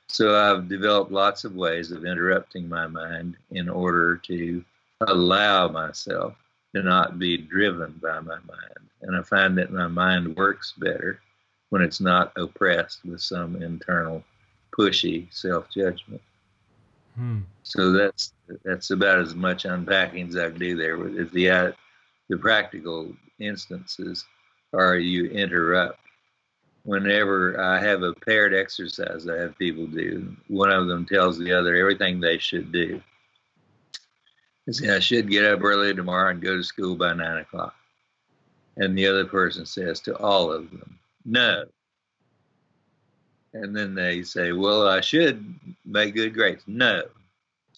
So 0.08 0.36
I've 0.36 0.68
developed 0.68 1.12
lots 1.12 1.44
of 1.44 1.56
ways 1.56 1.92
of 1.92 2.06
interrupting 2.06 2.68
my 2.68 2.88
mind 2.88 3.36
in 3.52 3.70
order 3.70 4.18
to 4.18 4.64
allow 5.02 5.68
myself 5.68 6.34
to 6.76 6.82
not 6.82 7.20
be 7.20 7.38
driven 7.38 8.00
by 8.02 8.20
my 8.20 8.36
mind. 8.36 8.90
And 9.02 9.16
I 9.16 9.22
find 9.22 9.58
that 9.58 9.72
my 9.72 9.88
mind 9.88 10.36
works 10.36 10.74
better 10.78 11.20
when 11.70 11.82
it's 11.82 12.02
not 12.02 12.34
oppressed 12.38 13.06
with 13.06 13.22
some 13.22 13.62
internal 13.62 14.24
pushy 14.78 15.32
self 15.32 15.70
judgment. 15.70 16.22
Hmm. 17.20 17.40
So 17.64 17.92
that's 17.92 18.32
that's 18.64 18.92
about 18.92 19.20
as 19.20 19.36
much 19.36 19.66
unpacking 19.66 20.30
as 20.30 20.38
I 20.38 20.50
can 20.52 20.58
do 20.58 20.78
there. 20.78 20.98
With 20.98 21.34
the 21.34 21.50
uh, 21.50 21.72
the 22.30 22.38
practical 22.38 23.14
instances 23.40 24.26
are 24.74 24.96
you 24.96 25.26
interrupt. 25.26 26.00
Whenever 26.84 27.60
I 27.60 27.82
have 27.82 28.04
a 28.04 28.14
paired 28.14 28.54
exercise, 28.54 29.28
I 29.28 29.36
have 29.36 29.58
people 29.58 29.86
do. 29.86 30.34
One 30.48 30.72
of 30.72 30.88
them 30.88 31.06
tells 31.06 31.38
the 31.38 31.52
other 31.52 31.76
everything 31.76 32.22
they 32.22 32.38
should 32.38 32.72
do. 32.72 33.02
They 34.66 34.72
say 34.72 34.96
I 34.96 35.00
should 35.00 35.30
get 35.30 35.44
up 35.44 35.62
early 35.62 35.94
tomorrow 35.94 36.32
and 36.32 36.42
go 36.42 36.56
to 36.56 36.64
school 36.64 36.96
by 36.96 37.14
nine 37.14 37.40
o'clock, 37.40 37.76
and 38.78 38.98
the 38.98 39.08
other 39.08 39.26
person 39.26 39.66
says 39.66 40.00
to 40.02 40.16
all 40.16 40.54
of 40.54 40.72
them, 40.72 40.98
"No." 41.26 41.66
And 43.54 43.76
then 43.76 43.96
they 43.96 44.24
say, 44.24 44.52
Well, 44.52 44.88
I 44.88 45.02
should 45.02 45.56
make 45.86 46.16
good 46.16 46.34
grades. 46.34 46.64
No. 46.68 47.04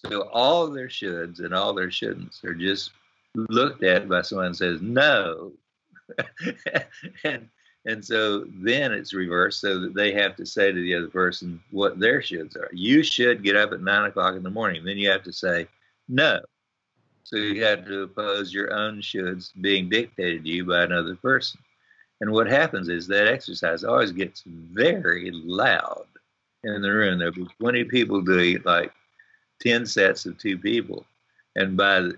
So 0.06 0.24
all 0.30 0.68
their 0.68 0.88
shoulds 0.88 1.40
and 1.40 1.54
all 1.54 1.74
their 1.74 1.90
shouldn'ts 1.90 2.44
are 2.44 2.54
just 2.54 2.92
looked 3.36 3.84
at 3.84 4.10
by 4.10 4.22
someone 4.22 4.48
and 4.48 4.58
says, 4.58 4.82
No. 4.82 5.52
and 7.24 7.48
and 7.86 8.06
so 8.06 8.46
then 8.48 8.92
it's 8.92 9.14
reversed 9.14 9.60
so 9.60 9.80
that 9.80 9.96
they 9.96 10.14
have 10.14 10.36
to 10.36 10.46
say 10.46 10.72
to 10.72 10.82
the 10.82 10.94
other 10.94 11.08
person 11.08 11.60
what 11.72 12.00
their 12.00 12.20
shoulds 12.20 12.56
are. 12.56 12.70
You 12.74 13.02
should 13.02 13.44
get 13.44 13.56
up 13.56 13.72
at 13.72 13.82
nine 13.82 14.06
o'clock 14.06 14.36
in 14.36 14.44
the 14.44 14.52
morning. 14.52 14.86
Then 14.86 14.98
you 14.98 15.10
have 15.10 15.24
to 15.24 15.34
say 15.34 15.68
no. 16.08 16.42
So 17.24 17.38
you 17.38 17.64
have 17.64 17.86
to 17.86 18.04
oppose 18.04 18.54
your 18.54 18.74
own 18.74 19.02
shoulds 19.02 19.52
being 19.62 19.90
dictated 19.90 20.44
to 20.44 20.50
you 20.50 20.66
by 20.66 20.84
another 20.84 21.16
person. 21.16 21.60
And 22.22 22.32
what 22.32 22.48
happens 22.48 22.88
is 22.88 23.08
that 23.08 23.28
exercise 23.28 23.84
always 23.84 24.12
gets 24.12 24.44
very 24.46 25.32
loud 25.32 26.06
in 26.64 26.82
the 26.82 26.92
room. 26.92 27.18
There'll 27.18 27.34
be 27.34 27.48
20 27.60 27.84
people 27.86 28.22
doing 28.22 28.60
like 28.64 28.94
10 29.62 29.88
sets 29.88 30.28
of 30.28 30.38
two 30.38 30.58
people. 30.58 31.06
And 31.56 31.76
by 31.76 32.12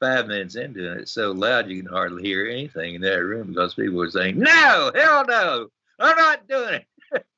five 0.00 0.26
minutes 0.26 0.56
into 0.56 0.92
it, 0.92 0.98
it's 0.98 1.12
so 1.12 1.30
loud 1.30 1.68
you 1.68 1.80
can 1.80 1.90
hardly 1.90 2.24
hear 2.24 2.46
anything 2.46 2.96
in 2.96 3.00
that 3.02 3.22
room 3.24 3.48
because 3.48 3.74
people 3.74 4.02
are 4.02 4.10
saying, 4.10 4.38
No, 4.38 4.90
hell 4.94 5.24
no, 5.26 5.68
I'm 6.00 6.16
not 6.16 6.48
doing 6.48 6.80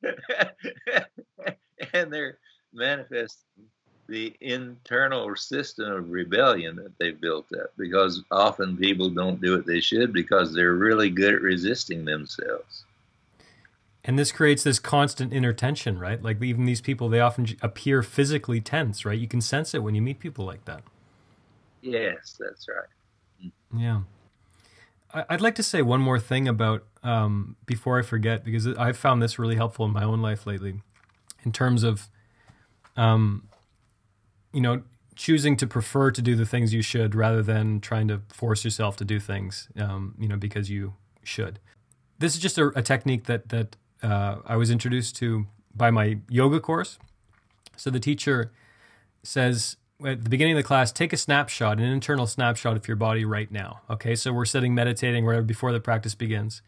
it. 0.03 1.07
and 1.93 2.13
they're 2.13 2.39
manifesting 2.73 3.45
the 4.09 4.35
internal 4.41 5.37
system 5.37 5.93
of 5.93 6.11
rebellion 6.11 6.77
that 6.77 6.97
they've 6.99 7.21
built 7.21 7.47
up 7.53 7.71
because 7.77 8.23
often 8.31 8.77
people 8.77 9.11
don't 9.11 9.41
do 9.41 9.55
what 9.55 9.67
they 9.67 9.81
should 9.81 10.13
because 10.13 10.55
they're 10.55 10.75
really 10.75 11.11
good 11.11 11.35
at 11.35 11.43
resisting 11.43 12.05
themselves. 12.05 12.85
And 14.05 14.19
this 14.19 14.33
creates 14.33 14.65
this 14.65 14.79
constant 14.79 15.35
inner 15.35 15.53
tension, 15.53 15.99
right? 15.99 16.23
Like 16.23 16.43
even 16.43 16.65
these 16.65 16.81
people, 16.81 17.11
they 17.11 17.21
often 17.21 17.47
appear 17.61 18.03
physically 18.03 18.61
tense, 18.63 19.05
right? 19.05 19.19
You 19.19 19.29
can 19.29 19.43
sense 19.43 19.75
it 19.75 19.83
when 19.83 19.95
you 19.95 20.01
meet 20.01 20.19
people 20.19 20.47
like 20.47 20.65
that. 20.65 20.83
Yes, 21.83 22.39
that's 22.41 22.67
right. 22.69 23.53
Yeah. 23.77 24.01
I'd 25.13 25.43
like 25.43 25.55
to 25.57 25.63
say 25.63 25.83
one 25.83 26.01
more 26.01 26.19
thing 26.19 26.49
about 26.49 26.85
um, 27.03 27.57
before 27.67 27.99
I 27.99 28.03
forget 28.03 28.45
because 28.45 28.67
I've 28.67 28.97
found 28.97 29.23
this 29.23 29.39
really 29.39 29.57
helpful 29.57 29.85
in 29.85 29.93
my 29.93 30.05
own 30.05 30.23
life 30.23 30.47
lately, 30.47 30.81
in 31.45 31.53
terms 31.53 31.83
of, 31.83 32.09
um, 32.97 33.49
you 34.53 34.61
know, 34.61 34.83
choosing 35.17 35.57
to 35.57 35.67
prefer 35.67 36.11
to 36.11 36.23
do 36.23 36.37
the 36.37 36.47
things 36.47 36.73
you 36.73 36.83
should 36.83 37.15
rather 37.15 37.43
than 37.43 37.81
trying 37.81 38.09
to 38.09 38.23
force 38.29 38.65
yourself 38.65 38.97
to 38.97 39.05
do 39.05 39.19
things, 39.19 39.69
um, 39.77 40.15
you 40.19 40.29
know, 40.29 40.37
because 40.37 40.71
you 40.71 40.95
should. 41.25 41.59
this 42.19 42.35
is 42.35 42.41
just 42.41 42.59
a, 42.59 42.69
a 42.79 42.83
technique 42.83 43.25
that 43.25 43.49
that 43.49 43.77
uh, 44.03 44.37
I 44.47 44.57
was 44.57 44.71
introduced 44.71 45.17
to 45.17 45.47
by 45.75 45.91
my 45.91 46.19
yoga 46.29 46.61
course. 46.61 46.99
So 47.77 47.91
the 47.91 48.01
teacher 48.01 48.53
says 49.23 49.77
at 50.05 50.23
the 50.25 50.31
beginning 50.31 50.55
of 50.55 50.59
the 50.59 50.67
class, 50.67 50.93
take 50.93 51.13
a 51.13 51.17
snapshot, 51.17 51.79
an 51.79 51.85
internal 51.85 52.27
snapshot 52.27 52.77
of 52.77 52.87
your 52.87 52.97
body 52.97 53.25
right 53.25 53.51
now. 53.51 53.81
Okay, 53.91 54.15
so 54.15 54.33
we're 54.33 54.45
sitting 54.45 54.75
meditating 54.75 55.25
wherever 55.25 55.43
before 55.43 55.73
the 55.73 55.81
practice 55.81 56.15
begins, 56.15 56.63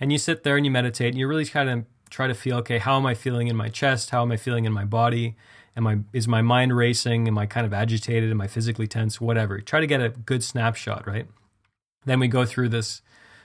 and 0.00 0.12
you 0.12 0.18
sit 0.18 0.42
there 0.42 0.56
and 0.56 0.66
you 0.66 0.72
meditate, 0.72 1.08
and 1.08 1.18
you 1.18 1.28
really 1.28 1.46
kind 1.46 1.70
of 1.70 1.84
try 2.10 2.26
to 2.26 2.34
feel, 2.34 2.58
okay, 2.58 2.78
how 2.78 2.96
am 2.96 3.06
I 3.06 3.14
feeling 3.14 3.48
in 3.48 3.56
my 3.56 3.68
chest? 3.68 4.10
How 4.10 4.22
am 4.22 4.32
I 4.32 4.36
feeling 4.36 4.64
in 4.64 4.72
my 4.72 4.84
body? 4.84 5.34
Am 5.76 5.86
I 5.86 5.98
is 6.12 6.28
my 6.28 6.42
mind 6.42 6.76
racing? 6.76 7.26
Am 7.28 7.38
I 7.38 7.46
kind 7.46 7.66
of 7.66 7.72
agitated? 7.72 8.30
Am 8.30 8.40
I 8.40 8.46
physically 8.46 8.86
tense? 8.86 9.20
Whatever. 9.20 9.60
Try 9.60 9.80
to 9.80 9.86
get 9.86 10.00
a 10.00 10.10
good 10.10 10.44
snapshot, 10.44 11.06
right? 11.06 11.26
Then 12.04 12.20
we 12.20 12.28
go 12.28 12.44
through 12.44 12.68
this, 12.68 13.00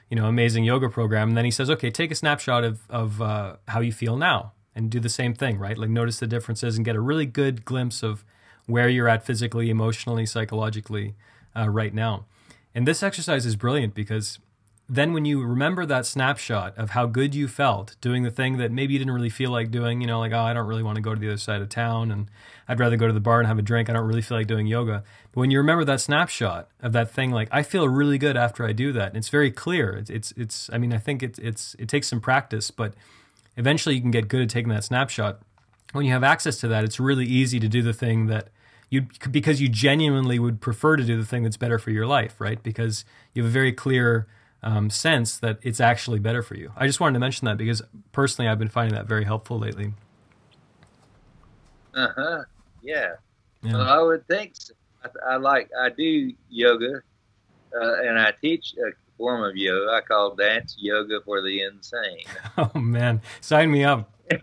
you 0.09 0.15
know, 0.15 0.25
amazing 0.25 0.63
yoga 0.63 0.89
program, 0.89 1.30
and 1.30 1.38
then 1.38 1.45
he 1.45 1.51
says, 1.51 1.69
okay, 1.69 1.89
take 1.89 2.11
a 2.11 2.15
snapshot 2.15 2.63
of 2.63 2.82
of 2.89 3.21
uh, 3.21 3.55
how 3.69 3.80
you 3.80 3.91
feel 3.91 4.17
now, 4.17 4.53
and 4.75 4.89
do 4.89 4.99
the 4.99 5.09
same 5.09 5.34
thing, 5.34 5.57
right? 5.57 5.78
Like 5.78 5.89
notice 5.89 6.19
the 6.19 6.28
differences 6.28 6.75
and 6.75 6.86
get 6.86 6.95
a 6.95 7.01
really 7.01 7.25
good 7.25 7.63
glimpse 7.63 8.03
of 8.03 8.25
where 8.65 8.89
you're 8.89 9.07
at 9.07 9.25
physically, 9.25 9.69
emotionally, 9.69 10.25
psychologically 10.25 11.15
uh, 11.55 11.69
right 11.69 11.93
now. 11.93 12.25
And 12.75 12.88
this 12.88 13.01
exercise 13.01 13.45
is 13.45 13.55
brilliant 13.55 13.95
because 13.95 14.39
then 14.90 15.12
when 15.12 15.26
you 15.26 15.44
remember 15.44 15.86
that 15.86 16.06
snapshot 16.06 16.78
of 16.78 16.92
how 16.92 17.06
good 17.06 17.36
you 17.36 17.48
felt 17.48 17.98
doing 18.00 18.24
the 18.24 18.32
thing 18.32 18.58
that 18.58 18.72
maybe 18.72 18.94
you 18.94 19.00
didn't 19.00 19.14
really 19.14 19.30
feel 19.30 19.52
like 19.52 19.70
doing, 19.70 20.00
you 20.00 20.08
know, 20.08 20.20
like, 20.20 20.32
oh, 20.32 20.40
I 20.40 20.54
don't 20.54 20.66
really 20.66 20.84
want 20.84 20.96
to 20.96 21.02
go 21.02 21.14
to 21.14 21.20
the 21.20 21.28
other 21.28 21.38
side 21.38 21.62
of 21.62 21.68
town 21.68 22.10
and 22.10 22.30
I'd 22.70 22.80
rather 22.80 22.96
go 22.96 23.06
to 23.06 23.14
the 23.14 23.20
bar 23.20 23.40
and 23.40 23.48
have 23.48 23.60
a 23.60 23.62
drink. 23.62 23.90
I 23.90 23.94
don't 23.94 24.08
really 24.08 24.22
feel 24.22 24.38
like 24.38 24.48
doing 24.48 24.66
yoga. 24.66 25.04
But 25.34 25.42
when 25.42 25.52
you 25.52 25.58
remember 25.58 25.84
that 25.84 26.00
snapshot 26.00 26.70
of 26.82 26.94
that 26.94 27.12
thing, 27.12 27.32
like, 27.32 27.50
I 27.52 27.64
feel 27.64 27.88
really 27.90 28.18
good 28.18 28.38
after 28.38 28.66
I 28.66 28.72
do 28.72 28.94
that. 28.94 29.10
And 29.10 29.18
it's 29.18 29.30
very 29.30 29.52
clear. 29.52 29.92
It's, 29.92 30.10
it's, 30.10 30.34
it's 30.38 30.70
I 30.72 30.78
mean, 30.78 30.94
I 30.94 31.00
think 31.00 31.22
it's, 31.22 31.40
it's, 31.40 31.76
it 31.78 31.90
takes 31.90 32.08
some 32.08 32.22
practice, 32.22 32.72
but 32.72 32.94
eventually 33.58 33.96
you 33.96 34.02
can 34.02 34.12
get 34.12 34.30
good 34.30 34.42
at 34.42 34.50
taking 34.50 34.70
that 34.70 34.86
snapshot. 34.86 35.42
When 35.92 36.06
you 36.06 36.14
have 36.14 36.24
access 36.24 36.58
to 36.62 36.68
that, 36.70 36.86
it's 36.86 37.00
really 37.00 37.26
easy 37.26 37.60
to 37.60 37.68
do 37.68 37.82
the 37.82 37.94
thing 37.94 38.28
that 38.28 38.50
you 38.90 39.06
because 39.32 39.60
you 39.60 39.68
genuinely 39.68 40.40
would 40.40 40.62
prefer 40.62 40.96
to 40.96 41.04
do 41.04 41.18
the 41.18 41.26
thing 41.26 41.44
that's 41.44 41.58
better 41.58 41.78
for 41.78 41.92
your 41.92 42.06
life, 42.06 42.40
right? 42.40 42.62
Because 42.64 43.04
you 43.34 43.44
have 43.44 43.50
a 43.50 43.54
very 43.54 43.74
clear 43.74 44.28
um, 44.68 44.89
sense 44.89 45.38
that 45.38 45.59
it's 45.61 45.80
actually 45.80 46.20
better 46.20 46.41
for 46.41 46.55
you. 46.55 46.74
I 46.76 46.88
just 46.88 46.99
wanted 46.99 47.13
to 47.13 47.20
mention 47.20 47.45
that 47.45 47.57
because 47.57 47.82
personally, 48.11 48.49
I've 48.49 48.59
been 48.59 48.68
finding 48.68 48.95
that 48.95 49.05
very 49.05 49.24
helpful 49.24 49.57
lately. 49.57 49.93
Uh 51.95 52.09
huh. 52.13 52.43
Yeah. 52.84 53.13
yeah. 53.63 53.74
Well, 53.74 53.88
I 53.88 54.01
would 54.01 54.28
think 54.28 54.51
so. 54.55 54.74
I, 55.05 55.34
I, 55.34 55.36
like 55.38 55.70
I 55.80 55.88
do 55.89 56.34
yoga, 56.49 57.01
uh, 57.80 58.01
and 58.01 58.20
I 58.20 58.34
teach 58.41 58.74
a 58.74 58.91
form 59.18 59.41
of 59.49 59.55
yoga. 59.55 59.89
I 59.89 60.01
call 60.01 60.36
dance 60.36 60.76
yoga 60.78 61.22
for 61.24 61.41
the 61.41 61.61
insane. 61.61 62.26
Oh 62.57 62.80
man, 62.80 63.22
sign 63.39 63.72
me 63.72 63.84
up. 63.84 64.11
and 64.30 64.41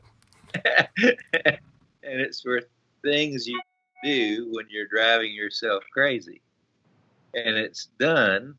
it's 2.03 2.41
for 2.41 2.63
things 3.03 3.47
you 3.47 3.61
do 4.05 4.49
when 4.53 4.67
you're 4.71 4.87
driving 4.87 5.35
yourself 5.35 5.83
crazy. 5.93 6.41
And 7.35 7.57
it's 7.57 7.89
done 7.99 8.57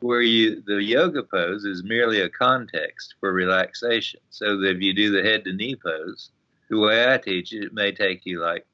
where 0.00 0.22
you 0.22 0.62
the 0.66 0.82
yoga 0.82 1.22
pose 1.22 1.64
is 1.64 1.82
merely 1.82 2.20
a 2.20 2.28
context 2.28 3.14
for 3.20 3.32
relaxation. 3.32 4.20
So 4.30 4.58
that 4.58 4.76
if 4.76 4.82
you 4.82 4.94
do 4.94 5.10
the 5.10 5.22
head 5.22 5.44
to 5.44 5.52
knee 5.52 5.76
pose, 5.76 6.30
the 6.68 6.78
way 6.78 7.12
I 7.12 7.18
teach 7.18 7.52
it, 7.52 7.64
it 7.64 7.74
may 7.74 7.92
take 7.92 8.24
you 8.24 8.40
like 8.40 8.66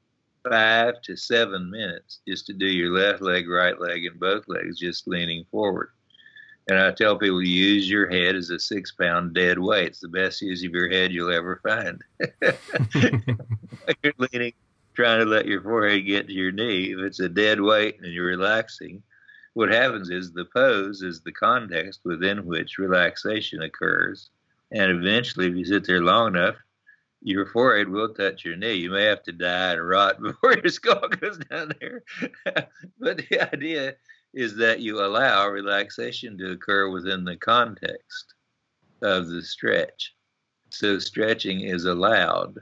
five 0.47 1.01
to 1.03 1.15
seven 1.15 1.69
minutes 1.71 2.19
just 2.27 2.45
to 2.47 2.53
do 2.53 2.65
your 2.65 2.91
left 2.91 3.21
leg, 3.21 3.47
right 3.49 3.79
leg, 3.79 4.05
and 4.05 4.19
both 4.19 4.47
legs 4.47 4.79
just 4.79 5.07
leaning 5.07 5.45
forward. 5.51 5.89
And 6.69 6.79
I 6.79 6.91
tell 6.91 7.17
people 7.17 7.43
use 7.43 7.89
your 7.89 8.09
head 8.09 8.35
as 8.35 8.49
a 8.49 8.59
six 8.59 8.91
pound 8.91 9.33
dead 9.33 9.59
weight. 9.59 9.87
It's 9.87 9.99
the 9.99 10.07
best 10.07 10.41
use 10.41 10.63
of 10.63 10.71
your 10.71 10.89
head 10.89 11.11
you'll 11.11 11.33
ever 11.33 11.59
find. 11.63 12.01
you're 14.03 14.13
leaning 14.17 14.53
trying 14.93 15.19
to 15.19 15.25
let 15.25 15.47
your 15.47 15.61
forehead 15.61 16.05
get 16.05 16.27
to 16.27 16.33
your 16.33 16.51
knee. 16.51 16.93
If 16.93 16.99
it's 16.99 17.19
a 17.19 17.29
dead 17.29 17.59
weight 17.59 17.99
and 18.01 18.13
you're 18.13 18.27
relaxing, 18.27 19.01
what 19.53 19.71
happens 19.71 20.09
is 20.09 20.31
the 20.31 20.45
pose 20.45 21.01
is 21.03 21.21
the 21.21 21.31
context 21.31 22.01
within 22.03 22.45
which 22.45 22.77
relaxation 22.77 23.61
occurs. 23.61 24.29
And 24.71 24.91
eventually, 24.91 25.47
if 25.47 25.55
you 25.55 25.65
sit 25.65 25.85
there 25.85 26.01
long 26.01 26.35
enough, 26.35 26.55
your 27.21 27.45
forehead 27.45 27.87
will 27.87 28.13
touch 28.13 28.43
your 28.43 28.55
knee. 28.55 28.73
You 28.73 28.89
may 28.89 29.05
have 29.05 29.23
to 29.23 29.31
die 29.31 29.73
and 29.73 29.87
rot 29.87 30.21
before 30.21 30.53
your 30.53 30.69
skull 30.69 31.07
goes 31.07 31.37
down 31.37 31.73
there. 31.79 32.03
but 32.99 33.17
the 33.17 33.53
idea 33.53 33.95
is 34.33 34.55
that 34.55 34.79
you 34.79 34.99
allow 34.99 35.47
relaxation 35.47 36.37
to 36.39 36.51
occur 36.51 36.89
within 36.89 37.23
the 37.23 37.37
context 37.37 38.33
of 39.03 39.29
the 39.29 39.43
stretch. 39.43 40.15
So 40.69 40.97
stretching 40.97 41.61
is 41.61 41.85
allowed 41.85 42.57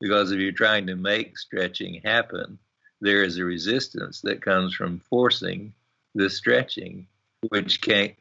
because 0.00 0.32
if 0.32 0.40
you're 0.40 0.52
trying 0.52 0.86
to 0.86 0.96
make 0.96 1.36
stretching 1.36 2.00
happen, 2.02 2.58
there 3.02 3.22
is 3.22 3.36
a 3.36 3.44
resistance 3.44 4.22
that 4.22 4.40
comes 4.40 4.74
from 4.74 5.00
forcing 5.00 5.74
the 6.14 6.28
stretching, 6.28 7.06
which 7.48 7.80
can't 7.80 8.14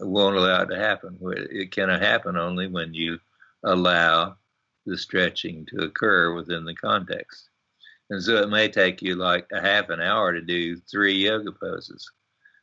won't 0.00 0.36
allow 0.36 0.62
it 0.62 0.66
to 0.66 0.76
happen. 0.76 1.18
It 1.22 1.70
cannot 1.70 2.02
happen 2.02 2.36
only 2.36 2.66
when 2.66 2.92
you 2.92 3.18
allow 3.62 4.36
the 4.84 4.98
stretching 4.98 5.66
to 5.66 5.84
occur 5.84 6.34
within 6.34 6.64
the 6.64 6.74
context. 6.74 7.50
And 8.10 8.22
so 8.22 8.36
it 8.36 8.48
may 8.48 8.68
take 8.68 9.02
you 9.02 9.16
like 9.16 9.46
a 9.52 9.60
half 9.60 9.90
an 9.90 10.00
hour 10.00 10.32
to 10.32 10.40
do 10.40 10.76
three 10.76 11.14
yoga 11.14 11.52
poses. 11.52 12.08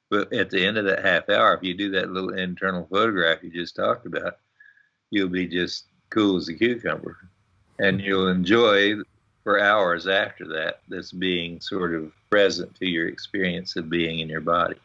But 0.10 0.32
at 0.34 0.50
the 0.50 0.66
end 0.66 0.78
of 0.78 0.86
that 0.86 1.04
half 1.04 1.30
hour, 1.30 1.54
if 1.54 1.64
you 1.64 1.74
do 1.74 1.92
that 1.92 2.12
little 2.12 2.34
internal 2.34 2.88
photograph 2.90 3.44
you 3.44 3.52
just 3.52 3.76
talked 3.76 4.06
about, 4.06 4.38
you'll 5.12 5.30
be 5.30 5.48
just 5.48 5.88
cool 6.10 6.38
as 6.38 6.48
a 6.48 6.54
cucumber 6.54 7.18
and 7.80 8.00
you'll 8.00 8.28
enjoy 8.28 8.96
for 9.44 9.60
hours 9.60 10.08
after 10.08 10.48
that 10.48 10.82
this 10.88 11.12
being 11.12 11.60
sort 11.60 11.94
of 11.94 12.12
present 12.34 12.74
to 12.80 12.88
your 12.88 13.08
experience 13.08 13.76
of 13.76 13.92
being 13.92 14.18
in 14.18 14.28
your 14.28 14.42
body. 14.42 14.78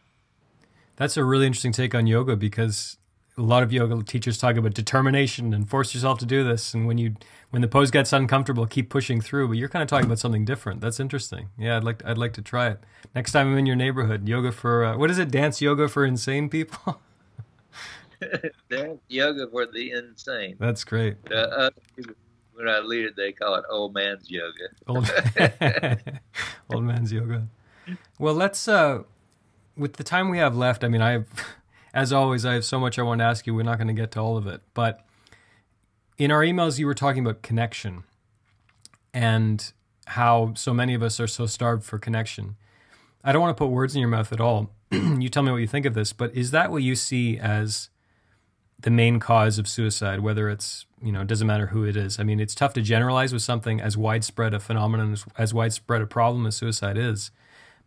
That's 0.96 1.16
a 1.16 1.24
really 1.24 1.46
interesting 1.46 1.72
take 1.72 1.94
on 1.94 2.06
yoga 2.06 2.36
because 2.36 2.98
a 3.38 3.40
lot 3.40 3.62
of 3.62 3.72
yoga 3.72 4.02
teachers 4.02 4.36
talk 4.36 4.56
about 4.56 4.74
determination 4.74 5.54
and 5.54 5.66
force 5.66 5.94
yourself 5.94 6.18
to 6.18 6.26
do 6.26 6.44
this. 6.44 6.74
And 6.74 6.86
when 6.86 6.98
you 6.98 7.14
when 7.48 7.62
the 7.62 7.68
pose 7.68 7.90
gets 7.90 8.12
uncomfortable 8.12 8.66
keep 8.66 8.90
pushing 8.90 9.22
through 9.22 9.48
but 9.48 9.56
you're 9.56 9.70
kind 9.70 9.82
of 9.82 9.88
talking 9.88 10.04
about 10.04 10.18
something 10.18 10.44
different. 10.44 10.82
That's 10.82 11.00
interesting. 11.00 11.48
Yeah 11.56 11.78
i'd 11.78 11.84
like 11.84 12.00
to, 12.00 12.10
i'd 12.10 12.18
like 12.18 12.34
to 12.34 12.42
try 12.42 12.68
it. 12.68 12.80
Next 13.14 13.32
time 13.32 13.46
i'm 13.46 13.56
in 13.56 13.64
your 13.64 13.76
neighborhood 13.76 14.28
yoga 14.28 14.52
for 14.52 14.84
uh, 14.84 14.98
what 14.98 15.10
is 15.10 15.18
it? 15.18 15.30
Dance 15.30 15.62
yoga 15.62 15.88
for 15.88 16.04
insane 16.04 16.50
people? 16.50 17.00
Dance 18.68 19.00
yoga 19.08 19.46
for 19.50 19.64
the 19.64 19.92
insane. 19.92 20.56
That's 20.58 20.84
great. 20.84 21.16
Uh, 21.30 21.34
uh, 21.34 21.70
when 22.58 22.68
I 22.68 22.80
lead 22.80 23.04
it, 23.04 23.16
they 23.16 23.30
call 23.30 23.54
it 23.54 23.64
old 23.70 23.94
man's 23.94 24.28
yoga. 24.28 24.68
Old, 24.88 25.08
old 26.74 26.82
man's 26.82 27.12
yoga. 27.12 27.46
Well, 28.18 28.34
let's. 28.34 28.66
Uh, 28.66 29.04
with 29.76 29.92
the 29.92 30.02
time 30.02 30.28
we 30.28 30.38
have 30.38 30.56
left, 30.56 30.82
I 30.82 30.88
mean, 30.88 31.00
I 31.00 31.12
have, 31.12 31.28
as 31.94 32.12
always, 32.12 32.44
I 32.44 32.54
have 32.54 32.64
so 32.64 32.80
much 32.80 32.98
I 32.98 33.02
want 33.02 33.20
to 33.20 33.24
ask 33.24 33.46
you. 33.46 33.54
We're 33.54 33.62
not 33.62 33.78
going 33.78 33.86
to 33.86 33.94
get 33.94 34.10
to 34.12 34.20
all 34.20 34.36
of 34.36 34.48
it, 34.48 34.60
but 34.74 35.06
in 36.18 36.32
our 36.32 36.40
emails, 36.40 36.80
you 36.80 36.86
were 36.86 36.94
talking 36.94 37.24
about 37.24 37.42
connection 37.42 38.02
and 39.14 39.72
how 40.08 40.52
so 40.56 40.74
many 40.74 40.94
of 40.94 41.02
us 41.02 41.20
are 41.20 41.28
so 41.28 41.46
starved 41.46 41.84
for 41.84 41.96
connection. 42.00 42.56
I 43.22 43.30
don't 43.30 43.40
want 43.40 43.56
to 43.56 43.62
put 43.62 43.70
words 43.70 43.94
in 43.94 44.00
your 44.00 44.10
mouth 44.10 44.32
at 44.32 44.40
all. 44.40 44.72
you 44.90 45.28
tell 45.28 45.44
me 45.44 45.52
what 45.52 45.58
you 45.58 45.68
think 45.68 45.86
of 45.86 45.94
this, 45.94 46.12
but 46.12 46.34
is 46.34 46.50
that 46.50 46.72
what 46.72 46.82
you 46.82 46.96
see 46.96 47.38
as 47.38 47.88
the 48.80 48.90
main 48.90 49.18
cause 49.18 49.58
of 49.58 49.66
suicide, 49.66 50.20
whether 50.20 50.48
it's, 50.48 50.86
you 51.02 51.10
know, 51.10 51.22
it 51.22 51.26
doesn't 51.26 51.46
matter 51.46 51.68
who 51.68 51.84
it 51.84 51.96
is. 51.96 52.20
I 52.20 52.22
mean, 52.22 52.38
it's 52.38 52.54
tough 52.54 52.74
to 52.74 52.80
generalize 52.80 53.32
with 53.32 53.42
something 53.42 53.80
as 53.80 53.96
widespread 53.96 54.54
a 54.54 54.60
phenomenon, 54.60 55.12
as, 55.12 55.24
as 55.36 55.52
widespread 55.52 56.00
a 56.00 56.06
problem 56.06 56.46
as 56.46 56.56
suicide 56.56 56.96
is. 56.96 57.30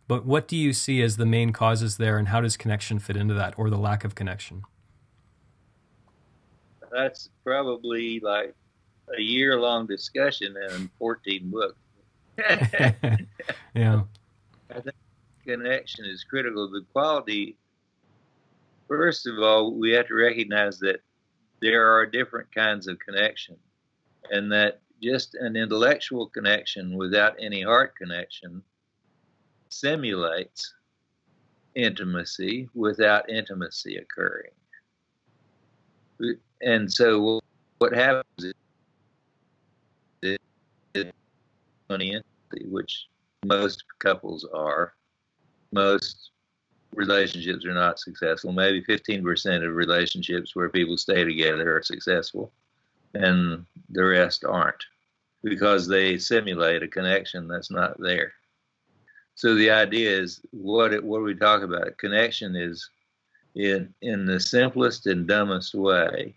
But 0.06 0.26
what 0.26 0.48
do 0.48 0.56
you 0.56 0.72
see 0.72 1.00
as 1.00 1.16
the 1.16 1.24
main 1.24 1.52
causes 1.52 1.96
there, 1.96 2.18
and 2.18 2.28
how 2.28 2.40
does 2.40 2.56
connection 2.56 2.98
fit 2.98 3.16
into 3.16 3.34
that, 3.34 3.54
or 3.56 3.70
the 3.70 3.78
lack 3.78 4.04
of 4.04 4.14
connection? 4.14 4.62
That's 6.90 7.30
probably 7.42 8.20
like 8.20 8.54
a 9.16 9.20
year 9.20 9.58
long 9.58 9.86
discussion 9.86 10.54
and 10.70 10.90
14 10.98 11.50
books. 11.50 11.78
yeah. 13.74 14.02
I 14.70 14.80
think 14.80 14.96
connection 15.46 16.04
is 16.04 16.24
critical. 16.24 16.68
The 16.68 16.84
quality 16.92 17.56
First 18.92 19.26
of 19.26 19.38
all, 19.38 19.72
we 19.72 19.90
have 19.92 20.08
to 20.08 20.14
recognize 20.14 20.78
that 20.80 21.00
there 21.62 21.90
are 21.96 22.04
different 22.04 22.54
kinds 22.54 22.86
of 22.86 22.98
connection, 22.98 23.56
and 24.30 24.52
that 24.52 24.82
just 25.02 25.34
an 25.34 25.56
intellectual 25.56 26.26
connection 26.26 26.98
without 26.98 27.34
any 27.40 27.62
heart 27.62 27.96
connection 27.96 28.62
simulates 29.70 30.74
intimacy 31.74 32.68
without 32.74 33.30
intimacy 33.30 33.96
occurring. 33.96 34.50
And 36.60 36.92
so, 36.92 37.40
what 37.78 37.94
happens 37.94 38.52
is, 40.22 40.36
which 42.68 43.06
most 43.46 43.84
couples 44.00 44.46
are, 44.52 44.92
most 45.72 46.31
relationships 46.92 47.64
are 47.64 47.74
not 47.74 47.98
successful. 47.98 48.52
Maybe 48.52 48.82
15% 48.82 49.66
of 49.66 49.74
relationships 49.74 50.54
where 50.54 50.68
people 50.68 50.96
stay 50.96 51.24
together 51.24 51.76
are 51.76 51.82
successful, 51.82 52.52
and 53.14 53.66
the 53.90 54.04
rest 54.04 54.44
aren't 54.44 54.84
because 55.42 55.88
they 55.88 56.18
simulate 56.18 56.82
a 56.82 56.88
connection 56.88 57.48
that's 57.48 57.70
not 57.70 57.98
there. 57.98 58.32
So 59.34 59.54
the 59.54 59.70
idea 59.70 60.10
is 60.10 60.40
what 60.50 60.92
it, 60.92 61.02
what 61.02 61.22
we 61.22 61.34
talk 61.34 61.62
about. 61.62 61.98
Connection 61.98 62.54
is 62.54 62.88
in 63.54 63.92
in 64.02 64.24
the 64.24 64.38
simplest 64.38 65.06
and 65.06 65.26
dumbest 65.26 65.74
way. 65.74 66.34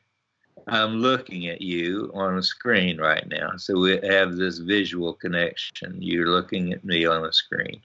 I'm 0.68 0.96
looking 0.96 1.48
at 1.48 1.62
you 1.62 2.12
on 2.16 2.38
a 2.38 2.44
screen 2.44 2.98
right 2.98 3.28
now, 3.28 3.52
so 3.58 3.78
we 3.78 4.00
have 4.04 4.36
this 4.36 4.58
visual 4.58 5.14
connection. 5.14 6.02
You're 6.02 6.30
looking 6.30 6.74
at 6.74 6.84
me 6.84 7.06
on 7.06 7.26
a 7.26 7.34
screen 7.34 7.82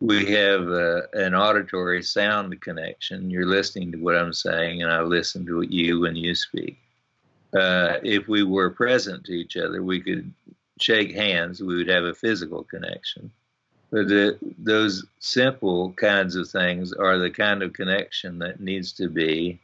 we 0.00 0.26
have 0.26 0.68
uh, 0.68 1.02
an 1.12 1.34
auditory 1.34 2.02
sound 2.02 2.60
connection. 2.60 3.30
You're 3.30 3.46
listening 3.46 3.92
to 3.92 3.98
what 3.98 4.16
I'm 4.16 4.32
saying, 4.32 4.82
and 4.82 4.90
I 4.90 5.00
listen 5.00 5.46
to 5.46 5.62
you 5.62 6.00
when 6.00 6.16
you 6.16 6.34
speak. 6.34 6.78
Uh, 7.54 7.98
if 8.02 8.26
we 8.26 8.42
were 8.42 8.70
present 8.70 9.24
to 9.24 9.32
each 9.32 9.56
other, 9.56 9.82
we 9.82 10.00
could 10.00 10.32
shake 10.80 11.14
hands. 11.14 11.62
We 11.62 11.76
would 11.76 11.88
have 11.88 12.04
a 12.04 12.14
physical 12.14 12.64
connection. 12.64 13.30
But 13.90 14.08
the, 14.08 14.38
those 14.58 15.04
simple 15.20 15.92
kinds 15.92 16.34
of 16.34 16.48
things 16.48 16.92
are 16.92 17.18
the 17.18 17.30
kind 17.30 17.62
of 17.62 17.72
connection 17.72 18.40
that 18.40 18.60
needs 18.60 18.92
to 18.94 19.08
be 19.08 19.60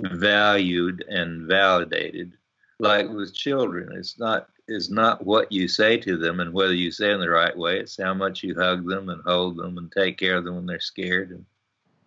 valued 0.00 1.04
and 1.08 1.42
validated. 1.46 2.32
Like 2.80 3.08
with 3.08 3.34
children, 3.34 3.96
it's 3.96 4.18
not 4.18 4.48
is 4.68 4.90
not 4.90 5.24
what 5.24 5.50
you 5.50 5.66
say 5.66 5.96
to 5.96 6.16
them 6.16 6.40
and 6.40 6.52
whether 6.52 6.74
you 6.74 6.90
say 6.90 7.10
in 7.10 7.20
the 7.20 7.30
right 7.30 7.56
way. 7.56 7.80
It's 7.80 8.00
how 8.00 8.14
much 8.14 8.42
you 8.42 8.54
hug 8.54 8.86
them 8.86 9.08
and 9.08 9.22
hold 9.22 9.56
them 9.56 9.78
and 9.78 9.90
take 9.90 10.18
care 10.18 10.36
of 10.36 10.44
them 10.44 10.56
when 10.56 10.66
they're 10.66 10.80
scared 10.80 11.30
and 11.30 11.44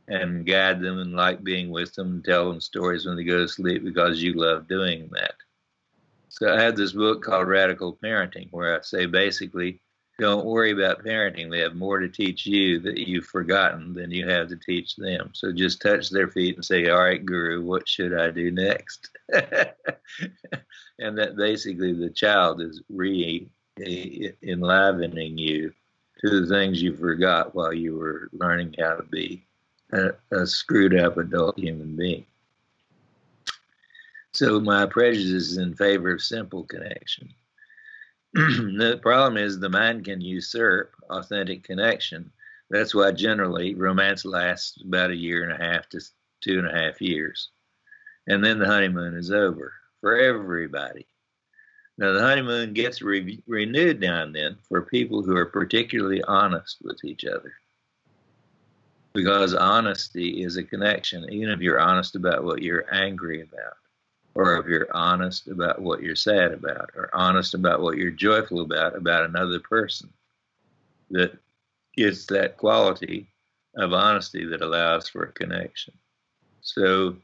and 0.07 0.45
guide 0.45 0.81
them 0.81 0.99
and 0.99 1.13
like 1.13 1.43
being 1.43 1.69
with 1.69 1.93
them 1.93 2.15
and 2.15 2.25
tell 2.25 2.49
them 2.49 2.59
stories 2.59 3.05
when 3.05 3.15
they 3.15 3.23
go 3.23 3.37
to 3.37 3.47
sleep 3.47 3.83
because 3.83 4.21
you 4.21 4.33
love 4.33 4.67
doing 4.67 5.09
that. 5.13 5.35
So 6.27 6.53
I 6.53 6.61
have 6.61 6.75
this 6.75 6.91
book 6.91 7.23
called 7.23 7.47
Radical 7.47 7.97
Parenting 8.03 8.49
where 8.51 8.77
I 8.77 8.81
say 8.81 9.05
basically 9.05 9.79
don't 10.19 10.45
worry 10.45 10.71
about 10.71 11.03
parenting. 11.03 11.49
They 11.49 11.59
have 11.59 11.75
more 11.75 11.99
to 11.99 12.07
teach 12.07 12.45
you 12.45 12.79
that 12.81 12.97
you've 12.97 13.25
forgotten 13.25 13.93
than 13.93 14.11
you 14.11 14.27
have 14.27 14.49
to 14.49 14.55
teach 14.55 14.95
them. 14.95 15.31
So 15.33 15.51
just 15.51 15.81
touch 15.81 16.09
their 16.09 16.27
feet 16.27 16.55
and 16.55 16.65
say, 16.65 16.89
All 16.89 17.03
right, 17.03 17.25
Guru, 17.25 17.63
what 17.63 17.87
should 17.87 18.13
I 18.17 18.29
do 18.29 18.51
next? 18.51 19.09
and 19.33 21.17
that 21.17 21.35
basically 21.37 21.93
the 21.93 22.09
child 22.09 22.61
is 22.61 22.81
re 22.89 23.49
enlivening 23.79 25.37
you 25.37 25.73
to 26.19 26.41
the 26.41 26.47
things 26.47 26.81
you 26.81 26.95
forgot 26.95 27.55
while 27.55 27.73
you 27.73 27.97
were 27.97 28.29
learning 28.31 28.75
how 28.79 28.95
to 28.95 29.03
be 29.03 29.43
a, 29.91 30.11
a 30.31 30.45
screwed 30.45 30.95
up 30.95 31.17
adult 31.17 31.57
human 31.57 31.95
being. 31.95 32.25
So 34.33 34.59
my 34.59 34.85
prejudice 34.85 35.51
is 35.51 35.57
in 35.57 35.73
favor 35.75 36.11
of 36.11 36.21
simple 36.21 36.63
connection. 36.63 37.33
the 38.33 38.97
problem 39.01 39.35
is 39.35 39.59
the 39.59 39.67
mind 39.67 40.05
can 40.05 40.21
usurp 40.21 40.95
authentic 41.09 41.65
connection. 41.65 42.31
That's 42.69 42.95
why 42.95 43.11
generally 43.11 43.75
romance 43.75 44.23
lasts 44.23 44.81
about 44.81 45.11
a 45.11 45.15
year 45.15 45.43
and 45.43 45.51
a 45.51 45.65
half 45.65 45.89
to 45.89 45.99
two 46.39 46.57
and 46.57 46.67
a 46.67 46.71
half 46.71 47.01
years. 47.01 47.49
And 48.27 48.41
then 48.41 48.57
the 48.57 48.67
honeymoon 48.67 49.15
is 49.15 49.31
over 49.31 49.73
for 49.99 50.15
everybody. 50.15 51.07
Now, 51.97 52.13
the 52.13 52.21
honeymoon 52.21 52.73
gets 52.73 53.01
re- 53.01 53.43
renewed 53.47 53.99
now 53.99 54.23
and 54.23 54.33
then 54.33 54.55
for 54.69 54.83
people 54.83 55.23
who 55.23 55.35
are 55.35 55.45
particularly 55.45 56.23
honest 56.23 56.77
with 56.81 57.03
each 57.03 57.25
other. 57.25 57.53
Because 59.13 59.53
honesty 59.53 60.41
is 60.41 60.55
a 60.55 60.63
connection, 60.63 61.29
even 61.33 61.49
if 61.49 61.59
you're 61.59 61.81
honest 61.81 62.15
about 62.15 62.45
what 62.45 62.61
you're 62.61 62.85
angry 62.93 63.41
about 63.41 63.75
or 64.35 64.57
if 64.57 64.65
you're 64.65 64.95
honest 64.95 65.47
about 65.47 65.81
what 65.81 66.01
you're 66.01 66.15
sad 66.15 66.51
about, 66.53 66.89
or 66.95 67.09
honest 67.13 67.53
about 67.53 67.81
what 67.81 67.97
you're 67.97 68.11
joyful 68.11 68.61
about, 68.61 68.95
about 68.95 69.25
another 69.25 69.59
person, 69.59 70.09
that 71.09 71.37
it's 71.97 72.25
that 72.27 72.57
quality 72.57 73.27
of 73.75 73.93
honesty 73.93 74.45
that 74.45 74.61
allows 74.61 75.09
for 75.09 75.23
a 75.23 75.31
connection. 75.31 75.93
So 76.61 77.15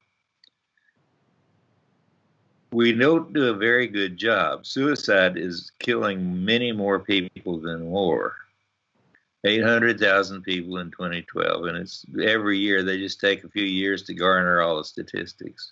we 2.71 2.91
don't 2.91 3.33
do 3.33 3.47
a 3.47 3.53
very 3.53 3.87
good 3.87 4.17
job. 4.17 4.65
Suicide 4.65 5.37
is 5.37 5.71
killing 5.79 6.43
many 6.43 6.71
more 6.71 6.99
people 6.99 7.59
than 7.59 7.89
war. 7.89 8.35
800,000 9.45 10.41
people 10.41 10.79
in 10.79 10.91
2012, 10.91 11.65
and 11.65 11.77
it's 11.77 12.05
every 12.21 12.57
year 12.57 12.83
they 12.83 12.97
just 12.97 13.21
take 13.21 13.43
a 13.43 13.49
few 13.49 13.63
years 13.63 14.03
to 14.03 14.13
garner 14.13 14.61
all 14.61 14.77
the 14.77 14.83
statistics. 14.83 15.71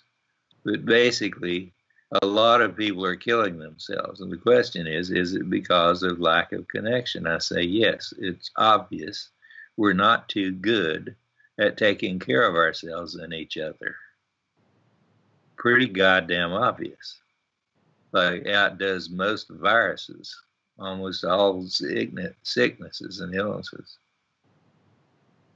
But 0.66 0.84
basically, 0.84 1.72
a 2.20 2.26
lot 2.26 2.60
of 2.60 2.76
people 2.76 3.04
are 3.06 3.14
killing 3.14 3.56
themselves. 3.56 4.20
And 4.20 4.32
the 4.32 4.36
question 4.36 4.88
is 4.88 5.12
is 5.12 5.32
it 5.34 5.48
because 5.48 6.02
of 6.02 6.18
lack 6.18 6.52
of 6.52 6.66
connection? 6.66 7.28
I 7.28 7.38
say 7.38 7.62
yes, 7.62 8.12
it's 8.18 8.50
obvious. 8.56 9.30
We're 9.76 9.92
not 9.92 10.28
too 10.28 10.50
good 10.50 11.14
at 11.56 11.76
taking 11.76 12.18
care 12.18 12.42
of 12.42 12.56
ourselves 12.56 13.14
and 13.14 13.32
each 13.32 13.56
other. 13.56 13.94
Pretty 15.56 15.86
goddamn 15.86 16.52
obvious. 16.52 17.20
Like 18.10 18.48
outdoes 18.48 19.08
most 19.08 19.48
viruses, 19.48 20.36
almost 20.80 21.24
all 21.24 21.64
sicknesses 21.68 23.20
and 23.20 23.34
illnesses 23.36 23.98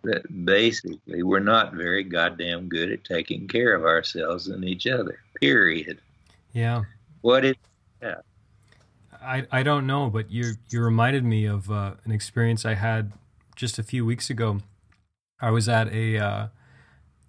that 0.03 0.45
basically 0.45 1.23
we're 1.23 1.41
not 1.41 1.75
very 1.75 2.05
goddamn 2.05 2.69
good 2.69 2.91
at 2.91 3.05
taking 3.05 3.49
care 3.49 3.75
of 3.75 3.85
ourselves 3.85 4.49
and 4.49 4.65
each 4.65 4.87
other. 4.87 5.21
Period. 5.41 5.99
Yeah. 6.53 6.83
What 7.21 7.45
is 7.45 7.57
that? 8.01 8.25
I, 9.23 9.47
I 9.51 9.63
don't 9.63 9.87
know, 9.87 10.09
but 10.09 10.31
you 10.31 10.55
you 10.71 10.83
reminded 10.83 11.25
me 11.25 11.45
of 11.45 11.71
uh, 11.71 11.95
an 12.05 12.11
experience 12.13 12.65
I 12.65 12.75
had 12.75 13.13
just 13.55 13.79
a 13.79 13.83
few 13.83 14.07
weeks 14.07 14.31
ago. 14.31 14.61
I 15.41 15.51
was 15.51 15.69
at 15.69 15.93
a 15.93 16.19
uh, 16.19 16.47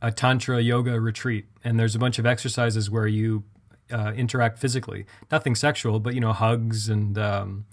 a 0.02 0.12
tantra 0.12 0.62
yoga 0.62 1.00
retreat, 1.00 1.46
and 1.64 1.80
there's 1.80 1.96
a 1.96 2.00
bunch 2.00 2.18
of 2.18 2.26
exercises 2.26 2.90
where 2.90 3.08
you 3.08 3.44
uh, 3.92 4.14
interact 4.16 4.58
physically. 4.58 5.06
Nothing 5.30 5.56
sexual, 5.56 6.00
but 6.00 6.14
you 6.14 6.22
know, 6.22 6.34
hugs 6.34 6.88
and 6.88 7.18
um, 7.18 7.66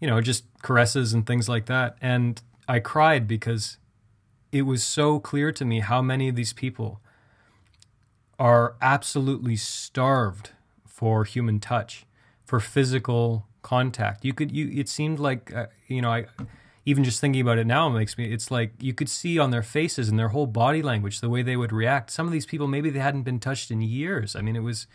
you 0.00 0.06
know, 0.06 0.20
just 0.20 0.44
caresses 0.62 1.14
and 1.14 1.26
things 1.26 1.48
like 1.48 1.66
that. 1.66 1.96
And 2.02 2.40
I 2.68 2.78
cried 2.80 3.26
because 3.26 3.78
it 4.54 4.62
was 4.62 4.84
so 4.84 5.18
clear 5.18 5.50
to 5.50 5.64
me 5.64 5.80
how 5.80 6.00
many 6.00 6.28
of 6.28 6.36
these 6.36 6.52
people 6.52 7.00
are 8.38 8.76
absolutely 8.80 9.56
starved 9.56 10.50
for 10.86 11.24
human 11.24 11.58
touch, 11.58 12.06
for 12.44 12.60
physical 12.60 13.48
contact. 13.62 14.24
You 14.24 14.32
could 14.32 14.52
you 14.52 14.70
it 14.72 14.88
seemed 14.88 15.18
like 15.18 15.52
uh, 15.52 15.66
you 15.88 16.00
know 16.00 16.12
I 16.12 16.26
even 16.84 17.02
just 17.02 17.20
thinking 17.20 17.42
about 17.42 17.58
it 17.58 17.66
now 17.66 17.88
makes 17.88 18.16
me 18.16 18.32
it's 18.32 18.48
like 18.52 18.72
you 18.78 18.94
could 18.94 19.08
see 19.08 19.40
on 19.40 19.50
their 19.50 19.62
faces 19.62 20.08
and 20.08 20.16
their 20.20 20.28
whole 20.28 20.46
body 20.46 20.82
language 20.82 21.20
the 21.20 21.28
way 21.28 21.42
they 21.42 21.56
would 21.56 21.72
react. 21.72 22.12
Some 22.12 22.26
of 22.26 22.32
these 22.32 22.46
people 22.46 22.68
maybe 22.68 22.90
they 22.90 23.00
hadn't 23.00 23.22
been 23.22 23.40
touched 23.40 23.72
in 23.72 23.82
years. 23.82 24.36
I 24.36 24.40
mean 24.40 24.54
it 24.54 24.62
was 24.62 24.86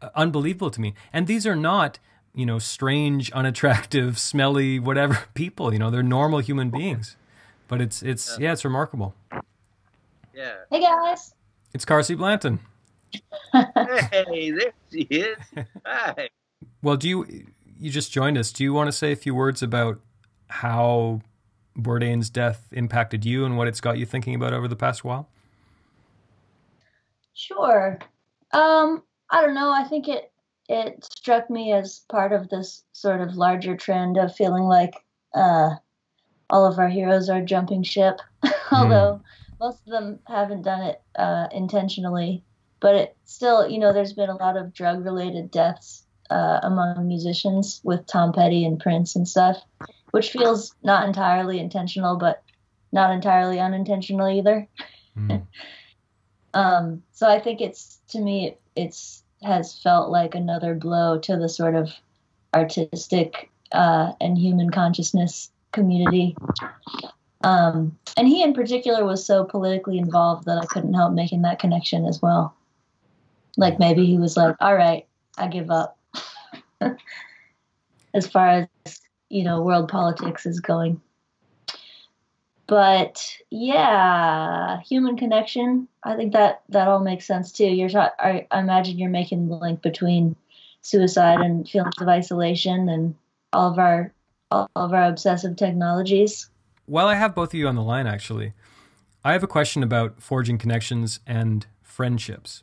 uh, 0.00 0.10
unbelievable 0.14 0.70
to 0.70 0.80
me. 0.80 0.94
And 1.12 1.26
these 1.26 1.44
are 1.44 1.56
not 1.56 1.98
you 2.36 2.46
know 2.46 2.60
strange, 2.60 3.32
unattractive, 3.32 4.16
smelly, 4.30 4.78
whatever 4.78 5.24
people. 5.34 5.72
You 5.72 5.80
know 5.80 5.90
they're 5.90 6.04
normal 6.04 6.38
human 6.38 6.70
beings. 6.70 7.16
But 7.68 7.82
it's 7.82 8.02
it's 8.02 8.38
yeah, 8.38 8.52
it's 8.52 8.64
remarkable. 8.64 9.14
Yeah. 10.34 10.54
Hey 10.70 10.80
guys. 10.80 11.34
It's 11.74 11.84
Carsie 11.84 12.16
Blanton. 12.16 12.60
hey, 13.52 14.50
there 14.50 14.72
she 14.90 15.00
is. 15.10 15.36
Hi. 15.86 16.30
Well, 16.82 16.96
do 16.96 17.08
you 17.08 17.46
you 17.78 17.90
just 17.90 18.10
joined 18.10 18.38
us? 18.38 18.52
Do 18.52 18.64
you 18.64 18.72
want 18.72 18.88
to 18.88 18.92
say 18.92 19.12
a 19.12 19.16
few 19.16 19.34
words 19.34 19.62
about 19.62 20.00
how 20.48 21.20
Bourdain's 21.76 22.30
death 22.30 22.66
impacted 22.72 23.24
you 23.24 23.44
and 23.44 23.56
what 23.56 23.68
it's 23.68 23.80
got 23.80 23.98
you 23.98 24.06
thinking 24.06 24.34
about 24.34 24.52
over 24.52 24.66
the 24.66 24.76
past 24.76 25.04
while? 25.04 25.28
Sure. 27.34 27.98
Um, 28.52 29.02
I 29.30 29.42
don't 29.42 29.54
know. 29.54 29.70
I 29.70 29.84
think 29.84 30.08
it 30.08 30.32
it 30.68 31.04
struck 31.04 31.50
me 31.50 31.72
as 31.72 32.00
part 32.10 32.32
of 32.32 32.48
this 32.48 32.84
sort 32.92 33.20
of 33.20 33.36
larger 33.36 33.76
trend 33.76 34.16
of 34.16 34.34
feeling 34.34 34.64
like 34.64 34.94
uh, 35.34 35.70
all 36.50 36.66
of 36.66 36.78
our 36.78 36.88
heroes 36.88 37.28
are 37.28 37.42
jumping 37.42 37.82
ship, 37.82 38.20
although 38.72 39.20
mm. 39.20 39.22
most 39.60 39.80
of 39.86 39.92
them 39.92 40.18
haven't 40.26 40.62
done 40.62 40.82
it 40.82 41.00
uh, 41.16 41.48
intentionally. 41.52 42.42
But 42.80 42.94
it 42.94 43.16
still, 43.24 43.68
you 43.68 43.78
know, 43.78 43.92
there's 43.92 44.12
been 44.12 44.30
a 44.30 44.36
lot 44.36 44.56
of 44.56 44.72
drug 44.72 45.04
related 45.04 45.50
deaths 45.50 46.04
uh, 46.30 46.60
among 46.62 47.08
musicians 47.08 47.80
with 47.82 48.06
Tom 48.06 48.32
Petty 48.32 48.64
and 48.64 48.78
Prince 48.78 49.16
and 49.16 49.26
stuff, 49.26 49.58
which 50.12 50.30
feels 50.30 50.74
not 50.82 51.06
entirely 51.06 51.58
intentional, 51.58 52.16
but 52.16 52.42
not 52.92 53.10
entirely 53.10 53.58
unintentional 53.58 54.28
either. 54.28 54.68
Mm. 55.18 55.46
um, 56.54 57.02
so 57.12 57.28
I 57.28 57.40
think 57.40 57.60
it's, 57.60 58.00
to 58.10 58.20
me, 58.20 58.48
it, 58.48 58.60
it's 58.76 59.22
has 59.42 59.78
felt 59.78 60.10
like 60.10 60.34
another 60.34 60.74
blow 60.74 61.18
to 61.18 61.36
the 61.36 61.48
sort 61.48 61.74
of 61.74 61.90
artistic 62.54 63.50
uh, 63.72 64.12
and 64.20 64.36
human 64.36 64.70
consciousness 64.70 65.50
community. 65.72 66.36
Um, 67.44 67.96
and 68.16 68.26
he 68.26 68.42
in 68.42 68.52
particular 68.52 69.04
was 69.04 69.24
so 69.24 69.44
politically 69.44 69.98
involved 69.98 70.46
that 70.46 70.58
I 70.58 70.66
couldn't 70.66 70.94
help 70.94 71.12
making 71.12 71.42
that 71.42 71.58
connection 71.58 72.04
as 72.06 72.20
well. 72.20 72.54
Like 73.56 73.78
maybe 73.78 74.04
he 74.06 74.18
was 74.18 74.36
like, 74.36 74.56
all 74.60 74.74
right, 74.74 75.06
I 75.36 75.48
give 75.48 75.70
up. 75.70 75.98
as 78.14 78.26
far 78.26 78.68
as, 78.86 79.00
you 79.28 79.44
know, 79.44 79.62
world 79.62 79.88
politics 79.88 80.46
is 80.46 80.60
going. 80.60 81.00
But 82.66 83.34
yeah, 83.50 84.80
human 84.82 85.16
connection. 85.16 85.88
I 86.04 86.16
think 86.16 86.34
that 86.34 86.62
that 86.68 86.86
all 86.86 87.00
makes 87.00 87.26
sense 87.26 87.50
too. 87.50 87.66
You're 87.66 87.88
ta- 87.88 88.14
I, 88.18 88.46
I 88.50 88.60
imagine 88.60 88.98
you're 88.98 89.08
making 89.08 89.48
the 89.48 89.56
link 89.56 89.80
between 89.80 90.36
suicide 90.82 91.40
and 91.40 91.68
feelings 91.68 91.94
of 92.00 92.08
isolation 92.08 92.88
and 92.90 93.14
all 93.54 93.70
of 93.70 93.78
our 93.78 94.12
all 94.50 94.70
of 94.76 94.92
our 94.92 95.04
obsessive 95.04 95.56
technologies. 95.56 96.48
While 96.86 97.08
I 97.08 97.14
have 97.14 97.34
both 97.34 97.50
of 97.50 97.54
you 97.54 97.68
on 97.68 97.74
the 97.74 97.82
line, 97.82 98.06
actually, 98.06 98.52
I 99.24 99.32
have 99.32 99.42
a 99.42 99.48
question 99.48 99.82
about 99.82 100.22
forging 100.22 100.58
connections 100.58 101.20
and 101.26 101.66
friendships. 101.82 102.62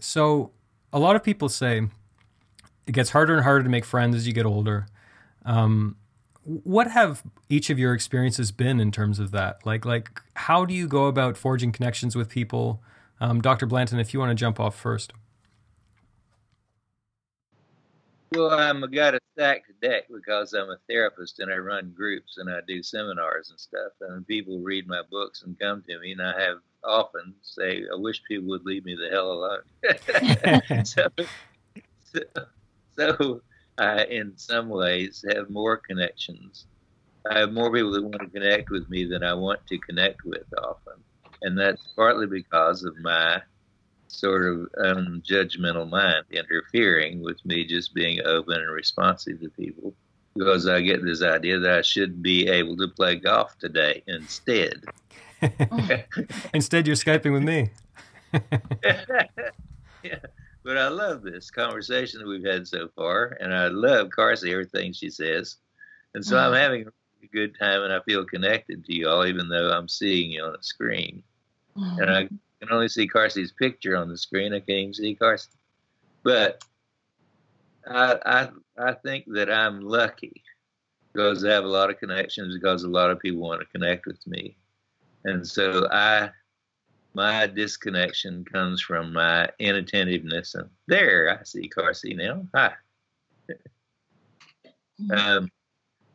So, 0.00 0.50
a 0.92 0.98
lot 0.98 1.16
of 1.16 1.22
people 1.22 1.48
say 1.48 1.82
it 2.86 2.92
gets 2.92 3.10
harder 3.10 3.34
and 3.34 3.44
harder 3.44 3.62
to 3.62 3.70
make 3.70 3.84
friends 3.84 4.16
as 4.16 4.26
you 4.26 4.32
get 4.32 4.44
older. 4.44 4.86
Um, 5.44 5.96
what 6.44 6.90
have 6.90 7.22
each 7.48 7.70
of 7.70 7.78
your 7.78 7.94
experiences 7.94 8.50
been 8.50 8.80
in 8.80 8.90
terms 8.90 9.18
of 9.18 9.30
that? 9.30 9.64
Like, 9.64 9.84
like 9.84 10.20
how 10.34 10.64
do 10.64 10.74
you 10.74 10.88
go 10.88 11.06
about 11.06 11.36
forging 11.36 11.70
connections 11.70 12.16
with 12.16 12.28
people? 12.28 12.82
Um, 13.20 13.40
Dr. 13.40 13.66
Blanton, 13.66 14.00
if 14.00 14.12
you 14.12 14.18
want 14.18 14.30
to 14.30 14.34
jump 14.34 14.58
off 14.58 14.74
first. 14.74 15.12
Well, 18.34 18.50
I'm 18.50 18.82
a, 18.82 18.88
got 18.88 19.14
a 19.14 19.20
stacked 19.34 19.78
deck 19.82 20.04
because 20.10 20.54
I'm 20.54 20.70
a 20.70 20.78
therapist 20.88 21.40
and 21.40 21.52
I 21.52 21.56
run 21.56 21.92
groups 21.94 22.38
and 22.38 22.50
I 22.50 22.60
do 22.66 22.82
seminars 22.82 23.50
and 23.50 23.60
stuff. 23.60 23.92
And 24.00 24.26
people 24.26 24.60
read 24.60 24.86
my 24.86 25.02
books 25.10 25.42
and 25.42 25.58
come 25.58 25.82
to 25.88 25.98
me, 25.98 26.12
and 26.12 26.22
I 26.22 26.40
have 26.40 26.58
often 26.82 27.34
say, 27.42 27.84
"I 27.92 27.96
wish 27.96 28.22
people 28.24 28.48
would 28.48 28.64
leave 28.64 28.84
me 28.84 28.94
the 28.94 29.10
hell 29.10 29.32
alone." 29.32 30.84
so, 30.86 31.08
so, 32.04 32.20
so 32.96 33.42
I, 33.76 34.04
in 34.04 34.36
some 34.36 34.70
ways, 34.70 35.24
have 35.28 35.50
more 35.50 35.76
connections. 35.76 36.66
I 37.30 37.38
have 37.38 37.52
more 37.52 37.72
people 37.72 37.92
that 37.92 38.02
want 38.02 38.20
to 38.20 38.28
connect 38.28 38.70
with 38.70 38.88
me 38.88 39.04
than 39.04 39.22
I 39.22 39.34
want 39.34 39.66
to 39.66 39.78
connect 39.78 40.24
with 40.24 40.46
often, 40.56 41.02
and 41.42 41.58
that's 41.58 41.86
partly 41.96 42.26
because 42.26 42.84
of 42.84 42.96
my 42.98 43.42
sort 44.12 44.44
of 44.44 44.68
unjudgmental 44.78 45.88
mind 45.88 46.24
interfering 46.30 47.22
with 47.22 47.44
me 47.44 47.64
just 47.64 47.94
being 47.94 48.20
open 48.24 48.60
and 48.60 48.70
responsive 48.70 49.40
to 49.40 49.48
people 49.50 49.94
because 50.34 50.66
I 50.66 50.80
get 50.80 51.04
this 51.04 51.22
idea 51.22 51.58
that 51.58 51.78
I 51.78 51.82
should 51.82 52.22
be 52.22 52.48
able 52.48 52.76
to 52.76 52.88
play 52.88 53.16
golf 53.16 53.58
today 53.58 54.02
instead. 54.06 54.84
instead, 56.54 56.86
you're 56.86 56.96
Skyping 56.96 57.32
with 57.32 57.42
me. 57.42 57.70
yeah. 60.02 60.18
But 60.64 60.78
I 60.78 60.88
love 60.88 61.22
this 61.22 61.50
conversation 61.50 62.20
that 62.20 62.28
we've 62.28 62.46
had 62.46 62.68
so 62.68 62.88
far, 62.94 63.36
and 63.40 63.52
I 63.52 63.66
love 63.68 64.10
Carsie, 64.10 64.52
everything 64.52 64.92
she 64.92 65.10
says. 65.10 65.56
And 66.14 66.24
so 66.24 66.38
I'm 66.38 66.52
mm-hmm. 66.52 66.60
having 66.60 66.86
a 66.86 67.26
good 67.26 67.58
time, 67.58 67.82
and 67.82 67.92
I 67.92 68.00
feel 68.00 68.24
connected 68.24 68.84
to 68.84 68.94
you 68.94 69.08
all, 69.08 69.26
even 69.26 69.48
though 69.48 69.70
I'm 69.70 69.88
seeing 69.88 70.30
you 70.30 70.44
on 70.44 70.54
a 70.54 70.62
screen. 70.62 71.22
And 71.74 72.10
I 72.10 72.28
mm-hmm 72.62 72.68
can 72.68 72.74
only 72.74 72.88
see 72.88 73.08
Carsie's 73.08 73.52
picture 73.52 73.96
on 73.96 74.08
the 74.08 74.16
screen. 74.16 74.54
I 74.54 74.60
can't 74.60 74.70
even 74.70 74.94
see 74.94 75.16
Carsie. 75.16 75.48
But 76.22 76.64
I, 77.86 78.18
I, 78.24 78.48
I 78.78 78.92
think 78.94 79.24
that 79.34 79.50
I'm 79.50 79.80
lucky 79.80 80.42
because 81.12 81.44
I 81.44 81.50
have 81.50 81.64
a 81.64 81.68
lot 81.68 81.90
of 81.90 81.98
connections 81.98 82.54
because 82.54 82.84
a 82.84 82.88
lot 82.88 83.10
of 83.10 83.18
people 83.18 83.40
want 83.40 83.60
to 83.60 83.66
connect 83.66 84.06
with 84.06 84.24
me. 84.26 84.56
And 85.24 85.46
so 85.46 85.88
I, 85.90 86.30
my 87.14 87.46
disconnection 87.48 88.44
comes 88.44 88.80
from 88.80 89.12
my 89.12 89.48
inattentiveness. 89.58 90.54
And 90.54 90.70
there, 90.86 91.36
I 91.38 91.42
see 91.42 91.68
Carsie 91.68 92.16
now. 92.16 92.46
Hi. 92.54 92.72
Mm-hmm. 95.00 95.10
um, 95.10 95.48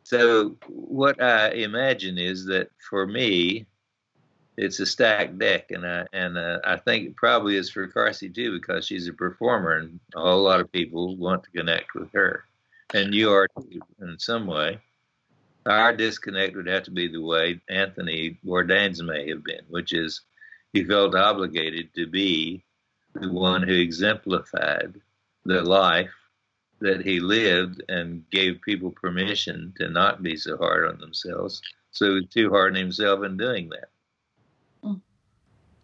so 0.02 0.56
what 0.66 1.20
I 1.22 1.50
imagine 1.50 2.16
is 2.16 2.46
that 2.46 2.70
for 2.88 3.06
me, 3.06 3.66
it's 4.58 4.80
a 4.80 4.86
stacked 4.86 5.38
deck, 5.38 5.70
and 5.70 5.86
I 5.86 6.04
and 6.12 6.36
uh, 6.36 6.58
I 6.64 6.76
think 6.76 7.06
it 7.06 7.16
probably 7.16 7.56
is 7.56 7.70
for 7.70 7.86
Carsie 7.86 8.34
too 8.34 8.58
because 8.58 8.84
she's 8.84 9.06
a 9.06 9.12
performer, 9.12 9.76
and 9.76 10.00
a 10.16 10.20
whole 10.20 10.42
lot 10.42 10.60
of 10.60 10.72
people 10.72 11.16
want 11.16 11.44
to 11.44 11.50
connect 11.50 11.94
with 11.94 12.12
her, 12.12 12.44
and 12.92 13.14
you 13.14 13.32
are 13.32 13.46
too 13.56 13.80
in 14.00 14.18
some 14.18 14.48
way. 14.48 14.80
Our 15.64 15.94
disconnect 15.94 16.56
would 16.56 16.66
have 16.66 16.82
to 16.84 16.90
be 16.90 17.06
the 17.06 17.22
way 17.22 17.60
Anthony 17.68 18.36
Bourdain's 18.44 19.00
may 19.00 19.28
have 19.28 19.44
been, 19.44 19.62
which 19.68 19.92
is 19.92 20.22
he 20.72 20.82
felt 20.82 21.14
obligated 21.14 21.94
to 21.94 22.06
be 22.08 22.64
the 23.14 23.30
one 23.30 23.62
who 23.62 23.74
exemplified 23.74 25.00
the 25.44 25.62
life 25.62 26.10
that 26.80 27.04
he 27.04 27.20
lived 27.20 27.82
and 27.88 28.28
gave 28.30 28.60
people 28.62 28.90
permission 28.90 29.72
to 29.76 29.88
not 29.88 30.22
be 30.22 30.36
so 30.36 30.56
hard 30.56 30.88
on 30.88 30.98
themselves. 30.98 31.62
So 31.92 32.06
he 32.06 32.12
was 32.14 32.26
too 32.30 32.50
hard 32.50 32.72
on 32.72 32.78
himself 32.78 33.24
in 33.24 33.36
doing 33.36 33.68
that. 33.70 33.90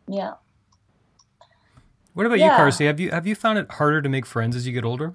Yeah. 0.07 0.35
What 2.15 2.27
about 2.27 2.39
yeah. 2.39 2.57
you, 2.57 2.63
Carsie? 2.63 2.87
Have 2.87 3.01
you 3.01 3.11
have 3.11 3.27
you 3.27 3.35
found 3.35 3.59
it 3.59 3.71
harder 3.73 4.01
to 4.01 4.09
make 4.09 4.27
friends 4.27 4.55
as 4.55 4.67
you 4.67 4.73
get 4.73 4.85
older? 4.85 5.15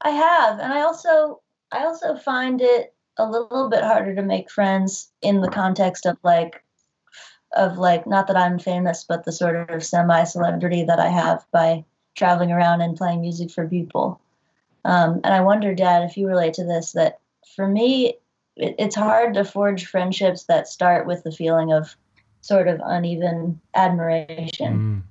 I 0.00 0.10
have, 0.10 0.58
and 0.58 0.72
I 0.72 0.82
also 0.82 1.40
I 1.70 1.84
also 1.84 2.16
find 2.16 2.60
it 2.60 2.94
a 3.18 3.28
little 3.28 3.68
bit 3.68 3.82
harder 3.82 4.14
to 4.14 4.22
make 4.22 4.50
friends 4.50 5.10
in 5.20 5.40
the 5.40 5.48
context 5.48 6.06
of 6.06 6.18
like 6.24 6.62
of 7.54 7.78
like 7.78 8.06
not 8.06 8.26
that 8.26 8.36
I'm 8.36 8.58
famous, 8.58 9.04
but 9.04 9.24
the 9.24 9.32
sort 9.32 9.70
of 9.70 9.84
semi 9.84 10.24
celebrity 10.24 10.84
that 10.84 10.98
I 10.98 11.08
have 11.08 11.44
by 11.52 11.84
traveling 12.14 12.52
around 12.52 12.80
and 12.80 12.96
playing 12.96 13.20
music 13.20 13.50
for 13.50 13.68
people. 13.68 14.20
Um, 14.84 15.20
and 15.22 15.32
I 15.32 15.40
wonder, 15.40 15.74
Dad, 15.74 16.02
if 16.02 16.16
you 16.16 16.26
relate 16.26 16.54
to 16.54 16.64
this, 16.64 16.92
that 16.92 17.20
for 17.54 17.68
me, 17.68 18.14
it, 18.56 18.74
it's 18.78 18.96
hard 18.96 19.34
to 19.34 19.44
forge 19.44 19.86
friendships 19.86 20.44
that 20.44 20.66
start 20.66 21.06
with 21.06 21.22
the 21.22 21.32
feeling 21.32 21.72
of 21.72 21.96
sort 22.42 22.68
of 22.68 22.80
uneven 22.84 23.60
admiration. 23.74 25.04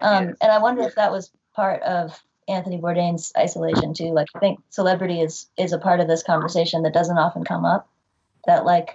Mm. 0.00 0.06
Um, 0.06 0.28
yes. 0.28 0.36
And 0.40 0.50
I 0.50 0.58
wonder 0.58 0.82
if 0.82 0.96
that 0.96 1.12
was 1.12 1.30
part 1.54 1.82
of 1.82 2.20
Anthony 2.48 2.78
Bourdain's 2.78 3.32
isolation 3.36 3.94
too. 3.94 4.12
Like 4.12 4.28
I 4.34 4.38
think 4.40 4.60
celebrity 4.70 5.20
is 5.20 5.46
is 5.56 5.72
a 5.72 5.78
part 5.78 6.00
of 6.00 6.08
this 6.08 6.22
conversation 6.22 6.82
that 6.82 6.94
doesn't 6.94 7.18
often 7.18 7.44
come 7.44 7.64
up. 7.64 7.88
That 8.46 8.64
like 8.64 8.94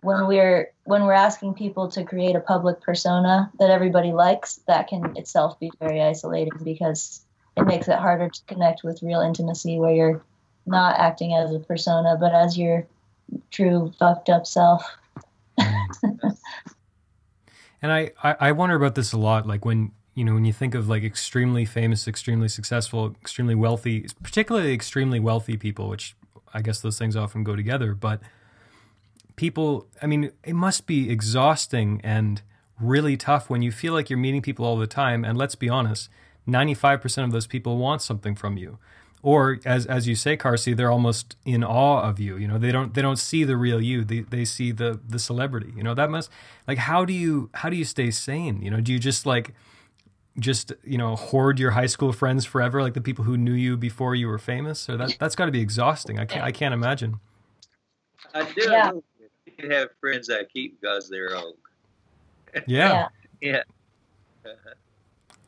when 0.00 0.26
we're 0.26 0.72
when 0.84 1.04
we're 1.04 1.12
asking 1.12 1.54
people 1.54 1.88
to 1.88 2.02
create 2.02 2.34
a 2.34 2.40
public 2.40 2.80
persona 2.80 3.50
that 3.60 3.70
everybody 3.70 4.12
likes, 4.12 4.56
that 4.66 4.88
can 4.88 5.16
itself 5.16 5.60
be 5.60 5.70
very 5.80 6.02
isolating 6.02 6.58
because 6.64 7.24
it 7.56 7.66
makes 7.66 7.88
it 7.88 7.98
harder 7.98 8.28
to 8.28 8.44
connect 8.46 8.82
with 8.82 9.02
real 9.02 9.20
intimacy 9.20 9.78
where 9.78 9.94
you're 9.94 10.24
not 10.64 10.98
acting 10.98 11.34
as 11.34 11.52
a 11.52 11.58
persona 11.58 12.16
but 12.18 12.32
as 12.32 12.56
your 12.56 12.86
true 13.50 13.92
fucked 13.98 14.30
up 14.30 14.46
self. 14.46 14.84
And 17.82 17.92
I, 17.92 18.10
I, 18.22 18.36
I 18.40 18.52
wonder 18.52 18.76
about 18.76 18.94
this 18.94 19.12
a 19.12 19.18
lot. 19.18 19.46
Like 19.46 19.64
when 19.64 19.92
you 20.14 20.24
know 20.24 20.34
when 20.34 20.44
you 20.44 20.52
think 20.52 20.74
of 20.74 20.88
like 20.88 21.02
extremely 21.02 21.64
famous, 21.64 22.06
extremely 22.06 22.48
successful, 22.48 23.16
extremely 23.20 23.54
wealthy, 23.54 24.06
particularly 24.22 24.72
extremely 24.72 25.20
wealthy 25.20 25.56
people, 25.56 25.88
which 25.88 26.16
I 26.54 26.62
guess 26.62 26.80
those 26.80 26.98
things 26.98 27.16
often 27.16 27.44
go 27.44 27.56
together. 27.56 27.94
But 27.94 28.20
people, 29.36 29.88
I 30.00 30.06
mean, 30.06 30.32
it 30.44 30.54
must 30.54 30.86
be 30.86 31.10
exhausting 31.10 32.00
and 32.04 32.42
really 32.80 33.16
tough 33.16 33.48
when 33.48 33.62
you 33.62 33.72
feel 33.72 33.92
like 33.92 34.10
you're 34.10 34.18
meeting 34.18 34.42
people 34.42 34.64
all 34.64 34.76
the 34.76 34.86
time. 34.86 35.24
And 35.24 35.38
let's 35.38 35.54
be 35.54 35.68
honest, 35.68 36.08
95% 36.48 37.24
of 37.24 37.32
those 37.32 37.46
people 37.46 37.78
want 37.78 38.02
something 38.02 38.34
from 38.34 38.56
you 38.56 38.78
or 39.22 39.60
as 39.64 39.86
as 39.86 40.08
you 40.08 40.14
say, 40.16 40.36
Carsie, 40.36 40.74
they're 40.76 40.90
almost 40.90 41.36
in 41.44 41.62
awe 41.62 42.02
of 42.02 42.18
you. 42.18 42.36
You 42.36 42.48
know, 42.48 42.58
they 42.58 42.72
don't 42.72 42.92
they 42.94 43.02
don't 43.02 43.18
see 43.18 43.44
the 43.44 43.56
real 43.56 43.80
you. 43.80 44.04
They 44.04 44.20
they 44.20 44.44
see 44.44 44.72
the 44.72 44.98
the 45.08 45.18
celebrity. 45.18 45.72
You 45.76 45.84
know, 45.84 45.94
that 45.94 46.10
must 46.10 46.30
like 46.66 46.78
how 46.78 47.04
do 47.04 47.12
you 47.12 47.48
how 47.54 47.70
do 47.70 47.76
you 47.76 47.84
stay 47.84 48.10
sane? 48.10 48.60
You 48.62 48.70
know, 48.70 48.80
do 48.80 48.92
you 48.92 48.98
just 48.98 49.24
like 49.24 49.54
just 50.38 50.72
you 50.82 50.98
know 50.98 51.14
hoard 51.14 51.60
your 51.60 51.70
high 51.72 51.86
school 51.86 52.12
friends 52.12 52.44
forever, 52.44 52.82
like 52.82 52.94
the 52.94 53.00
people 53.00 53.24
who 53.24 53.36
knew 53.36 53.52
you 53.52 53.76
before 53.76 54.16
you 54.16 54.26
were 54.26 54.38
famous? 54.38 54.88
Or 54.88 54.96
that 54.96 55.16
that's 55.20 55.36
got 55.36 55.46
to 55.46 55.52
be 55.52 55.60
exhausting. 55.60 56.18
I 56.18 56.24
can't 56.24 56.44
I 56.44 56.50
can't 56.50 56.74
imagine. 56.74 57.20
I 58.34 58.42
do. 58.44 58.68
Yeah. 58.68 58.92
You 59.58 59.70
have 59.70 59.90
friends 60.00 60.30
I 60.30 60.44
keep 60.44 60.80
because 60.80 61.08
they're 61.08 61.36
old. 61.36 61.56
Yeah. 62.66 63.08
yeah. 63.40 63.62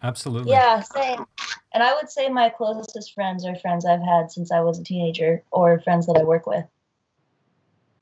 Absolutely. 0.05 0.53
Yeah, 0.53 0.81
same. 0.81 1.25
And 1.73 1.83
I 1.83 1.95
would 1.95 2.11
say 2.11 2.29
my 2.29 2.51
closest 2.51 3.15
friends 3.15 3.47
are 3.47 3.57
friends 3.57 3.87
I've 3.87 4.03
had 4.03 4.31
since 4.31 4.53
I 4.53 4.61
was 4.61 4.79
a 4.79 4.85
teenager 4.85 5.43
or 5.51 5.81
friends 5.81 6.07
that 6.07 6.19
I 6.19 6.25
work 6.25 6.47
with. 6.47 6.67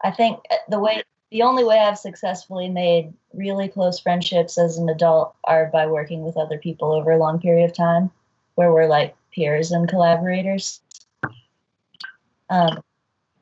I 0.03 0.11
think 0.11 0.41
the 0.69 0.81
way 0.81 1.05
the 1.31 1.43
only 1.43 1.63
way 1.63 1.79
I've 1.79 1.99
successfully 1.99 2.69
made 2.69 3.15
really 3.33 3.69
close 3.69 4.01
friendships 4.01 4.59
as 4.59 4.79
an 4.79 4.89
adult 4.89 5.35
are 5.45 5.67
by 5.67 5.87
working 5.87 6.25
with 6.25 6.37
other 6.37 6.59
people 6.59 6.93
over 6.93 7.13
a 7.13 7.19
long 7.19 7.41
period 7.41 7.65
of 7.65 7.73
time 7.73 8.11
where 8.57 8.73
we're 8.73 8.89
like 8.89 9.15
peers 9.33 9.71
and 9.71 9.89
collaborators. 9.89 10.81
Um, 12.51 12.83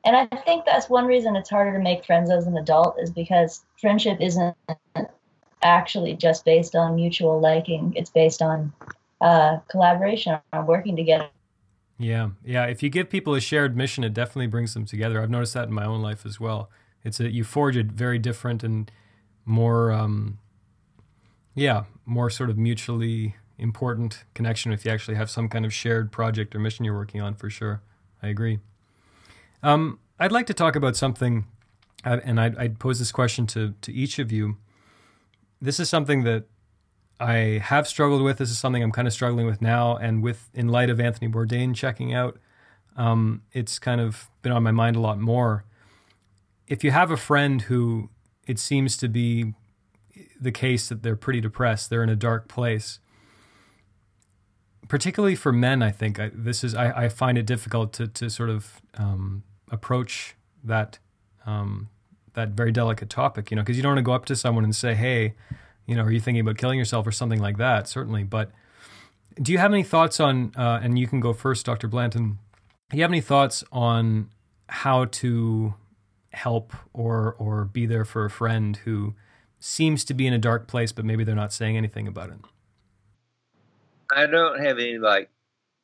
and 0.05 0.15
I 0.15 0.27
think 0.27 0.65
that's 0.65 0.87
one 0.87 1.05
reason 1.05 1.35
it's 1.35 1.49
harder 1.49 1.73
to 1.73 1.83
make 1.83 2.05
friends 2.05 2.29
as 2.29 2.45
an 2.45 2.57
adult 2.57 2.97
is 3.01 3.09
because 3.09 3.65
friendship 3.79 4.21
isn't 4.21 4.55
actually 5.63 6.15
just 6.15 6.45
based 6.45 6.75
on 6.75 6.95
mutual 6.95 7.39
liking. 7.39 7.93
It's 7.95 8.09
based 8.09 8.41
on 8.41 8.73
uh, 9.21 9.57
collaboration, 9.69 10.39
on 10.53 10.65
working 10.65 10.95
together. 10.95 11.29
Yeah, 11.97 12.29
yeah. 12.43 12.65
If 12.65 12.81
you 12.81 12.89
give 12.89 13.09
people 13.09 13.35
a 13.35 13.39
shared 13.39 13.77
mission, 13.77 14.03
it 14.03 14.13
definitely 14.13 14.47
brings 14.47 14.73
them 14.73 14.85
together. 14.85 15.21
I've 15.21 15.29
noticed 15.29 15.53
that 15.53 15.67
in 15.67 15.73
my 15.73 15.85
own 15.85 16.01
life 16.01 16.25
as 16.25 16.39
well. 16.39 16.69
It's 17.03 17.19
a 17.19 17.31
you 17.31 17.43
forge 17.43 17.77
a 17.77 17.83
very 17.83 18.17
different 18.17 18.63
and 18.63 18.91
more, 19.45 19.91
um, 19.91 20.39
yeah, 21.53 21.83
more 22.05 22.29
sort 22.29 22.49
of 22.49 22.57
mutually 22.57 23.35
important 23.57 24.23
connection 24.33 24.73
if 24.73 24.83
you 24.83 24.91
actually 24.91 25.15
have 25.15 25.29
some 25.29 25.47
kind 25.47 25.65
of 25.65 25.73
shared 25.73 26.11
project 26.11 26.55
or 26.55 26.59
mission 26.59 26.83
you're 26.85 26.95
working 26.95 27.21
on. 27.21 27.35
For 27.35 27.49
sure, 27.49 27.81
I 28.23 28.29
agree. 28.29 28.59
Um, 29.61 29.99
I'd 30.19 30.31
like 30.31 30.47
to 30.47 30.53
talk 30.55 30.75
about 30.75 30.95
something, 30.95 31.45
uh, 32.03 32.19
and 32.23 32.39
I'd, 32.39 32.57
I'd 32.57 32.79
pose 32.79 32.97
this 32.97 33.11
question 33.11 33.45
to 33.47 33.75
to 33.81 33.93
each 33.93 34.17
of 34.17 34.31
you. 34.31 34.57
This 35.61 35.79
is 35.79 35.89
something 35.89 36.23
that 36.23 36.45
I 37.19 37.61
have 37.63 37.87
struggled 37.87 38.23
with. 38.23 38.39
This 38.39 38.49
is 38.49 38.57
something 38.57 38.81
I'm 38.81 38.91
kind 38.91 39.07
of 39.07 39.13
struggling 39.13 39.45
with 39.45 39.61
now, 39.61 39.95
and 39.95 40.23
with 40.23 40.49
in 40.53 40.69
light 40.69 40.89
of 40.89 40.99
Anthony 40.99 41.31
Bourdain 41.31 41.75
checking 41.75 42.13
out, 42.13 42.39
um, 42.97 43.43
it's 43.53 43.77
kind 43.77 44.01
of 44.01 44.29
been 44.41 44.51
on 44.51 44.63
my 44.63 44.71
mind 44.71 44.95
a 44.95 44.99
lot 44.99 45.19
more. 45.19 45.63
If 46.67 46.83
you 46.83 46.91
have 46.91 47.11
a 47.11 47.17
friend 47.17 47.61
who 47.63 48.09
it 48.47 48.57
seems 48.57 48.97
to 48.97 49.07
be 49.07 49.53
the 50.39 50.51
case 50.51 50.89
that 50.89 51.03
they're 51.03 51.15
pretty 51.15 51.41
depressed, 51.41 51.89
they're 51.89 52.03
in 52.03 52.09
a 52.09 52.15
dark 52.15 52.47
place. 52.47 52.99
Particularly 54.87 55.35
for 55.35 55.53
men, 55.53 55.83
I 55.83 55.91
think 55.91 56.19
I, 56.19 56.31
this 56.33 56.63
is 56.63 56.73
I, 56.73 57.03
I, 57.03 57.09
find 57.09 57.37
it 57.37 57.45
difficult 57.45 57.93
to 57.93 58.07
to 58.07 58.29
sort 58.29 58.49
of 58.49 58.81
um, 58.95 59.43
approach 59.69 60.35
that 60.63 60.99
um, 61.45 61.89
that 62.33 62.49
very 62.49 62.71
delicate 62.71 63.09
topic, 63.09 63.51
you 63.51 63.55
know, 63.55 63.61
because 63.61 63.77
you 63.77 63.83
don't 63.83 63.91
want 63.91 63.99
to 63.99 64.03
go 64.03 64.13
up 64.13 64.25
to 64.25 64.35
someone 64.35 64.63
and 64.63 64.75
say, 64.75 64.95
"Hey, 64.95 65.35
you 65.85 65.95
know, 65.95 66.03
are 66.03 66.11
you 66.11 66.19
thinking 66.19 66.41
about 66.41 66.57
killing 66.57 66.79
yourself 66.79 67.05
or 67.07 67.11
something 67.11 67.39
like 67.39 67.57
that?" 67.57 67.87
Certainly, 67.87 68.23
but 68.25 68.51
do 69.41 69.51
you 69.51 69.57
have 69.57 69.71
any 69.71 69.83
thoughts 69.83 70.19
on? 70.19 70.53
Uh, 70.55 70.79
and 70.81 70.97
you 70.97 71.07
can 71.07 71.19
go 71.19 71.33
first, 71.33 71.65
Dr. 71.65 71.87
Blanton. 71.87 72.39
Do 72.89 72.97
you 72.97 73.03
have 73.03 73.11
any 73.11 73.21
thoughts 73.21 73.63
on 73.71 74.29
how 74.67 75.05
to 75.05 75.73
help 76.33 76.73
or 76.93 77.35
or 77.37 77.65
be 77.65 77.85
there 77.85 78.05
for 78.05 78.25
a 78.25 78.29
friend 78.29 78.77
who 78.77 79.15
seems 79.59 80.03
to 80.05 80.13
be 80.13 80.27
in 80.27 80.33
a 80.33 80.37
dark 80.37 80.67
place, 80.67 80.91
but 80.91 81.05
maybe 81.05 81.23
they're 81.23 81.35
not 81.35 81.53
saying 81.53 81.77
anything 81.77 82.07
about 82.07 82.29
it? 82.29 82.39
I 84.13 84.25
don't 84.25 84.59
have 84.59 84.77
any 84.77 84.97
like 84.97 85.29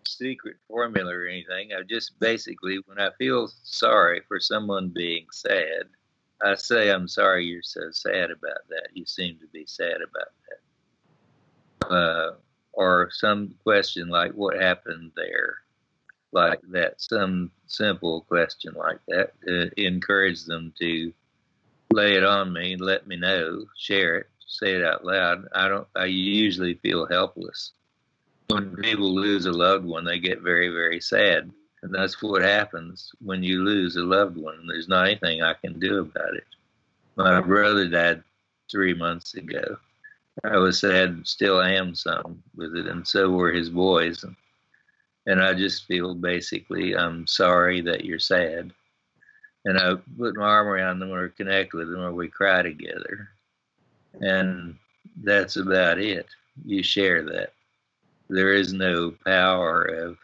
secret 0.08 0.58
formula 0.68 1.14
or 1.14 1.28
anything. 1.28 1.72
I 1.78 1.84
just 1.84 2.20
basically, 2.20 2.80
when 2.86 3.00
I 3.00 3.10
feel 3.18 3.52
sorry 3.64 4.22
for 4.28 4.40
someone 4.40 4.90
being 4.90 5.28
sad, 5.32 5.88
I 6.44 6.56
say, 6.56 6.92
I'm 6.92 7.08
sorry 7.08 7.46
you're 7.46 7.64
so 7.64 7.90
sad 7.92 8.32
about 8.32 8.68
that. 8.70 8.90
You 8.94 9.06
seem 9.06 9.38
to 9.40 9.48
be 9.48 9.66
sad 9.66 9.98
about 10.02 10.32
that. 11.82 11.88
Uh, 11.90 12.32
or 12.74 13.10
some 13.12 13.56
question 13.64 14.08
like, 14.08 14.34
what 14.34 14.62
happened 14.62 15.12
there? 15.16 15.56
Like 16.32 16.60
that, 16.70 17.02
some 17.02 17.52
simple 17.66 18.22
question 18.22 18.74
like 18.76 19.00
that. 19.08 19.32
Uh, 19.48 19.70
encourage 19.78 20.44
them 20.44 20.74
to 20.80 21.12
lay 21.92 22.16
it 22.16 22.24
on 22.24 22.54
me, 22.54 22.76
let 22.76 23.08
me 23.08 23.16
know, 23.16 23.66
share 23.78 24.18
it, 24.18 24.28
say 24.46 24.74
it 24.74 24.84
out 24.84 25.06
loud. 25.06 25.46
I 25.56 25.68
don't, 25.68 25.88
I 25.96 26.06
usually 26.06 26.76
feel 26.76 27.08
helpless. 27.08 27.72
When 28.50 28.76
people 28.76 29.14
lose 29.14 29.46
a 29.46 29.52
loved 29.52 29.86
one, 29.86 30.06
they 30.06 30.20
get 30.20 30.42
very, 30.42 30.70
very 30.70 31.02
sad 31.02 31.52
and 31.84 31.94
that's 31.94 32.22
what 32.22 32.42
happens 32.42 33.12
when 33.24 33.44
you 33.44 33.64
lose 33.64 33.96
a 33.96 34.04
loved 34.04 34.38
one. 34.38 34.66
There's 34.68 34.88
not 34.88 35.08
anything 35.08 35.42
I 35.42 35.54
can 35.54 35.80
do 35.80 36.00
about 36.00 36.34
it. 36.36 36.46
My 37.16 37.42
brother 37.42 37.88
died 37.88 38.24
three 38.70 38.94
months 38.94 39.36
ago. 39.36 39.78
I 40.44 40.58
was 40.58 40.80
sad, 40.80 41.28
still 41.28 41.62
am 41.62 41.96
some 41.96 42.44
with 42.56 42.76
it, 42.76 42.88
and 42.88 43.08
so 43.08 43.32
were 43.32 43.52
his 43.52 43.70
boys. 43.70 44.24
And 45.26 45.42
I 45.42 45.54
just 45.54 45.86
feel 45.86 46.14
basically, 46.14 46.96
I'm 46.96 47.28
sorry 47.28 47.82
that 47.82 48.06
you're 48.06 48.20
sad. 48.20 48.72
And 49.66 49.78
I 49.78 49.96
put 50.18 50.38
my 50.38 50.46
arm 50.46 50.68
around 50.68 51.00
them 51.00 51.12
or 51.12 51.28
connect 51.30 51.74
with 51.74 51.92
them 51.92 52.00
or 52.00 52.14
we 52.14 52.30
cry 52.30 52.62
together. 52.62 53.30
And 54.22 54.78
that's 55.24 55.58
about 55.58 56.00
it. 56.00 56.28
You 56.66 56.82
share 56.82 57.24
that. 57.24 57.52
There 58.30 58.54
is 58.54 58.72
no 58.72 59.14
power 59.26 59.82
of 59.84 60.18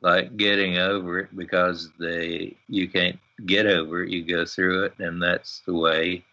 like 0.00 0.36
getting 0.36 0.78
over 0.78 1.20
it 1.20 1.36
because 1.36 1.90
they 1.98 2.56
you 2.68 2.88
can't 2.88 3.18
get 3.46 3.66
over 3.66 4.04
it 4.04 4.10
you 4.10 4.24
go 4.24 4.44
through 4.44 4.84
it 4.84 4.94
and 4.98 5.22
that's 5.22 5.60
the 5.66 5.74
way 5.74 6.24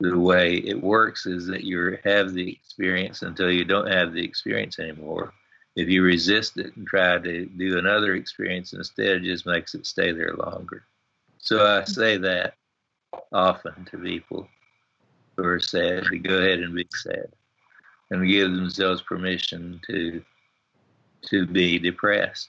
the 0.00 0.18
way 0.18 0.56
it 0.56 0.82
works 0.82 1.26
is 1.26 1.46
that 1.46 1.64
you 1.64 1.96
have 2.04 2.32
the 2.32 2.50
experience 2.50 3.22
until 3.22 3.50
you 3.50 3.64
don't 3.64 3.90
have 3.90 4.12
the 4.12 4.24
experience 4.24 4.80
anymore. 4.80 5.32
If 5.76 5.88
you 5.88 6.02
resist 6.02 6.58
it 6.58 6.76
and 6.76 6.86
try 6.86 7.18
to 7.18 7.46
do 7.46 7.78
another 7.78 8.16
experience 8.16 8.72
instead 8.72 9.18
it 9.18 9.22
just 9.22 9.46
makes 9.46 9.74
it 9.74 9.86
stay 9.86 10.12
there 10.12 10.34
longer. 10.34 10.84
So 11.38 11.64
i 11.64 11.84
say 11.84 12.16
that 12.18 12.54
often 13.32 13.84
to 13.86 13.98
people 13.98 14.48
who 15.36 15.44
are 15.44 15.60
sad 15.60 16.04
to 16.04 16.18
go 16.18 16.38
ahead 16.38 16.60
and 16.60 16.74
be 16.74 16.86
sad 16.94 17.32
and 18.10 18.28
give 18.28 18.50
themselves 18.50 19.02
permission 19.02 19.80
to 19.86 20.22
to 21.28 21.46
be 21.46 21.78
depressed 21.78 22.48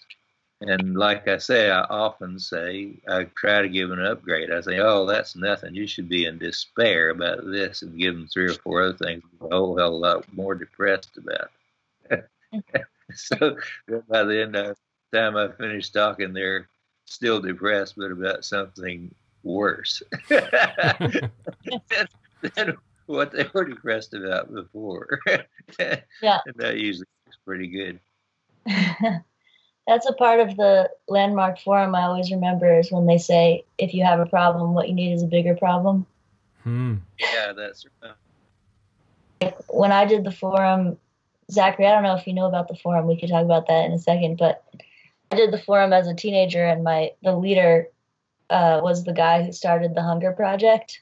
and 0.66 0.96
like 0.96 1.28
I 1.28 1.38
say, 1.38 1.70
I 1.70 1.82
often 1.82 2.40
say, 2.40 2.94
I 3.08 3.26
try 3.36 3.62
to 3.62 3.70
give 3.70 3.92
an 3.92 4.04
upgrade. 4.04 4.52
I 4.52 4.62
say, 4.62 4.80
oh, 4.80 5.06
that's 5.06 5.36
nothing. 5.36 5.76
You 5.76 5.88
should 5.88 6.08
be 6.08 6.26
in 6.26 6.38
despair 6.38 7.10
about 7.10 7.46
this 7.46 7.82
and 7.82 8.00
give 8.00 8.14
them 8.14 8.28
three 8.28 8.50
or 8.50 8.54
four 8.54 8.84
other 8.84 8.98
things 8.98 9.24
oh, 9.42 9.48
a 9.48 9.50
whole 9.50 9.78
hell 9.78 9.88
of 9.88 9.94
a 9.94 9.98
lot 9.98 10.34
more 10.34 10.56
depressed 10.56 11.18
about. 11.18 11.52
so 13.14 13.58
by 14.08 14.24
the 14.24 14.42
end 14.42 14.56
of 14.56 14.78
the 15.12 15.18
time 15.18 15.36
I 15.36 15.50
finish 15.50 15.90
talking, 15.90 16.34
they're 16.34 16.68
still 17.06 17.42
depressed, 17.42 17.96
but 17.98 18.12
about 18.12 18.46
something 18.46 19.14
worse 19.44 20.02
than, 20.30 21.32
than 22.56 22.78
what 23.08 23.32
they 23.32 23.50
were 23.54 23.66
depressed 23.66 24.14
about 24.14 24.54
before. 24.54 25.20
yeah. 25.80 26.40
And 26.46 26.56
that 26.56 26.78
usually 26.78 27.08
is 27.28 27.38
pretty 27.46 27.68
good 27.68 28.00
that's 29.88 30.06
a 30.06 30.14
part 30.14 30.40
of 30.40 30.56
the 30.56 30.90
landmark 31.08 31.60
forum 31.60 31.96
I 31.96 32.04
always 32.04 32.32
remember 32.32 32.80
is 32.80 32.92
when 32.92 33.06
they 33.06 33.18
say, 33.18 33.66
if 33.78 33.94
you 33.94 34.04
have 34.04 34.20
a 34.20 34.26
problem, 34.26 34.74
what 34.74 34.88
you 34.88 34.96
need 34.96 35.14
is 35.14 35.24
a 35.24 35.28
bigger 35.28 35.56
problem. 35.56 36.06
Hmm. 36.64 36.96
Yeah, 37.20 37.52
that's 37.54 37.86
right. 38.02 38.14
Like 39.42 39.58
when 39.68 39.92
I 39.92 40.06
did 40.06 40.24
the 40.24 40.32
forum, 40.32 40.98
Zachary, 41.52 41.88
I 41.88 41.92
don't 41.92 42.04
know 42.04 42.16
if 42.16 42.26
you 42.26 42.34
know 42.34 42.46
about 42.46 42.70
the 42.70 42.78
forum. 42.78 43.08
We 43.08 43.20
could 43.20 43.30
talk 43.30 43.44
about 43.44 43.68
that 43.68 43.86
in 43.86 43.92
a 43.92 44.00
second, 44.00 44.38
but 44.38 44.64
I 45.32 45.36
did 45.36 45.52
the 45.52 45.58
forum 45.58 45.92
as 45.92 46.08
a 46.08 46.14
teenager, 46.14 46.64
and 46.64 46.84
my 46.84 47.12
the 47.22 47.36
leader 47.36 47.90
uh, 48.50 48.80
was 48.82 49.04
the 49.04 49.14
guy 49.14 49.44
who 49.44 49.52
started 49.52 49.94
the 49.94 50.02
Hunger 50.02 50.32
Project. 50.32 51.02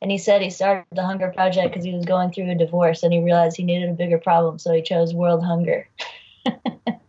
And 0.00 0.10
he 0.10 0.18
said 0.18 0.42
he 0.42 0.50
started 0.50 0.86
the 0.90 1.04
Hunger 1.04 1.30
Project 1.30 1.68
because 1.68 1.84
he 1.84 1.94
was 1.94 2.04
going 2.04 2.32
through 2.32 2.50
a 2.50 2.56
divorce 2.56 3.04
and 3.04 3.12
he 3.12 3.22
realized 3.22 3.56
he 3.56 3.62
needed 3.62 3.88
a 3.88 3.94
bigger 3.94 4.18
problem, 4.18 4.58
so 4.58 4.72
he 4.72 4.82
chose 4.82 5.14
world 5.14 5.44
hunger. 5.44 5.88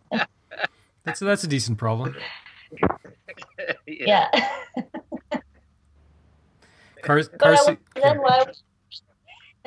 That's 1.04 1.22
a, 1.22 1.24
that's 1.24 1.44
a 1.44 1.48
decent 1.48 1.78
problem. 1.78 2.16
yeah. 3.86 4.30
Car- 7.02 7.22
car- 7.22 7.54
I, 7.54 7.76
then 7.96 8.18
why, 8.22 8.44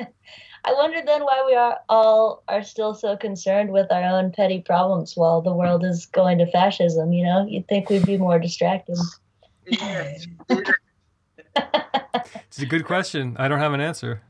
I 0.00 0.72
wonder 0.72 1.00
then 1.06 1.22
why 1.22 1.44
we 1.46 1.54
are 1.54 1.78
all 1.88 2.42
are 2.48 2.64
still 2.64 2.94
so 2.94 3.16
concerned 3.16 3.70
with 3.70 3.92
our 3.92 4.02
own 4.02 4.32
petty 4.32 4.60
problems 4.60 5.16
while 5.16 5.40
the 5.40 5.54
world 5.54 5.84
is 5.84 6.06
going 6.06 6.38
to 6.38 6.50
fascism. 6.50 7.12
You 7.12 7.24
know, 7.24 7.46
you'd 7.48 7.68
think 7.68 7.90
we'd 7.90 8.04
be 8.04 8.18
more 8.18 8.40
distracted. 8.40 8.98
it's 9.66 10.26
a 12.58 12.66
good 12.66 12.84
question. 12.84 13.36
I 13.38 13.46
don't 13.46 13.60
have 13.60 13.72
an 13.72 13.80
answer. 13.80 14.20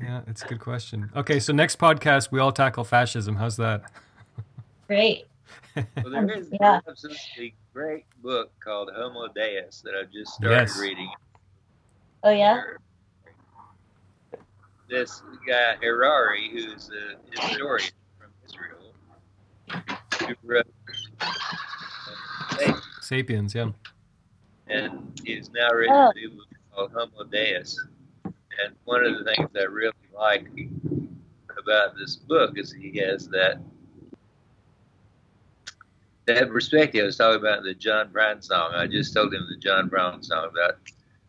Yeah, 0.00 0.22
it's 0.26 0.42
a 0.42 0.46
good 0.46 0.60
question. 0.60 1.10
Okay, 1.14 1.40
so 1.40 1.52
next 1.52 1.78
podcast 1.78 2.30
we 2.30 2.40
all 2.40 2.52
tackle 2.52 2.84
fascism. 2.84 3.36
How's 3.36 3.56
that? 3.56 3.82
Great. 4.86 5.26
well, 5.76 6.10
there 6.10 6.30
is 6.30 6.48
yeah. 6.60 6.80
a 6.86 6.90
absolutely 6.90 7.54
great 7.72 8.06
book 8.22 8.52
called 8.60 8.90
Homo 8.94 9.28
Deus 9.28 9.82
that 9.82 9.94
I 9.94 10.04
just 10.12 10.34
started 10.34 10.68
yes. 10.68 10.78
reading. 10.78 11.10
Oh 12.22 12.30
yeah. 12.30 12.62
This 14.88 15.22
guy 15.46 15.76
Harari, 15.82 16.50
who's 16.50 16.90
a 16.90 17.16
historian 17.30 17.90
from 18.18 18.30
Israel, 18.44 18.94
who 20.20 20.34
wrote 20.44 20.66
Sapiens, 23.00 23.54
yeah, 23.54 23.70
and 24.68 25.20
he's 25.24 25.50
now 25.50 25.70
written 25.72 25.94
oh. 25.94 26.10
a 26.10 26.14
new 26.14 26.30
book 26.30 26.46
called 26.72 26.92
Homo 26.92 27.24
Deus 27.24 27.78
and 28.64 28.74
one 28.84 29.04
of 29.04 29.18
the 29.18 29.24
things 29.24 29.50
I 29.56 29.62
really 29.64 29.92
like 30.14 30.46
about 31.58 31.96
this 31.96 32.16
book 32.16 32.58
is 32.58 32.72
he 32.72 32.98
has 32.98 33.28
that 33.28 33.60
that 36.26 36.48
perspective 36.50 37.02
I 37.02 37.06
was 37.06 37.16
talking 37.16 37.40
about 37.40 37.62
the 37.62 37.74
John 37.74 38.10
Brown 38.10 38.42
song. 38.42 38.72
I 38.74 38.86
just 38.86 39.14
told 39.14 39.32
him 39.32 39.46
the 39.48 39.58
John 39.58 39.88
Brown 39.88 40.22
song 40.22 40.48
about 40.50 40.78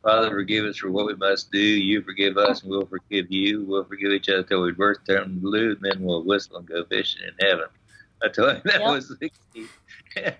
Father, 0.03 0.29
forgive 0.29 0.65
us 0.65 0.77
for 0.77 0.89
what 0.89 1.05
we 1.05 1.15
must 1.15 1.51
do. 1.51 1.59
You 1.59 2.01
forgive 2.01 2.37
us, 2.37 2.61
and 2.61 2.69
we'll 2.71 2.85
forgive 2.85 3.29
you. 3.29 3.65
We'll 3.65 3.83
forgive 3.83 4.11
each 4.11 4.29
other 4.29 4.43
till 4.43 4.61
we 4.61 4.71
burst 4.71 5.01
turn 5.05 5.39
blue, 5.39 5.71
and 5.71 5.79
then 5.81 6.01
we'll 6.03 6.23
whistle 6.23 6.57
and 6.57 6.65
go 6.67 6.85
fishing 6.85 7.23
in 7.27 7.47
heaven. 7.47 7.65
I 8.23 8.29
told 8.29 8.55
him 8.55 8.61
that 8.65 8.79
Yep. 8.81 8.89
was 8.89 9.09
the 9.19 9.31
key. 9.53 9.67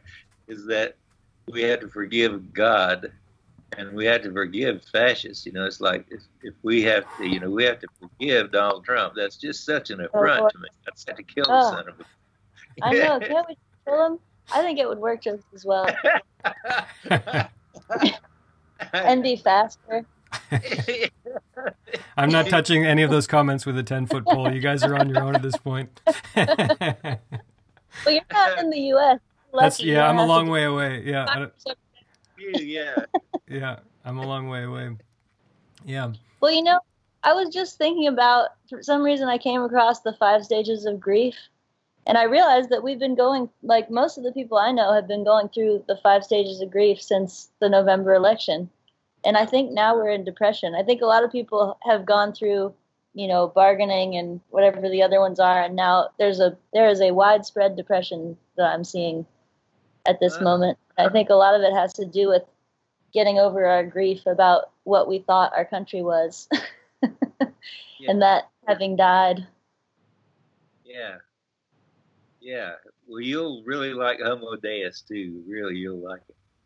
is 0.47 0.65
that 0.67 0.95
we 1.51 1.61
had 1.63 1.81
to 1.81 1.87
forgive 1.89 2.53
God, 2.53 3.11
and 3.77 3.93
we 3.93 4.05
had 4.05 4.23
to 4.23 4.31
forgive 4.31 4.83
fascists. 4.85 5.45
You 5.45 5.51
know, 5.51 5.65
it's 5.65 5.81
like 5.81 6.05
if, 6.09 6.21
if 6.41 6.53
we 6.63 6.83
have 6.83 7.05
to, 7.17 7.25
you 7.27 7.39
know, 7.39 7.49
we 7.49 7.63
have 7.65 7.79
to 7.79 7.87
forgive 7.99 8.51
Donald 8.51 8.85
Trump. 8.85 9.13
That's 9.15 9.35
just 9.37 9.65
such 9.65 9.89
an 9.89 10.01
oh, 10.01 10.05
affront 10.05 10.39
Lord. 10.41 10.51
to 10.53 10.59
me. 10.59 10.67
That's 10.85 11.05
had 11.07 11.17
to 11.17 11.23
kill 11.23 11.45
Oh. 11.47 11.71
the 11.71 11.77
son 11.77 11.89
of 11.89 11.99
a. 11.99 12.05
I 12.83 12.93
know. 12.93 13.19
Can't 13.27 13.47
we 13.47 13.57
kill 13.85 14.05
him? 14.05 14.19
I 14.53 14.61
think 14.61 14.79
it 14.79 14.87
would 14.87 14.99
work 14.99 15.21
just 15.23 15.43
as 15.53 15.65
well 15.65 15.87
and 18.93 19.21
be 19.21 19.35
faster. 19.35 20.05
I'm 22.15 22.29
not 22.29 22.47
touching 22.47 22.85
any 22.85 23.03
of 23.03 23.11
those 23.11 23.27
comments 23.27 23.65
with 23.65 23.77
a 23.77 23.83
10 23.83 24.07
foot 24.07 24.23
pole. 24.25 24.49
You 24.53 24.61
guys 24.61 24.83
are 24.83 24.95
on 24.95 25.09
your 25.09 25.21
own 25.21 25.35
at 25.35 25.41
this 25.41 25.57
point. 25.57 25.99
But 26.33 27.19
you're 28.07 28.21
not 28.31 28.57
in 28.59 28.69
the 28.69 28.79
U.S. 28.79 29.19
That's 29.53 29.81
yeah. 29.81 30.07
I'm 30.07 30.17
a 30.19 30.25
long 30.25 30.49
way 30.49 30.63
away. 30.63 31.03
Yeah, 31.05 31.25
I 31.27 31.39
don't- 31.39 31.53
do- 31.65 31.73
yeah. 32.37 33.05
yeah. 33.47 33.79
I'm 34.05 34.17
a 34.17 34.25
long 34.25 34.47
way 34.47 34.63
away. 34.63 34.95
Yeah. 35.85 36.13
Well, 36.39 36.51
you 36.51 36.63
know, 36.63 36.79
I 37.23 37.33
was 37.33 37.53
just 37.53 37.77
thinking 37.77 38.07
about 38.07 38.49
for 38.69 38.81
some 38.83 39.03
reason 39.03 39.27
I 39.27 39.37
came 39.37 39.61
across 39.61 40.01
the 40.01 40.13
five 40.13 40.45
stages 40.45 40.85
of 40.85 40.99
grief, 40.99 41.35
and 42.05 42.17
I 42.17 42.23
realized 42.23 42.69
that 42.69 42.83
we've 42.83 42.99
been 42.99 43.15
going 43.15 43.49
like 43.63 43.89
most 43.89 44.17
of 44.17 44.23
the 44.23 44.31
people 44.31 44.57
I 44.57 44.71
know 44.71 44.93
have 44.93 45.07
been 45.07 45.23
going 45.23 45.49
through 45.49 45.83
the 45.87 45.97
five 45.97 46.23
stages 46.23 46.61
of 46.61 46.71
grief 46.71 47.01
since 47.01 47.49
the 47.59 47.69
November 47.69 48.13
election, 48.13 48.69
and 49.25 49.35
I 49.35 49.45
think 49.45 49.71
now 49.71 49.95
we're 49.95 50.11
in 50.11 50.23
depression. 50.23 50.75
I 50.75 50.83
think 50.83 51.01
a 51.01 51.05
lot 51.05 51.23
of 51.23 51.31
people 51.31 51.77
have 51.83 52.05
gone 52.05 52.33
through, 52.33 52.73
you 53.13 53.27
know, 53.27 53.47
bargaining 53.47 54.15
and 54.15 54.39
whatever 54.51 54.87
the 54.87 55.01
other 55.03 55.19
ones 55.19 55.39
are, 55.39 55.63
and 55.63 55.75
now 55.75 56.09
there's 56.19 56.39
a 56.39 56.55
there 56.73 56.87
is 56.87 57.01
a 57.01 57.11
widespread 57.11 57.75
depression 57.75 58.37
that 58.55 58.73
I'm 58.73 58.83
seeing 58.83 59.25
at 60.07 60.19
this 60.19 60.39
Wow. 60.39 60.45
moment. 60.45 60.77
I 60.97 61.09
think 61.09 61.29
a 61.29 61.35
lot 61.35 61.55
of 61.55 61.61
it 61.61 61.73
has 61.73 61.93
to 61.93 62.05
do 62.05 62.27
with 62.27 62.43
getting 63.13 63.37
over 63.39 63.65
our 63.65 63.85
grief 63.85 64.25
about 64.25 64.71
what 64.83 65.07
we 65.07 65.19
thought 65.19 65.53
our 65.55 65.65
country 65.65 66.01
was 66.01 66.47
and 67.01 68.21
that 68.21 68.49
having 68.67 68.95
died. 68.95 69.45
Yeah. 70.83 71.17
Yeah. 72.41 72.73
Well, 73.07 73.21
you'll 73.21 73.63
really 73.63 73.93
like 73.93 74.19
Homo 74.21 74.55
Deus 74.55 75.01
too. 75.01 75.43
Really, 75.47 75.75
you'll 75.75 75.97
like 76.03 76.21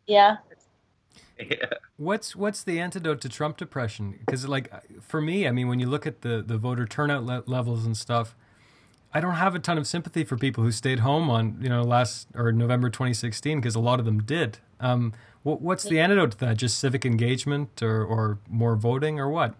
Yeah. 0.06 0.36
it. 0.50 0.58
Yeah. 1.60 1.66
What's 1.96 2.36
what's 2.36 2.62
the 2.62 2.78
antidote 2.78 3.20
to 3.22 3.28
Trump 3.28 3.56
depression? 3.56 4.18
Because 4.24 4.46
like 4.46 4.70
for 5.02 5.20
me, 5.20 5.48
I 5.48 5.50
mean, 5.50 5.66
when 5.66 5.80
you 5.80 5.86
look 5.88 6.06
at 6.06 6.20
the 6.22 6.42
the 6.42 6.56
voter 6.56 6.86
turnout 6.86 7.24
le- 7.24 7.42
levels 7.46 7.84
and 7.84 7.96
stuff, 7.96 8.36
I 9.14 9.20
don't 9.20 9.34
have 9.34 9.54
a 9.54 9.58
ton 9.58 9.78
of 9.78 9.86
sympathy 9.86 10.24
for 10.24 10.36
people 10.36 10.64
who 10.64 10.72
stayed 10.72 11.00
home 11.00 11.28
on 11.30 11.58
you 11.60 11.68
know 11.68 11.82
last 11.82 12.28
or 12.34 12.52
November 12.52 12.88
2016 12.90 13.60
because 13.60 13.74
a 13.74 13.80
lot 13.80 13.98
of 13.98 14.04
them 14.04 14.22
did. 14.22 14.58
Um, 14.80 15.12
what, 15.42 15.60
what's 15.60 15.84
the 15.84 16.00
antidote 16.00 16.32
to 16.32 16.38
that? 16.38 16.56
Just 16.56 16.78
civic 16.78 17.04
engagement 17.04 17.82
or 17.82 18.04
or 18.04 18.38
more 18.48 18.76
voting 18.76 19.18
or 19.20 19.28
what? 19.28 19.54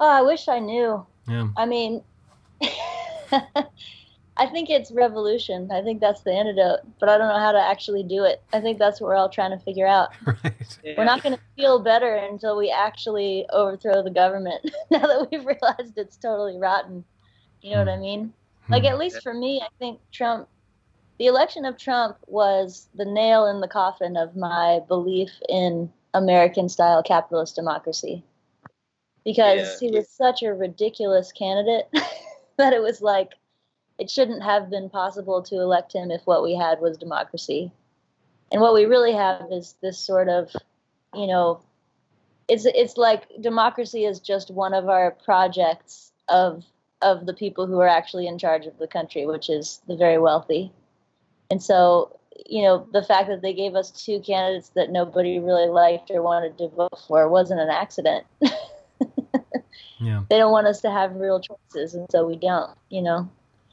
Oh, 0.00 0.08
I 0.08 0.22
wish 0.22 0.48
I 0.48 0.60
knew. 0.60 1.04
Yeah. 1.26 1.48
I 1.56 1.66
mean, 1.66 2.02
I 4.38 4.46
think 4.46 4.70
it's 4.70 4.92
revolution. 4.92 5.70
I 5.72 5.82
think 5.82 6.00
that's 6.00 6.20
the 6.20 6.30
antidote, 6.30 6.80
but 7.00 7.08
I 7.08 7.18
don't 7.18 7.28
know 7.28 7.40
how 7.40 7.50
to 7.50 7.60
actually 7.60 8.04
do 8.04 8.22
it. 8.22 8.40
I 8.52 8.60
think 8.60 8.78
that's 8.78 9.00
what 9.00 9.08
we're 9.08 9.16
all 9.16 9.28
trying 9.28 9.50
to 9.50 9.58
figure 9.64 9.86
out. 9.86 10.10
Right. 10.84 10.96
We're 10.96 11.04
not 11.04 11.22
going 11.22 11.34
to 11.34 11.40
feel 11.56 11.80
better 11.80 12.14
until 12.14 12.56
we 12.56 12.70
actually 12.70 13.46
overthrow 13.50 14.02
the 14.02 14.10
government. 14.10 14.70
now 14.90 15.00
that 15.00 15.28
we've 15.30 15.44
realized 15.44 15.96
it's 15.96 16.16
totally 16.16 16.56
rotten. 16.56 17.04
You 17.62 17.72
know 17.72 17.78
what 17.78 17.88
I 17.88 17.96
mean? 17.96 18.32
Like, 18.70 18.84
Hmm. 18.84 18.88
at 18.88 18.98
least 18.98 19.22
for 19.22 19.34
me, 19.34 19.60
I 19.60 19.68
think 19.78 20.00
Trump, 20.12 20.48
the 21.18 21.26
election 21.26 21.64
of 21.64 21.76
Trump 21.76 22.18
was 22.26 22.88
the 22.94 23.04
nail 23.04 23.46
in 23.46 23.60
the 23.60 23.68
coffin 23.68 24.16
of 24.16 24.36
my 24.36 24.80
belief 24.88 25.30
in 25.48 25.92
American 26.14 26.68
style 26.68 27.02
capitalist 27.02 27.56
democracy. 27.56 28.24
Because 29.24 29.82
Yeah. 29.82 29.88
he 29.90 29.96
was 29.96 30.08
such 30.08 30.42
a 30.42 30.54
ridiculous 30.54 31.32
candidate 31.32 31.88
that 32.56 32.72
it 32.72 32.80
was 32.82 33.02
like, 33.02 33.34
it 33.98 34.08
shouldn't 34.10 34.42
have 34.42 34.70
been 34.70 34.88
possible 34.88 35.42
to 35.42 35.56
elect 35.56 35.92
him 35.92 36.10
if 36.10 36.26
what 36.26 36.42
we 36.42 36.54
had 36.54 36.80
was 36.80 36.96
democracy. 36.96 37.72
And 38.52 38.60
what 38.62 38.74
we 38.74 38.84
really 38.86 39.12
have 39.12 39.50
is 39.50 39.74
this 39.82 39.98
sort 39.98 40.28
of, 40.28 40.54
you 41.14 41.26
know, 41.26 41.60
it's 42.48 42.64
it's 42.64 42.96
like 42.96 43.28
democracy 43.40 44.04
is 44.04 44.20
just 44.20 44.50
one 44.50 44.72
of 44.72 44.88
our 44.88 45.10
projects 45.10 46.12
of 46.28 46.64
of 47.02 47.26
the 47.26 47.34
people 47.34 47.66
who 47.66 47.80
are 47.80 47.88
actually 47.88 48.26
in 48.26 48.38
charge 48.38 48.66
of 48.66 48.78
the 48.78 48.88
country, 48.88 49.26
which 49.26 49.48
is 49.48 49.80
the 49.86 49.96
very 49.96 50.18
wealthy. 50.18 50.72
And 51.50 51.62
so, 51.62 52.18
you 52.46 52.62
know, 52.62 52.86
the 52.92 53.02
fact 53.02 53.28
that 53.28 53.42
they 53.42 53.54
gave 53.54 53.74
us 53.74 53.90
two 53.90 54.20
candidates 54.20 54.70
that 54.70 54.90
nobody 54.90 55.38
really 55.38 55.68
liked 55.68 56.10
or 56.10 56.22
wanted 56.22 56.58
to 56.58 56.68
vote 56.68 56.98
for 57.06 57.28
wasn't 57.28 57.60
an 57.60 57.70
accident. 57.70 58.26
Yeah. 60.00 60.22
they 60.30 60.38
don't 60.38 60.52
want 60.52 60.66
us 60.66 60.80
to 60.82 60.90
have 60.90 61.16
real 61.16 61.40
choices, 61.40 61.94
and 61.94 62.06
so 62.10 62.26
we 62.26 62.36
don't, 62.36 62.70
you 62.88 63.02
know. 63.02 63.28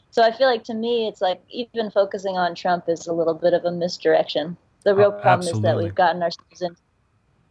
So 0.09 0.23
I 0.23 0.31
feel 0.31 0.47
like 0.47 0.63
to 0.65 0.73
me, 0.73 1.07
it's 1.07 1.21
like 1.21 1.41
even 1.49 1.91
focusing 1.91 2.37
on 2.37 2.55
Trump 2.55 2.85
is 2.87 3.05
a 3.07 3.13
little 3.13 3.33
bit 3.33 3.53
of 3.53 3.65
a 3.65 3.71
misdirection. 3.71 4.57
The 4.83 4.95
real 4.95 5.13
Oh, 5.15 5.21
problem 5.21 5.47
is 5.47 5.61
that 5.61 5.77
we've 5.77 5.93
gotten 5.93 6.23
ourselves 6.23 6.61
in, 6.61 6.75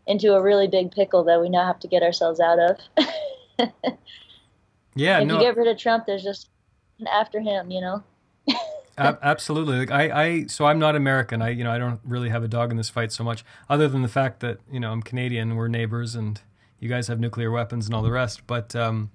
into 0.06 0.34
a 0.34 0.42
really 0.42 0.66
big 0.66 0.90
pickle 0.90 1.24
that 1.24 1.40
we 1.40 1.48
now 1.48 1.66
have 1.66 1.78
to 1.80 1.88
get 1.88 2.02
ourselves 2.02 2.40
out 2.40 2.58
of. 2.58 2.78
Yeah. 4.94 5.20
if 5.20 5.26
no. 5.26 5.34
you 5.34 5.40
get 5.40 5.56
rid 5.56 5.68
of 5.68 5.78
Trump, 5.78 6.06
there's 6.06 6.22
just 6.22 6.48
after 7.10 7.40
him, 7.40 7.70
you 7.70 7.80
know. 7.80 8.02
Ab- 8.98 9.18
absolutely. 9.22 9.78
Like 9.78 9.90
I, 9.90 10.22
I, 10.22 10.46
so 10.46 10.66
I'm 10.66 10.78
not 10.78 10.94
American. 10.94 11.42
I, 11.42 11.50
you 11.50 11.64
know, 11.64 11.72
I 11.72 11.78
don't 11.78 12.00
really 12.04 12.28
have 12.28 12.44
a 12.44 12.48
dog 12.48 12.70
in 12.70 12.76
this 12.76 12.88
fight 12.88 13.10
so 13.12 13.24
much, 13.24 13.44
other 13.68 13.88
than 13.88 14.02
the 14.02 14.08
fact 14.08 14.40
that 14.40 14.58
you 14.70 14.78
know 14.78 14.92
I'm 14.92 15.02
Canadian. 15.02 15.56
We're 15.56 15.68
neighbors, 15.68 16.14
and 16.14 16.40
you 16.78 16.88
guys 16.88 17.08
have 17.08 17.18
nuclear 17.18 17.50
weapons 17.50 17.86
and 17.86 17.94
all 17.94 18.02
the 18.02 18.12
rest. 18.12 18.46
But 18.46 18.76
um, 18.76 19.10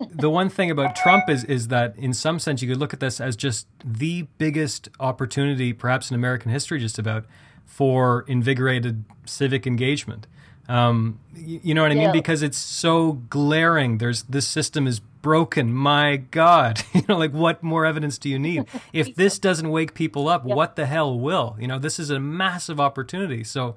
the 0.00 0.30
one 0.30 0.48
thing 0.48 0.70
about 0.70 0.96
Trump 0.96 1.28
is 1.28 1.44
is 1.44 1.68
that 1.68 1.96
in 1.98 2.14
some 2.14 2.38
sense 2.38 2.62
you 2.62 2.68
could 2.68 2.78
look 2.78 2.94
at 2.94 3.00
this 3.00 3.20
as 3.20 3.36
just 3.36 3.66
the 3.84 4.22
biggest 4.38 4.88
opportunity, 4.98 5.72
perhaps 5.72 6.10
in 6.10 6.14
American 6.14 6.50
history, 6.50 6.78
just 6.78 6.98
about 6.98 7.26
for 7.66 8.24
invigorated 8.28 9.04
civic 9.26 9.66
engagement. 9.66 10.26
Um, 10.72 11.20
you, 11.34 11.60
you 11.62 11.74
know 11.74 11.82
what 11.82 11.90
I 11.90 11.94
mean? 11.94 12.04
Yeah. 12.04 12.12
Because 12.12 12.42
it's 12.42 12.56
so 12.56 13.12
glaring. 13.28 13.98
There's 13.98 14.22
this 14.22 14.48
system 14.48 14.86
is 14.86 15.00
broken. 15.00 15.70
My 15.70 16.16
God, 16.16 16.82
you 16.94 17.02
know, 17.06 17.18
like 17.18 17.32
what 17.32 17.62
more 17.62 17.84
evidence 17.84 18.16
do 18.16 18.30
you 18.30 18.38
need? 18.38 18.64
If 18.92 19.14
this 19.14 19.38
doesn't 19.38 19.68
wake 19.68 19.92
people 19.92 20.28
up, 20.28 20.44
what 20.44 20.76
the 20.76 20.86
hell 20.86 21.18
will? 21.18 21.56
You 21.60 21.66
know, 21.66 21.78
this 21.78 21.98
is 21.98 22.08
a 22.08 22.18
massive 22.18 22.80
opportunity. 22.80 23.44
So, 23.44 23.76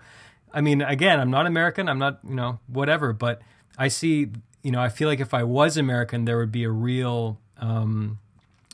I 0.54 0.62
mean, 0.62 0.82
again, 0.82 1.20
I'm 1.20 1.30
not 1.30 1.46
American. 1.46 1.90
I'm 1.90 2.00
not, 2.00 2.20
you 2.28 2.36
know, 2.36 2.60
whatever. 2.68 3.12
But 3.12 3.42
I 3.78 3.90
see, 3.90 4.30
you 4.64 4.72
know, 4.72 4.80
I 4.80 4.88
feel 4.88 5.10
like 5.10 5.20
if 5.20 5.34
I 5.34 5.44
was 5.44 5.76
American, 5.76 6.24
there 6.24 6.38
would 6.38 6.52
be 6.52 6.64
a 6.64 6.72
real 6.72 7.40
um, 7.58 8.20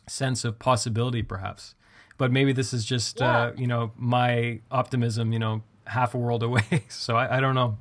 sense 0.08 0.46
of 0.46 0.60
possibility, 0.60 1.24
perhaps. 1.24 1.74
But 2.20 2.32
maybe 2.32 2.54
this 2.54 2.72
is 2.72 2.86
just, 2.86 3.20
uh, 3.20 3.52
you 3.58 3.66
know, 3.66 3.94
my 3.98 4.60
optimism. 4.70 5.34
You 5.34 5.40
know, 5.40 5.64
half 5.88 6.14
a 6.14 6.20
world 6.20 6.44
away. 6.50 6.86
so 6.88 7.16
I, 7.16 7.38
I 7.38 7.40
don't 7.40 7.56
know. 7.56 7.78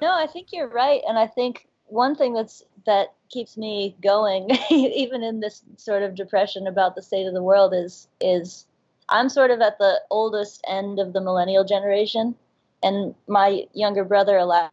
No, 0.00 0.14
I 0.14 0.26
think 0.26 0.48
you're 0.52 0.68
right, 0.68 1.02
and 1.08 1.18
I 1.18 1.26
think 1.26 1.68
one 1.86 2.14
thing 2.14 2.34
that's 2.34 2.62
that 2.86 3.14
keeps 3.30 3.56
me 3.56 3.96
going, 4.02 4.50
even 4.70 5.22
in 5.22 5.40
this 5.40 5.62
sort 5.76 6.02
of 6.02 6.14
depression 6.14 6.66
about 6.66 6.94
the 6.94 7.02
state 7.02 7.26
of 7.26 7.34
the 7.34 7.42
world, 7.42 7.74
is 7.74 8.08
is 8.20 8.66
I'm 9.08 9.28
sort 9.28 9.50
of 9.50 9.60
at 9.60 9.78
the 9.78 10.00
oldest 10.10 10.62
end 10.68 10.98
of 10.98 11.12
the 11.12 11.20
millennial 11.20 11.64
generation, 11.64 12.34
and 12.82 13.14
my 13.26 13.66
younger 13.74 14.04
brother 14.04 14.38
Elijah 14.38 14.70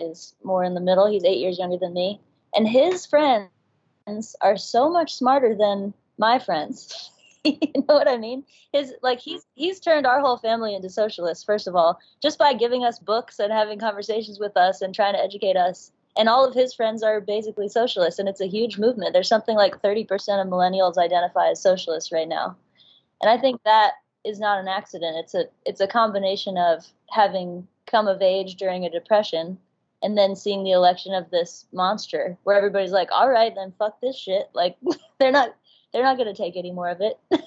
is 0.00 0.34
more 0.42 0.64
in 0.64 0.74
the 0.74 0.80
middle. 0.80 1.06
He's 1.06 1.24
eight 1.24 1.38
years 1.38 1.58
younger 1.58 1.78
than 1.78 1.94
me, 1.94 2.20
and 2.54 2.68
his 2.68 3.06
friends 3.06 4.36
are 4.40 4.56
so 4.56 4.90
much 4.90 5.14
smarter 5.14 5.54
than 5.54 5.94
my 6.18 6.38
friends. 6.38 7.10
you 7.62 7.84
know 7.88 7.94
what 7.94 8.08
I 8.08 8.16
mean? 8.16 8.44
His 8.72 8.94
like 9.02 9.20
he's 9.20 9.46
he's 9.54 9.80
turned 9.80 10.06
our 10.06 10.20
whole 10.20 10.36
family 10.36 10.74
into 10.74 10.90
socialists. 10.90 11.44
First 11.44 11.66
of 11.66 11.76
all, 11.76 12.00
just 12.20 12.38
by 12.38 12.54
giving 12.54 12.84
us 12.84 12.98
books 12.98 13.38
and 13.38 13.52
having 13.52 13.78
conversations 13.78 14.40
with 14.40 14.56
us 14.56 14.82
and 14.82 14.94
trying 14.94 15.14
to 15.14 15.22
educate 15.22 15.56
us. 15.56 15.92
And 16.18 16.30
all 16.30 16.46
of 16.46 16.54
his 16.54 16.72
friends 16.72 17.02
are 17.02 17.20
basically 17.20 17.68
socialists, 17.68 18.18
and 18.18 18.26
it's 18.26 18.40
a 18.40 18.48
huge 18.48 18.78
movement. 18.78 19.12
There's 19.12 19.28
something 19.28 19.54
like 19.54 19.82
30% 19.82 20.06
of 20.40 20.48
millennials 20.48 20.96
identify 20.96 21.50
as 21.50 21.60
socialists 21.60 22.10
right 22.10 22.26
now, 22.26 22.56
and 23.20 23.30
I 23.30 23.36
think 23.38 23.62
that 23.64 23.92
is 24.24 24.40
not 24.40 24.58
an 24.58 24.66
accident. 24.66 25.18
It's 25.18 25.34
a 25.34 25.44
it's 25.64 25.80
a 25.80 25.86
combination 25.86 26.56
of 26.56 26.86
having 27.10 27.68
come 27.86 28.08
of 28.08 28.22
age 28.22 28.56
during 28.56 28.84
a 28.84 28.90
depression, 28.90 29.58
and 30.02 30.16
then 30.16 30.34
seeing 30.34 30.64
the 30.64 30.72
election 30.72 31.12
of 31.12 31.30
this 31.30 31.66
monster, 31.72 32.38
where 32.44 32.56
everybody's 32.56 32.92
like, 32.92 33.10
"All 33.12 33.28
right, 33.28 33.54
then 33.54 33.74
fuck 33.78 34.00
this 34.00 34.16
shit." 34.16 34.48
Like 34.54 34.76
they're 35.18 35.30
not 35.30 35.54
they're 35.96 36.04
not 36.04 36.18
going 36.18 36.32
to 36.32 36.34
take 36.34 36.58
any 36.58 36.70
more 36.70 36.90
of 36.90 37.00
it. 37.00 37.18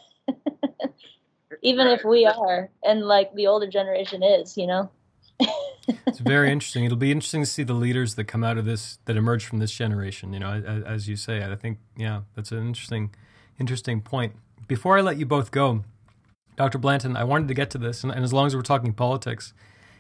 Even 1.61 1.85
if 1.85 2.03
we 2.03 2.25
are, 2.25 2.71
and 2.83 3.01
like 3.01 3.31
the 3.35 3.45
older 3.45 3.67
generation 3.67 4.23
is, 4.23 4.57
you 4.57 4.65
know. 4.65 4.89
it's 6.07 6.17
very 6.17 6.51
interesting. 6.51 6.83
It'll 6.83 6.97
be 6.97 7.11
interesting 7.11 7.43
to 7.43 7.45
see 7.45 7.61
the 7.61 7.75
leaders 7.75 8.15
that 8.15 8.23
come 8.23 8.43
out 8.43 8.57
of 8.57 8.65
this, 8.65 8.97
that 9.05 9.17
emerge 9.17 9.45
from 9.45 9.59
this 9.59 9.71
generation. 9.71 10.33
You 10.33 10.39
know, 10.39 10.51
as, 10.53 10.83
as 10.83 11.07
you 11.07 11.15
say, 11.15 11.43
I 11.43 11.55
think, 11.55 11.77
yeah, 11.95 12.21
that's 12.35 12.51
an 12.51 12.65
interesting, 12.65 13.13
interesting 13.59 14.01
point. 14.01 14.33
Before 14.67 14.97
I 14.97 15.01
let 15.01 15.17
you 15.17 15.27
both 15.27 15.51
go, 15.51 15.83
Dr. 16.55 16.79
Blanton, 16.79 17.15
I 17.15 17.25
wanted 17.25 17.49
to 17.49 17.53
get 17.53 17.69
to 17.71 17.77
this, 17.77 18.03
and, 18.03 18.11
and 18.11 18.23
as 18.23 18.33
long 18.33 18.47
as 18.47 18.55
we're 18.55 18.63
talking 18.63 18.93
politics, 18.93 19.53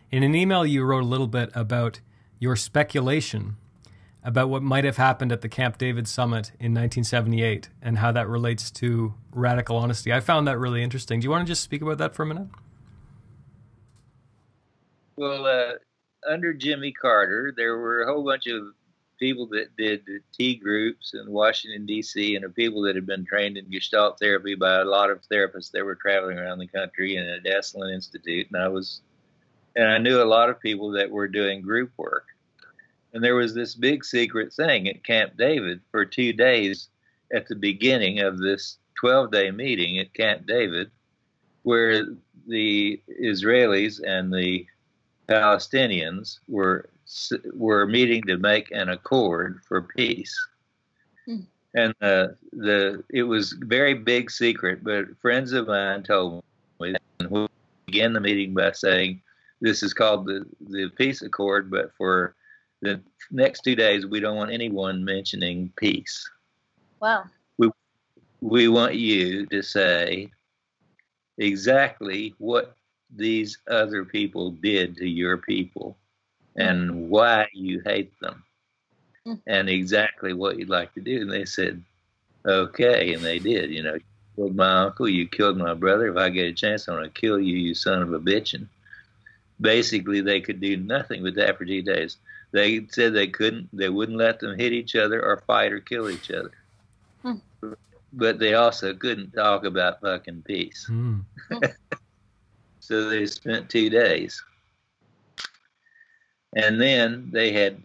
in 0.09 0.23
an 0.23 0.33
email 0.33 0.65
you 0.65 0.83
wrote 0.83 1.03
a 1.03 1.07
little 1.07 1.27
bit 1.27 1.51
about 1.53 1.99
your 2.39 2.55
speculation 2.55 3.57
about 4.23 4.49
what 4.49 4.61
might 4.61 4.83
have 4.83 4.97
happened 4.97 5.31
at 5.31 5.41
the 5.41 5.49
Camp 5.49 5.77
David 5.77 6.07
summit 6.07 6.51
in 6.59 6.73
1978 6.73 7.69
and 7.81 7.99
how 7.99 8.11
that 8.11 8.27
relates 8.27 8.69
to 8.71 9.13
radical 9.31 9.77
honesty. 9.77 10.11
I 10.11 10.19
found 10.19 10.47
that 10.47 10.57
really 10.57 10.83
interesting. 10.83 11.19
Do 11.19 11.25
you 11.25 11.31
want 11.31 11.45
to 11.45 11.51
just 11.51 11.63
speak 11.63 11.81
about 11.81 11.97
that 11.99 12.13
for 12.13 12.23
a 12.23 12.25
minute? 12.25 12.47
Well, 15.15 15.45
uh, 15.45 15.73
under 16.29 16.53
Jimmy 16.53 16.91
Carter, 16.91 17.53
there 17.55 17.77
were 17.77 18.01
a 18.01 18.11
whole 18.11 18.23
bunch 18.23 18.47
of 18.47 18.73
people 19.19 19.47
that 19.47 19.75
did 19.77 20.01
T 20.33 20.55
groups 20.55 21.13
in 21.13 21.31
Washington, 21.31 21.85
D.C., 21.85 22.35
and 22.35 22.45
of 22.45 22.55
people 22.55 22.81
that 22.83 22.95
had 22.95 23.05
been 23.05 23.25
trained 23.25 23.57
in 23.57 23.69
Gestalt 23.69 24.17
therapy 24.17 24.55
by 24.55 24.75
a 24.75 24.85
lot 24.85 25.09
of 25.09 25.21
therapists 25.31 25.71
that 25.71 25.83
were 25.83 25.95
traveling 25.95 26.37
around 26.37 26.59
the 26.59 26.67
country 26.67 27.17
and 27.17 27.29
at 27.29 27.43
Esalen 27.43 27.93
Institute. 27.93 28.47
And 28.51 28.61
I 28.61 28.69
was, 28.69 29.01
and 29.75 29.89
I 29.89 29.97
knew 29.97 30.21
a 30.21 30.23
lot 30.23 30.49
of 30.49 30.61
people 30.61 30.91
that 30.91 31.11
were 31.11 31.27
doing 31.27 31.61
group 31.61 31.91
work. 31.97 32.25
And 33.13 33.23
there 33.23 33.35
was 33.35 33.53
this 33.53 33.75
big 33.75 34.05
secret 34.05 34.53
thing 34.53 34.87
at 34.87 35.03
Camp 35.03 35.35
David 35.37 35.81
for 35.91 36.05
two 36.05 36.33
days 36.33 36.89
at 37.33 37.47
the 37.47 37.55
beginning 37.55 38.19
of 38.19 38.39
this 38.39 38.77
12 38.99 39.31
day 39.31 39.51
meeting 39.51 39.99
at 39.99 40.13
Camp 40.13 40.45
David, 40.45 40.91
where 41.63 42.05
the 42.47 43.01
Israelis 43.21 44.01
and 44.05 44.33
the 44.33 44.65
Palestinians 45.27 46.39
were 46.47 46.89
were 47.53 47.87
meeting 47.87 48.23
to 48.23 48.37
make 48.37 48.71
an 48.71 48.89
accord 48.89 49.61
for 49.67 49.81
peace. 49.81 50.35
Hmm. 51.25 51.39
And 51.73 51.93
uh, 52.01 52.29
the 52.51 53.03
it 53.09 53.23
was 53.23 53.53
very 53.53 53.93
big 53.93 54.31
secret, 54.31 54.83
but 54.83 55.17
friends 55.21 55.53
of 55.53 55.67
mine 55.67 56.03
told 56.03 56.43
me, 56.79 56.95
and 57.19 57.29
we 57.29 57.47
began 57.85 58.13
the 58.13 58.19
meeting 58.19 58.53
by 58.53 58.71
saying, 58.71 59.21
"This 59.61 59.83
is 59.83 59.93
called 59.93 60.25
the 60.25 60.45
the 60.69 60.89
peace 60.97 61.21
accord, 61.21 61.69
but 61.69 61.93
for 61.95 62.35
the 62.81 63.01
next 63.31 63.61
two 63.61 63.75
days, 63.75 64.05
we 64.05 64.19
don't 64.19 64.37
want 64.37 64.51
anyone 64.51 65.03
mentioning 65.03 65.71
peace. 65.75 66.29
Wow. 66.99 67.25
We 67.57 67.71
we 68.41 68.67
want 68.67 68.95
you 68.95 69.45
to 69.47 69.61
say 69.61 70.31
exactly 71.37 72.33
what 72.37 72.75
these 73.15 73.57
other 73.69 74.05
people 74.05 74.51
did 74.51 74.95
to 74.97 75.07
your 75.07 75.37
people 75.37 75.97
and 76.55 77.09
why 77.09 77.47
you 77.53 77.81
hate 77.85 78.11
them 78.19 78.43
hmm. 79.25 79.35
and 79.47 79.69
exactly 79.69 80.33
what 80.33 80.59
you'd 80.59 80.69
like 80.69 80.93
to 80.93 81.01
do. 81.01 81.21
And 81.21 81.31
they 81.31 81.45
said, 81.45 81.81
okay. 82.45 83.13
And 83.13 83.23
they 83.23 83.39
did. 83.39 83.71
You 83.71 83.83
know, 83.83 83.93
you 83.95 84.01
killed 84.35 84.55
my 84.55 84.83
uncle, 84.83 85.09
you 85.09 85.27
killed 85.27 85.57
my 85.57 85.73
brother. 85.73 86.07
If 86.07 86.17
I 86.17 86.29
get 86.29 86.45
a 86.45 86.53
chance, 86.53 86.87
I'm 86.87 86.95
going 86.95 87.09
to 87.09 87.21
kill 87.21 87.39
you, 87.39 87.55
you 87.57 87.73
son 87.73 88.01
of 88.01 88.13
a 88.13 88.19
bitch. 88.19 88.53
And 88.53 88.67
basically, 89.59 90.21
they 90.21 90.41
could 90.41 90.61
do 90.61 90.77
nothing 90.77 91.23
with 91.23 91.35
that 91.35 91.57
for 91.57 91.65
two 91.65 91.81
days. 91.81 92.17
They 92.51 92.85
said 92.89 93.13
they 93.13 93.27
couldn't, 93.27 93.69
they 93.71 93.89
wouldn't 93.89 94.17
let 94.17 94.39
them 94.39 94.57
hit 94.57 94.73
each 94.73 94.95
other 94.95 95.23
or 95.23 95.43
fight 95.45 95.71
or 95.71 95.79
kill 95.79 96.09
each 96.09 96.31
other. 96.31 96.51
Hmm. 97.21 97.73
But 98.11 98.39
they 98.39 98.55
also 98.55 98.93
couldn't 98.93 99.31
talk 99.31 99.65
about 99.65 100.01
fucking 100.01 100.43
peace. 100.43 100.89
Hmm. 100.91 101.19
so 102.79 103.09
they 103.09 103.25
spent 103.25 103.69
two 103.69 103.89
days. 103.89 104.43
And 106.55 106.81
then 106.81 107.29
they 107.31 107.51
had 107.51 107.81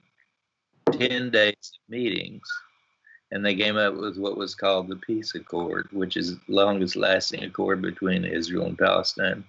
10 0.93 1.31
days 1.31 1.55
of 1.63 1.91
meetings, 1.91 2.47
and 3.31 3.45
they 3.45 3.55
came 3.55 3.77
up 3.77 3.95
with 3.95 4.17
what 4.17 4.37
was 4.37 4.55
called 4.55 4.89
the 4.89 4.97
Peace 4.97 5.35
Accord, 5.35 5.89
which 5.93 6.17
is 6.17 6.37
the 6.37 6.41
longest 6.49 6.97
lasting 6.97 7.45
accord 7.45 7.83
between 7.83 8.25
Israel 8.25 8.67
and 8.67 8.79
Palestine. 8.79 9.45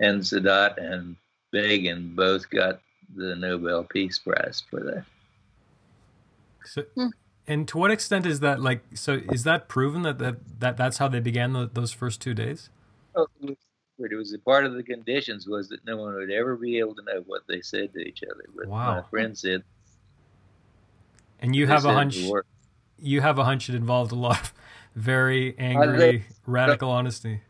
And 0.00 0.20
Sadat 0.20 0.76
and 0.78 1.16
Begin 1.50 2.14
both 2.14 2.50
got 2.50 2.80
the 3.14 3.36
Nobel 3.36 3.84
Peace 3.84 4.18
Prize 4.18 4.62
for 4.68 4.80
that. 4.80 5.04
So, 6.64 6.82
hmm. 6.94 7.08
and 7.46 7.66
to 7.68 7.78
what 7.78 7.90
extent 7.90 8.26
is 8.26 8.40
that 8.40 8.60
like? 8.60 8.82
So, 8.94 9.20
is 9.32 9.44
that 9.44 9.68
proven 9.68 10.02
that 10.02 10.18
that, 10.18 10.60
that 10.60 10.76
that's 10.76 10.98
how 10.98 11.08
they 11.08 11.20
began 11.20 11.52
the, 11.52 11.70
those 11.72 11.92
first 11.92 12.20
two 12.20 12.34
days? 12.34 12.70
Oh, 13.14 13.26
it 13.40 14.14
was 14.14 14.32
a 14.32 14.38
part 14.38 14.64
of 14.64 14.74
the 14.74 14.82
conditions 14.82 15.46
was 15.46 15.68
that 15.68 15.84
no 15.84 15.96
one 15.96 16.14
would 16.14 16.30
ever 16.30 16.56
be 16.56 16.78
able 16.78 16.94
to 16.94 17.02
know 17.02 17.22
what 17.26 17.42
they 17.48 17.60
said 17.60 17.92
to 17.94 18.00
each 18.00 18.22
other. 18.22 18.44
But 18.54 18.68
wow. 18.68 19.00
my 19.00 19.02
friend 19.08 19.36
said. 19.36 19.64
And 21.40 21.54
you 21.54 21.66
have 21.66 21.84
a 21.84 21.92
hunch. 21.92 22.18
You 23.00 23.20
have 23.20 23.38
a 23.38 23.44
hunch 23.44 23.68
it 23.68 23.74
involved 23.74 24.12
a 24.12 24.16
lot 24.16 24.40
of 24.40 24.52
very 24.94 25.56
angry, 25.58 26.24
radical 26.46 26.90
honesty 26.90 27.40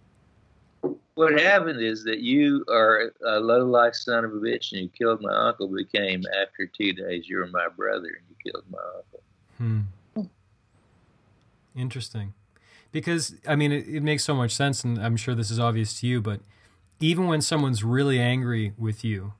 what 1.18 1.36
happened 1.40 1.82
is 1.82 2.04
that 2.04 2.20
you 2.20 2.64
are 2.68 3.12
a 3.26 3.40
low 3.40 3.66
life 3.66 3.96
son 3.96 4.24
of 4.24 4.32
a 4.32 4.36
bitch 4.36 4.70
and 4.70 4.82
you 4.82 4.88
killed 4.88 5.20
my 5.20 5.34
uncle 5.34 5.66
but 5.66 5.74
became 5.78 6.22
after 6.40 6.64
two 6.64 6.92
days 6.92 7.28
you 7.28 7.38
were 7.38 7.48
my 7.48 7.66
brother 7.76 8.06
and 8.06 8.24
you 8.30 8.52
killed 8.52 8.64
my 8.70 8.78
uncle. 8.96 9.22
Hmm. 10.14 10.28
Interesting. 11.74 12.34
Because 12.92 13.34
I 13.48 13.56
mean 13.56 13.72
it, 13.72 13.88
it 13.88 14.02
makes 14.04 14.22
so 14.22 14.32
much 14.32 14.54
sense 14.54 14.84
and 14.84 14.96
I'm 14.96 15.16
sure 15.16 15.34
this 15.34 15.50
is 15.50 15.58
obvious 15.58 15.98
to 16.00 16.06
you, 16.06 16.20
but 16.20 16.38
even 17.00 17.26
when 17.26 17.40
someone's 17.40 17.82
really 17.82 18.20
angry 18.20 18.72
with 18.78 19.02
you, 19.02 19.32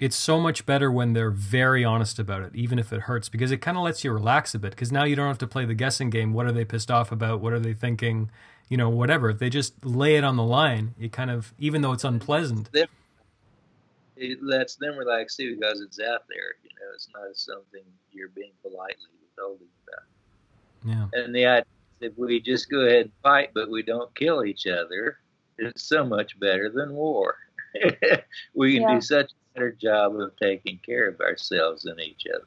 it's 0.00 0.16
so 0.16 0.40
much 0.40 0.66
better 0.66 0.90
when 0.90 1.12
they're 1.12 1.30
very 1.30 1.84
honest 1.84 2.18
about 2.18 2.42
it, 2.42 2.52
even 2.56 2.80
if 2.80 2.92
it 2.92 3.02
hurts, 3.02 3.28
because 3.28 3.52
it 3.52 3.58
kind 3.58 3.76
of 3.76 3.84
lets 3.84 4.02
you 4.02 4.12
relax 4.12 4.56
a 4.56 4.58
bit. 4.58 4.70
Because 4.70 4.90
now 4.90 5.04
you 5.04 5.14
don't 5.14 5.28
have 5.28 5.38
to 5.38 5.46
play 5.46 5.66
the 5.66 5.74
guessing 5.74 6.08
game. 6.10 6.32
What 6.32 6.46
are 6.46 6.52
they 6.52 6.64
pissed 6.64 6.90
off 6.90 7.12
about? 7.12 7.40
What 7.40 7.52
are 7.52 7.60
they 7.60 7.74
thinking? 7.74 8.30
You 8.70 8.76
know, 8.76 8.88
whatever. 8.88 9.28
If 9.28 9.38
they 9.38 9.50
just 9.50 9.84
lay 9.84 10.16
it 10.16 10.24
on 10.24 10.36
the 10.36 10.44
line, 10.44 10.94
it 10.98 11.12
kind 11.12 11.30
of, 11.30 11.52
even 11.58 11.82
though 11.82 11.92
it's 11.92 12.04
unpleasant. 12.04 12.72
Them, 12.72 12.88
it 14.16 14.42
lets 14.42 14.76
them 14.76 14.96
relax 14.96 15.36
too 15.36 15.56
because 15.56 15.80
it's 15.80 16.00
out 16.00 16.22
there. 16.28 16.54
You 16.62 16.70
know, 16.76 16.94
it's 16.94 17.08
not 17.12 17.36
something 17.36 17.82
you're 18.12 18.28
being 18.28 18.52
politely 18.62 18.94
withholding 19.22 19.66
about. 19.86 21.10
Yeah. 21.12 21.20
And 21.20 21.34
the 21.34 21.46
idea 21.46 21.66
is 22.00 22.12
if 22.12 22.18
we 22.18 22.40
just 22.40 22.70
go 22.70 22.86
ahead 22.86 23.02
and 23.02 23.12
fight, 23.22 23.50
but 23.54 23.70
we 23.70 23.82
don't 23.82 24.14
kill 24.14 24.44
each 24.44 24.66
other, 24.68 25.18
it's 25.58 25.82
so 25.82 26.04
much 26.04 26.38
better 26.38 26.70
than 26.70 26.94
war. 26.94 27.36
we 28.54 28.74
can 28.74 28.82
yeah. 28.82 28.94
do 28.94 29.00
such 29.00 29.32
a 29.32 29.54
better 29.54 29.72
job 29.72 30.18
of 30.18 30.30
taking 30.40 30.78
care 30.86 31.08
of 31.08 31.20
ourselves 31.20 31.86
and 31.86 32.00
each 32.00 32.22
other. 32.32 32.46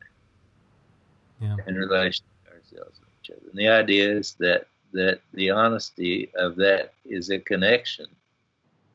Yeah. 1.41 1.57
In 1.67 1.75
relation 1.75 2.23
to 2.45 2.51
ourselves 2.51 2.99
and 2.99 3.07
each 3.21 3.29
other. 3.31 3.49
And 3.49 3.59
the 3.59 3.67
idea 3.67 4.09
is 4.09 4.35
that 4.39 4.67
that 4.93 5.21
the 5.33 5.49
honesty 5.49 6.31
of 6.35 6.55
that 6.57 6.93
is 7.05 7.29
a 7.29 7.39
connection, 7.39 8.05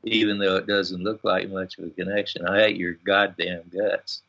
even 0.04 0.38
though 0.38 0.56
it 0.56 0.66
doesn't 0.66 1.02
look 1.02 1.22
like 1.24 1.50
much 1.50 1.78
of 1.78 1.84
a 1.84 1.90
connection. 1.90 2.46
I 2.46 2.60
hate 2.60 2.76
your 2.76 2.94
goddamn 3.04 3.62
guts 3.72 4.22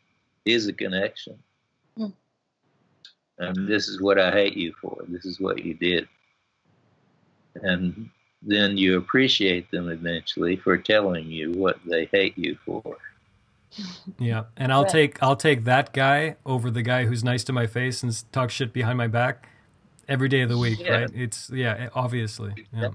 is 0.45 0.67
a 0.67 0.73
connection. 0.73 1.37
Mm. 1.97 2.13
And 3.37 3.67
this 3.67 3.87
is 3.87 4.01
what 4.01 4.19
I 4.19 4.31
hate 4.31 4.57
you 4.57 4.73
for. 4.81 4.97
This 5.07 5.25
is 5.25 5.39
what 5.39 5.63
you 5.63 5.73
did. 5.73 6.07
And 7.55 8.09
then 8.41 8.77
you 8.77 8.97
appreciate 8.97 9.69
them 9.71 9.89
eventually 9.89 10.55
for 10.55 10.77
telling 10.77 11.25
you 11.25 11.51
what 11.53 11.79
they 11.85 12.05
hate 12.05 12.37
you 12.37 12.57
for. 12.65 12.97
Yeah, 14.17 14.45
and 14.57 14.73
I'll 14.73 14.85
take 14.85 15.21
I'll 15.21 15.35
take 15.35 15.63
that 15.65 15.93
guy 15.93 16.37
over 16.43 16.71
the 16.71 16.81
guy 16.81 17.05
who's 17.05 17.23
nice 17.23 17.43
to 17.45 17.53
my 17.53 17.67
face 17.67 18.01
and 18.01 18.23
talk 18.31 18.49
shit 18.49 18.73
behind 18.73 18.97
my 18.97 19.07
back 19.07 19.47
every 20.09 20.27
day 20.27 20.41
of 20.41 20.49
the 20.49 20.57
week, 20.57 20.79
yeah. 20.79 20.91
right? 20.91 21.11
It's 21.13 21.49
yeah, 21.49 21.89
obviously, 21.93 22.53
yeah, 22.73 22.89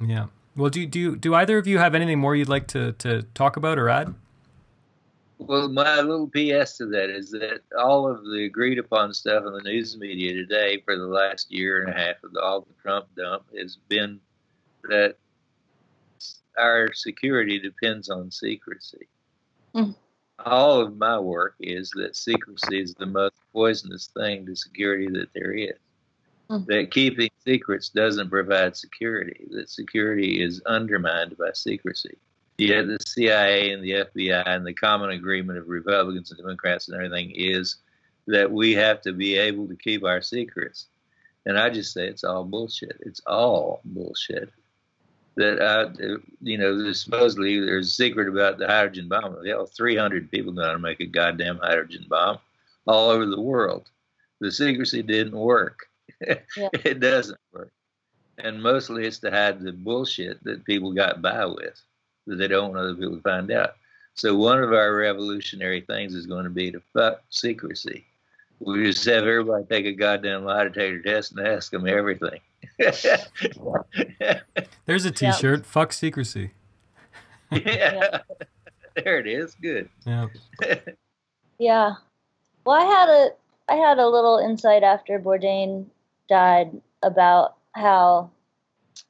yeah. 0.00 0.26
Well, 0.56 0.70
do 0.70 0.84
do 0.86 1.14
do 1.16 1.34
either 1.34 1.58
of 1.58 1.66
you 1.66 1.78
have 1.78 1.94
anything 1.94 2.18
more 2.18 2.34
you'd 2.34 2.48
like 2.48 2.66
to 2.68 2.92
to 2.92 3.22
talk 3.34 3.56
about 3.56 3.78
or 3.78 3.88
add? 3.88 4.14
Well, 5.38 5.68
my 5.68 6.00
little 6.00 6.28
PS 6.28 6.78
to 6.78 6.86
that 6.86 7.10
is 7.10 7.30
that 7.32 7.60
all 7.78 8.10
of 8.10 8.24
the 8.24 8.44
agreed 8.46 8.78
upon 8.78 9.12
stuff 9.12 9.44
in 9.46 9.52
the 9.52 9.62
news 9.62 9.96
media 9.96 10.32
today 10.32 10.80
for 10.84 10.96
the 10.96 11.06
last 11.06 11.52
year 11.52 11.82
and 11.82 11.92
a 11.92 11.98
half 11.98 12.22
of 12.22 12.32
the, 12.32 12.40
all 12.40 12.60
the 12.62 12.72
Trump 12.80 13.06
dump 13.16 13.44
has 13.58 13.76
been 13.88 14.20
that 14.84 15.16
our 16.56 16.92
security 16.94 17.58
depends 17.58 18.08
on 18.08 18.30
secrecy. 18.30 19.08
Mm 19.74 19.94
all 20.38 20.80
of 20.80 20.96
my 20.96 21.18
work 21.18 21.54
is 21.60 21.90
that 21.96 22.16
secrecy 22.16 22.80
is 22.80 22.94
the 22.94 23.06
most 23.06 23.36
poisonous 23.52 24.08
thing 24.08 24.46
to 24.46 24.56
security 24.56 25.08
that 25.08 25.32
there 25.34 25.52
is. 25.52 25.76
Mm-hmm. 26.50 26.70
That 26.70 26.90
keeping 26.90 27.30
secrets 27.44 27.88
doesn't 27.88 28.30
provide 28.30 28.76
security, 28.76 29.46
that 29.50 29.70
security 29.70 30.42
is 30.42 30.60
undermined 30.66 31.36
by 31.38 31.52
secrecy. 31.54 32.18
Yet 32.58 32.86
the 32.86 32.98
CIA 33.04 33.72
and 33.72 33.82
the 33.82 33.92
FBI 33.92 34.46
and 34.46 34.66
the 34.66 34.74
common 34.74 35.10
agreement 35.10 35.58
of 35.58 35.68
Republicans 35.68 36.30
and 36.30 36.38
Democrats 36.38 36.88
and 36.88 36.96
everything 36.96 37.32
is 37.34 37.76
that 38.26 38.50
we 38.50 38.72
have 38.74 39.00
to 39.02 39.12
be 39.12 39.36
able 39.36 39.66
to 39.68 39.76
keep 39.76 40.04
our 40.04 40.22
secrets. 40.22 40.86
And 41.46 41.58
I 41.58 41.70
just 41.70 41.92
say 41.92 42.06
it's 42.06 42.24
all 42.24 42.44
bullshit. 42.44 42.96
It's 43.00 43.20
all 43.26 43.80
bullshit. 43.84 44.50
That 45.36 45.60
uh, 45.60 45.90
you 46.40 46.58
know, 46.58 46.80
there's 46.80 47.02
supposedly 47.02 47.58
there's 47.58 47.88
a 47.88 47.92
secret 47.92 48.28
about 48.28 48.58
the 48.58 48.68
hydrogen 48.68 49.08
bomb. 49.08 49.44
Hell, 49.44 49.66
300 49.66 50.30
people 50.30 50.52
going 50.52 50.72
to 50.72 50.78
make 50.78 51.00
a 51.00 51.06
goddamn 51.06 51.58
hydrogen 51.58 52.06
bomb 52.08 52.38
all 52.86 53.10
over 53.10 53.26
the 53.26 53.40
world. 53.40 53.90
The 54.40 54.52
secrecy 54.52 55.02
didn't 55.02 55.38
work. 55.38 55.86
Yeah. 56.56 56.68
it 56.72 57.00
doesn't 57.00 57.40
work. 57.52 57.72
And 58.38 58.62
mostly 58.62 59.04
it's 59.04 59.18
to 59.18 59.30
hide 59.30 59.60
the 59.60 59.72
bullshit 59.72 60.42
that 60.44 60.64
people 60.64 60.92
got 60.92 61.20
by 61.20 61.44
with 61.44 61.80
that 62.26 62.36
they 62.36 62.48
don't 62.48 62.72
want 62.72 62.80
other 62.80 62.94
people 62.94 63.16
to 63.16 63.22
find 63.22 63.50
out. 63.50 63.74
So 64.14 64.36
one 64.36 64.62
of 64.62 64.72
our 64.72 64.94
revolutionary 64.94 65.80
things 65.82 66.14
is 66.14 66.26
going 66.26 66.44
to 66.44 66.50
be 66.50 66.70
to 66.70 66.80
fuck 66.92 67.22
secrecy. 67.30 68.06
We 68.60 68.84
just 68.84 69.04
have 69.06 69.24
everybody 69.24 69.64
take 69.64 69.86
a 69.86 69.92
goddamn 69.92 70.44
lie 70.44 70.64
detector 70.64 71.02
test 71.02 71.32
and 71.32 71.46
ask 71.46 71.72
them 71.72 71.86
everything. 71.86 72.40
There's 74.86 75.04
a 75.04 75.10
T-shirt. 75.10 75.60
Yeah. 75.60 75.64
Fuck 75.64 75.92
secrecy. 75.92 76.52
yeah. 77.50 78.20
there 78.96 79.18
it 79.18 79.26
is. 79.26 79.56
Good. 79.60 79.88
Yeah. 80.06 80.28
yeah. 81.58 81.94
Well, 82.64 82.80
I 82.80 82.84
had 82.84 83.08
a 83.08 83.30
I 83.68 83.76
had 83.76 83.98
a 83.98 84.08
little 84.08 84.38
insight 84.38 84.82
after 84.82 85.18
Bourdain 85.18 85.86
died 86.28 86.80
about 87.02 87.56
how 87.72 88.30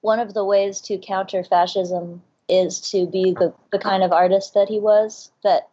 one 0.01 0.21
of 0.21 0.35
the 0.35 0.45
ways 0.45 0.81
to 0.83 0.99
counter 0.99 1.43
fascism 1.43 2.23
is 2.49 2.81
to 2.93 3.07
be 3.07 3.33
the, 3.33 3.53
the 3.73 3.79
kind 3.79 4.03
of 4.03 4.13
artist 4.13 4.55
that 4.55 4.69
he 4.69 4.79
was. 4.79 5.31
That, 5.43 5.69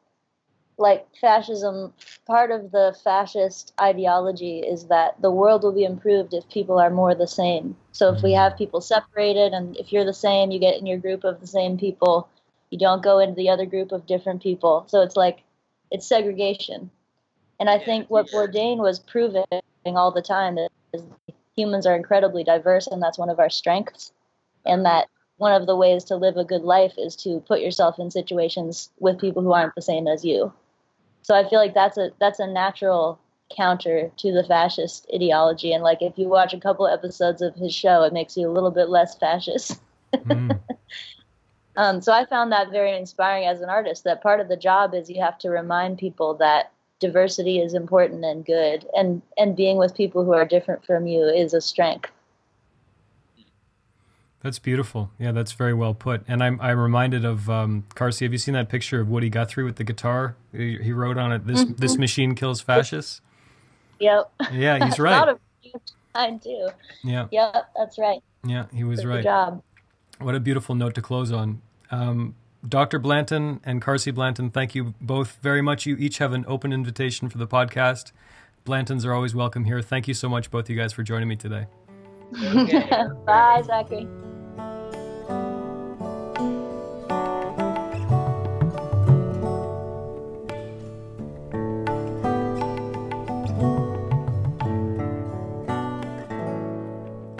like, 0.81 1.07
fascism, 1.19 1.93
part 2.25 2.51
of 2.51 2.71
the 2.71 2.95
fascist 3.03 3.73
ideology 3.79 4.59
is 4.59 4.87
that 4.87 5.21
the 5.21 5.31
world 5.31 5.63
will 5.63 5.71
be 5.71 5.85
improved 5.85 6.33
if 6.33 6.49
people 6.49 6.79
are 6.79 6.89
more 6.89 7.15
the 7.15 7.27
same. 7.27 7.75
So 7.93 8.13
if 8.13 8.21
we 8.21 8.31
mm-hmm. 8.31 8.41
have 8.41 8.57
people 8.57 8.81
separated, 8.81 9.53
and 9.53 9.77
if 9.77 9.93
you're 9.93 10.05
the 10.05 10.13
same, 10.13 10.51
you 10.51 10.59
get 10.59 10.77
in 10.77 10.85
your 10.85 10.97
group 10.97 11.23
of 11.23 11.39
the 11.39 11.47
same 11.47 11.77
people, 11.77 12.27
you 12.71 12.77
don't 12.77 13.03
go 13.03 13.19
into 13.19 13.35
the 13.35 13.49
other 13.49 13.65
group 13.65 13.91
of 13.91 14.07
different 14.07 14.41
people. 14.41 14.83
So 14.87 15.01
it's 15.01 15.15
like, 15.15 15.43
it's 15.91 16.07
segregation. 16.07 16.89
And 17.59 17.69
I 17.69 17.77
think 17.77 18.09
what 18.09 18.31
Bourdain 18.31 18.77
was 18.77 18.99
proving 18.99 19.45
all 19.85 20.11
the 20.11 20.21
time 20.21 20.57
is 20.93 21.03
humans 21.55 21.85
are 21.85 21.95
incredibly 21.95 22.43
diverse, 22.43 22.87
and 22.87 23.01
that's 23.01 23.19
one 23.19 23.29
of 23.29 23.39
our 23.39 23.49
strengths. 23.49 24.11
And 24.65 24.85
that 24.85 25.07
one 25.37 25.59
of 25.59 25.67
the 25.67 25.75
ways 25.75 26.03
to 26.05 26.15
live 26.15 26.37
a 26.37 26.45
good 26.45 26.61
life 26.61 26.93
is 26.97 27.15
to 27.17 27.39
put 27.47 27.61
yourself 27.61 27.99
in 27.99 28.11
situations 28.11 28.89
with 28.99 29.19
people 29.19 29.41
who 29.41 29.53
aren't 29.53 29.75
the 29.75 29.81
same 29.81 30.07
as 30.07 30.23
you. 30.23 30.53
So 31.21 31.35
I 31.35 31.47
feel 31.47 31.59
like 31.59 31.73
that's 31.73 31.97
a 31.97 32.11
that's 32.19 32.39
a 32.39 32.47
natural 32.47 33.19
counter 33.55 34.11
to 34.17 34.31
the 34.31 34.43
fascist 34.43 35.09
ideology. 35.13 35.73
And 35.73 35.83
like 35.83 36.01
if 36.01 36.17
you 36.17 36.27
watch 36.27 36.53
a 36.53 36.59
couple 36.59 36.87
episodes 36.87 37.41
of 37.41 37.55
his 37.55 37.73
show, 37.73 38.03
it 38.03 38.13
makes 38.13 38.37
you 38.37 38.47
a 38.47 38.51
little 38.51 38.71
bit 38.71 38.89
less 38.89 39.17
fascist. 39.17 39.79
Mm. 40.13 40.59
um, 41.75 42.01
so 42.01 42.13
I 42.13 42.25
found 42.25 42.51
that 42.51 42.71
very 42.71 42.95
inspiring 42.95 43.45
as 43.45 43.61
an 43.61 43.69
artist. 43.69 44.03
That 44.03 44.23
part 44.23 44.39
of 44.39 44.47
the 44.47 44.57
job 44.57 44.93
is 44.93 45.09
you 45.09 45.21
have 45.21 45.37
to 45.39 45.49
remind 45.49 45.97
people 45.97 46.33
that 46.35 46.71
diversity 46.99 47.59
is 47.59 47.73
important 47.73 48.23
and 48.23 48.45
good 48.45 48.85
and 48.95 49.21
and 49.37 49.55
being 49.55 49.77
with 49.77 49.95
people 49.95 50.23
who 50.23 50.33
are 50.33 50.45
different 50.45 50.85
from 50.85 51.07
you 51.07 51.23
is 51.25 51.51
a 51.53 51.59
strength 51.59 52.11
that's 54.43 54.59
beautiful 54.59 55.11
yeah 55.19 55.31
that's 55.31 55.51
very 55.51 55.73
well 55.73 55.93
put 55.93 56.23
and 56.27 56.43
i'm 56.43 56.59
i'm 56.61 56.79
reminded 56.79 57.23
of 57.25 57.49
um 57.49 57.83
Carsie 57.95 58.25
have 58.25 58.31
you 58.31 58.37
seen 58.37 58.53
that 58.53 58.69
picture 58.69 58.99
of 58.99 59.09
woody 59.09 59.29
guthrie 59.29 59.63
with 59.63 59.75
the 59.75 59.83
guitar 59.83 60.35
he, 60.51 60.77
he 60.77 60.91
wrote 60.91 61.17
on 61.17 61.31
it 61.31 61.45
this 61.47 61.63
mm-hmm. 61.63 61.73
this 61.75 61.97
machine 61.97 62.35
kills 62.35 62.61
fascists 62.61 63.21
yep 63.99 64.31
yeah 64.51 64.83
he's 64.83 64.99
right 64.99 65.37
I 66.15 66.31
do. 66.31 66.69
Yeah. 67.03 67.27
Yep, 67.31 67.71
that's 67.75 67.97
right. 67.97 68.21
Yeah, 68.45 68.65
he 68.73 68.83
was 68.83 69.05
right. 69.05 69.23
Good 69.23 69.29
right. 69.29 69.45
job. 69.47 69.63
What 70.19 70.35
a 70.35 70.39
beautiful 70.39 70.75
note 70.75 70.95
to 70.95 71.01
close 71.01 71.31
on. 71.31 71.61
Um, 71.89 72.35
Dr. 72.67 72.99
Blanton 72.99 73.59
and 73.63 73.81
Carsie 73.81 74.13
Blanton, 74.13 74.51
thank 74.51 74.75
you 74.75 74.93
both 75.01 75.37
very 75.41 75.61
much. 75.61 75.85
You 75.85 75.95
each 75.97 76.19
have 76.19 76.31
an 76.33 76.45
open 76.47 76.71
invitation 76.71 77.29
for 77.29 77.37
the 77.37 77.47
podcast. 77.47 78.11
Blantons 78.65 79.03
are 79.03 79.13
always 79.13 79.33
welcome 79.33 79.65
here. 79.65 79.81
Thank 79.81 80.07
you 80.07 80.13
so 80.13 80.29
much, 80.29 80.51
both 80.51 80.69
you 80.69 80.75
guys, 80.75 80.93
for 80.93 81.01
joining 81.01 81.27
me 81.27 81.35
today. 81.35 81.65
Okay. 82.43 82.87
Bye, 83.25 83.63
Zachary. 83.65 84.07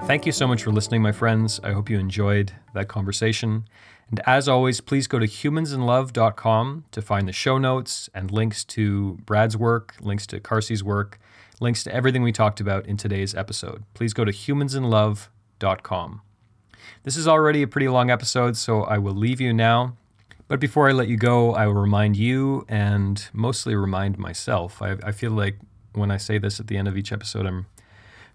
Thank 0.05 0.25
you 0.25 0.31
so 0.33 0.45
much 0.45 0.63
for 0.63 0.71
listening, 0.71 1.01
my 1.01 1.13
friends. 1.13 1.61
I 1.63 1.71
hope 1.71 1.89
you 1.89 1.97
enjoyed 1.97 2.51
that 2.73 2.89
conversation. 2.89 3.65
And 4.09 4.19
as 4.25 4.49
always, 4.49 4.81
please 4.81 5.07
go 5.07 5.19
to 5.19 5.25
humansinlove.com 5.25 6.85
to 6.91 7.01
find 7.01 7.27
the 7.27 7.31
show 7.31 7.57
notes 7.57 8.09
and 8.13 8.29
links 8.29 8.65
to 8.65 9.19
Brad's 9.25 9.55
work, 9.55 9.95
links 10.01 10.27
to 10.27 10.41
Carsie's 10.41 10.83
work, 10.83 11.17
links 11.61 11.83
to 11.85 11.93
everything 11.93 12.23
we 12.23 12.33
talked 12.33 12.59
about 12.59 12.85
in 12.87 12.97
today's 12.97 13.33
episode. 13.33 13.83
Please 13.93 14.13
go 14.13 14.25
to 14.25 14.33
humansinlove.com. 14.33 16.21
This 17.03 17.15
is 17.15 17.27
already 17.27 17.61
a 17.61 17.67
pretty 17.67 17.87
long 17.87 18.09
episode, 18.09 18.57
so 18.57 18.83
I 18.83 18.97
will 18.97 19.15
leave 19.15 19.39
you 19.39 19.53
now. 19.53 19.95
But 20.49 20.59
before 20.59 20.89
I 20.89 20.91
let 20.91 21.07
you 21.07 21.15
go, 21.15 21.53
I 21.53 21.67
will 21.67 21.75
remind 21.75 22.17
you 22.17 22.65
and 22.67 23.29
mostly 23.31 23.75
remind 23.75 24.17
myself. 24.19 24.81
I, 24.81 24.97
I 25.03 25.13
feel 25.13 25.31
like 25.31 25.57
when 25.93 26.11
I 26.11 26.17
say 26.17 26.37
this 26.37 26.59
at 26.59 26.67
the 26.67 26.75
end 26.75 26.89
of 26.89 26.97
each 26.97 27.13
episode, 27.13 27.45
I'm 27.45 27.67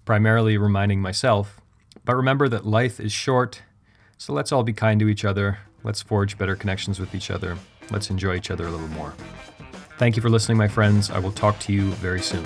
primarily 0.06 0.56
reminding 0.56 1.02
myself. 1.02 1.60
But 2.06 2.16
remember 2.16 2.48
that 2.48 2.64
life 2.64 2.98
is 2.98 3.12
short 3.12 3.62
so 4.18 4.32
let's 4.32 4.50
all 4.50 4.62
be 4.62 4.72
kind 4.72 4.98
to 5.00 5.08
each 5.08 5.24
other. 5.24 5.58
Let's 5.84 6.02
forge 6.02 6.38
better 6.38 6.56
connections 6.56 6.98
with 6.98 7.14
each 7.14 7.30
other. 7.30 7.56
Let's 7.90 8.10
enjoy 8.10 8.36
each 8.36 8.50
other 8.50 8.66
a 8.66 8.70
little 8.70 8.88
more. 8.88 9.14
Thank 9.98 10.16
you 10.16 10.22
for 10.22 10.30
listening, 10.30 10.58
my 10.58 10.68
friends. 10.68 11.10
I 11.10 11.18
will 11.18 11.32
talk 11.32 11.58
to 11.60 11.72
you 11.72 11.90
very 11.92 12.20
soon. 12.20 12.44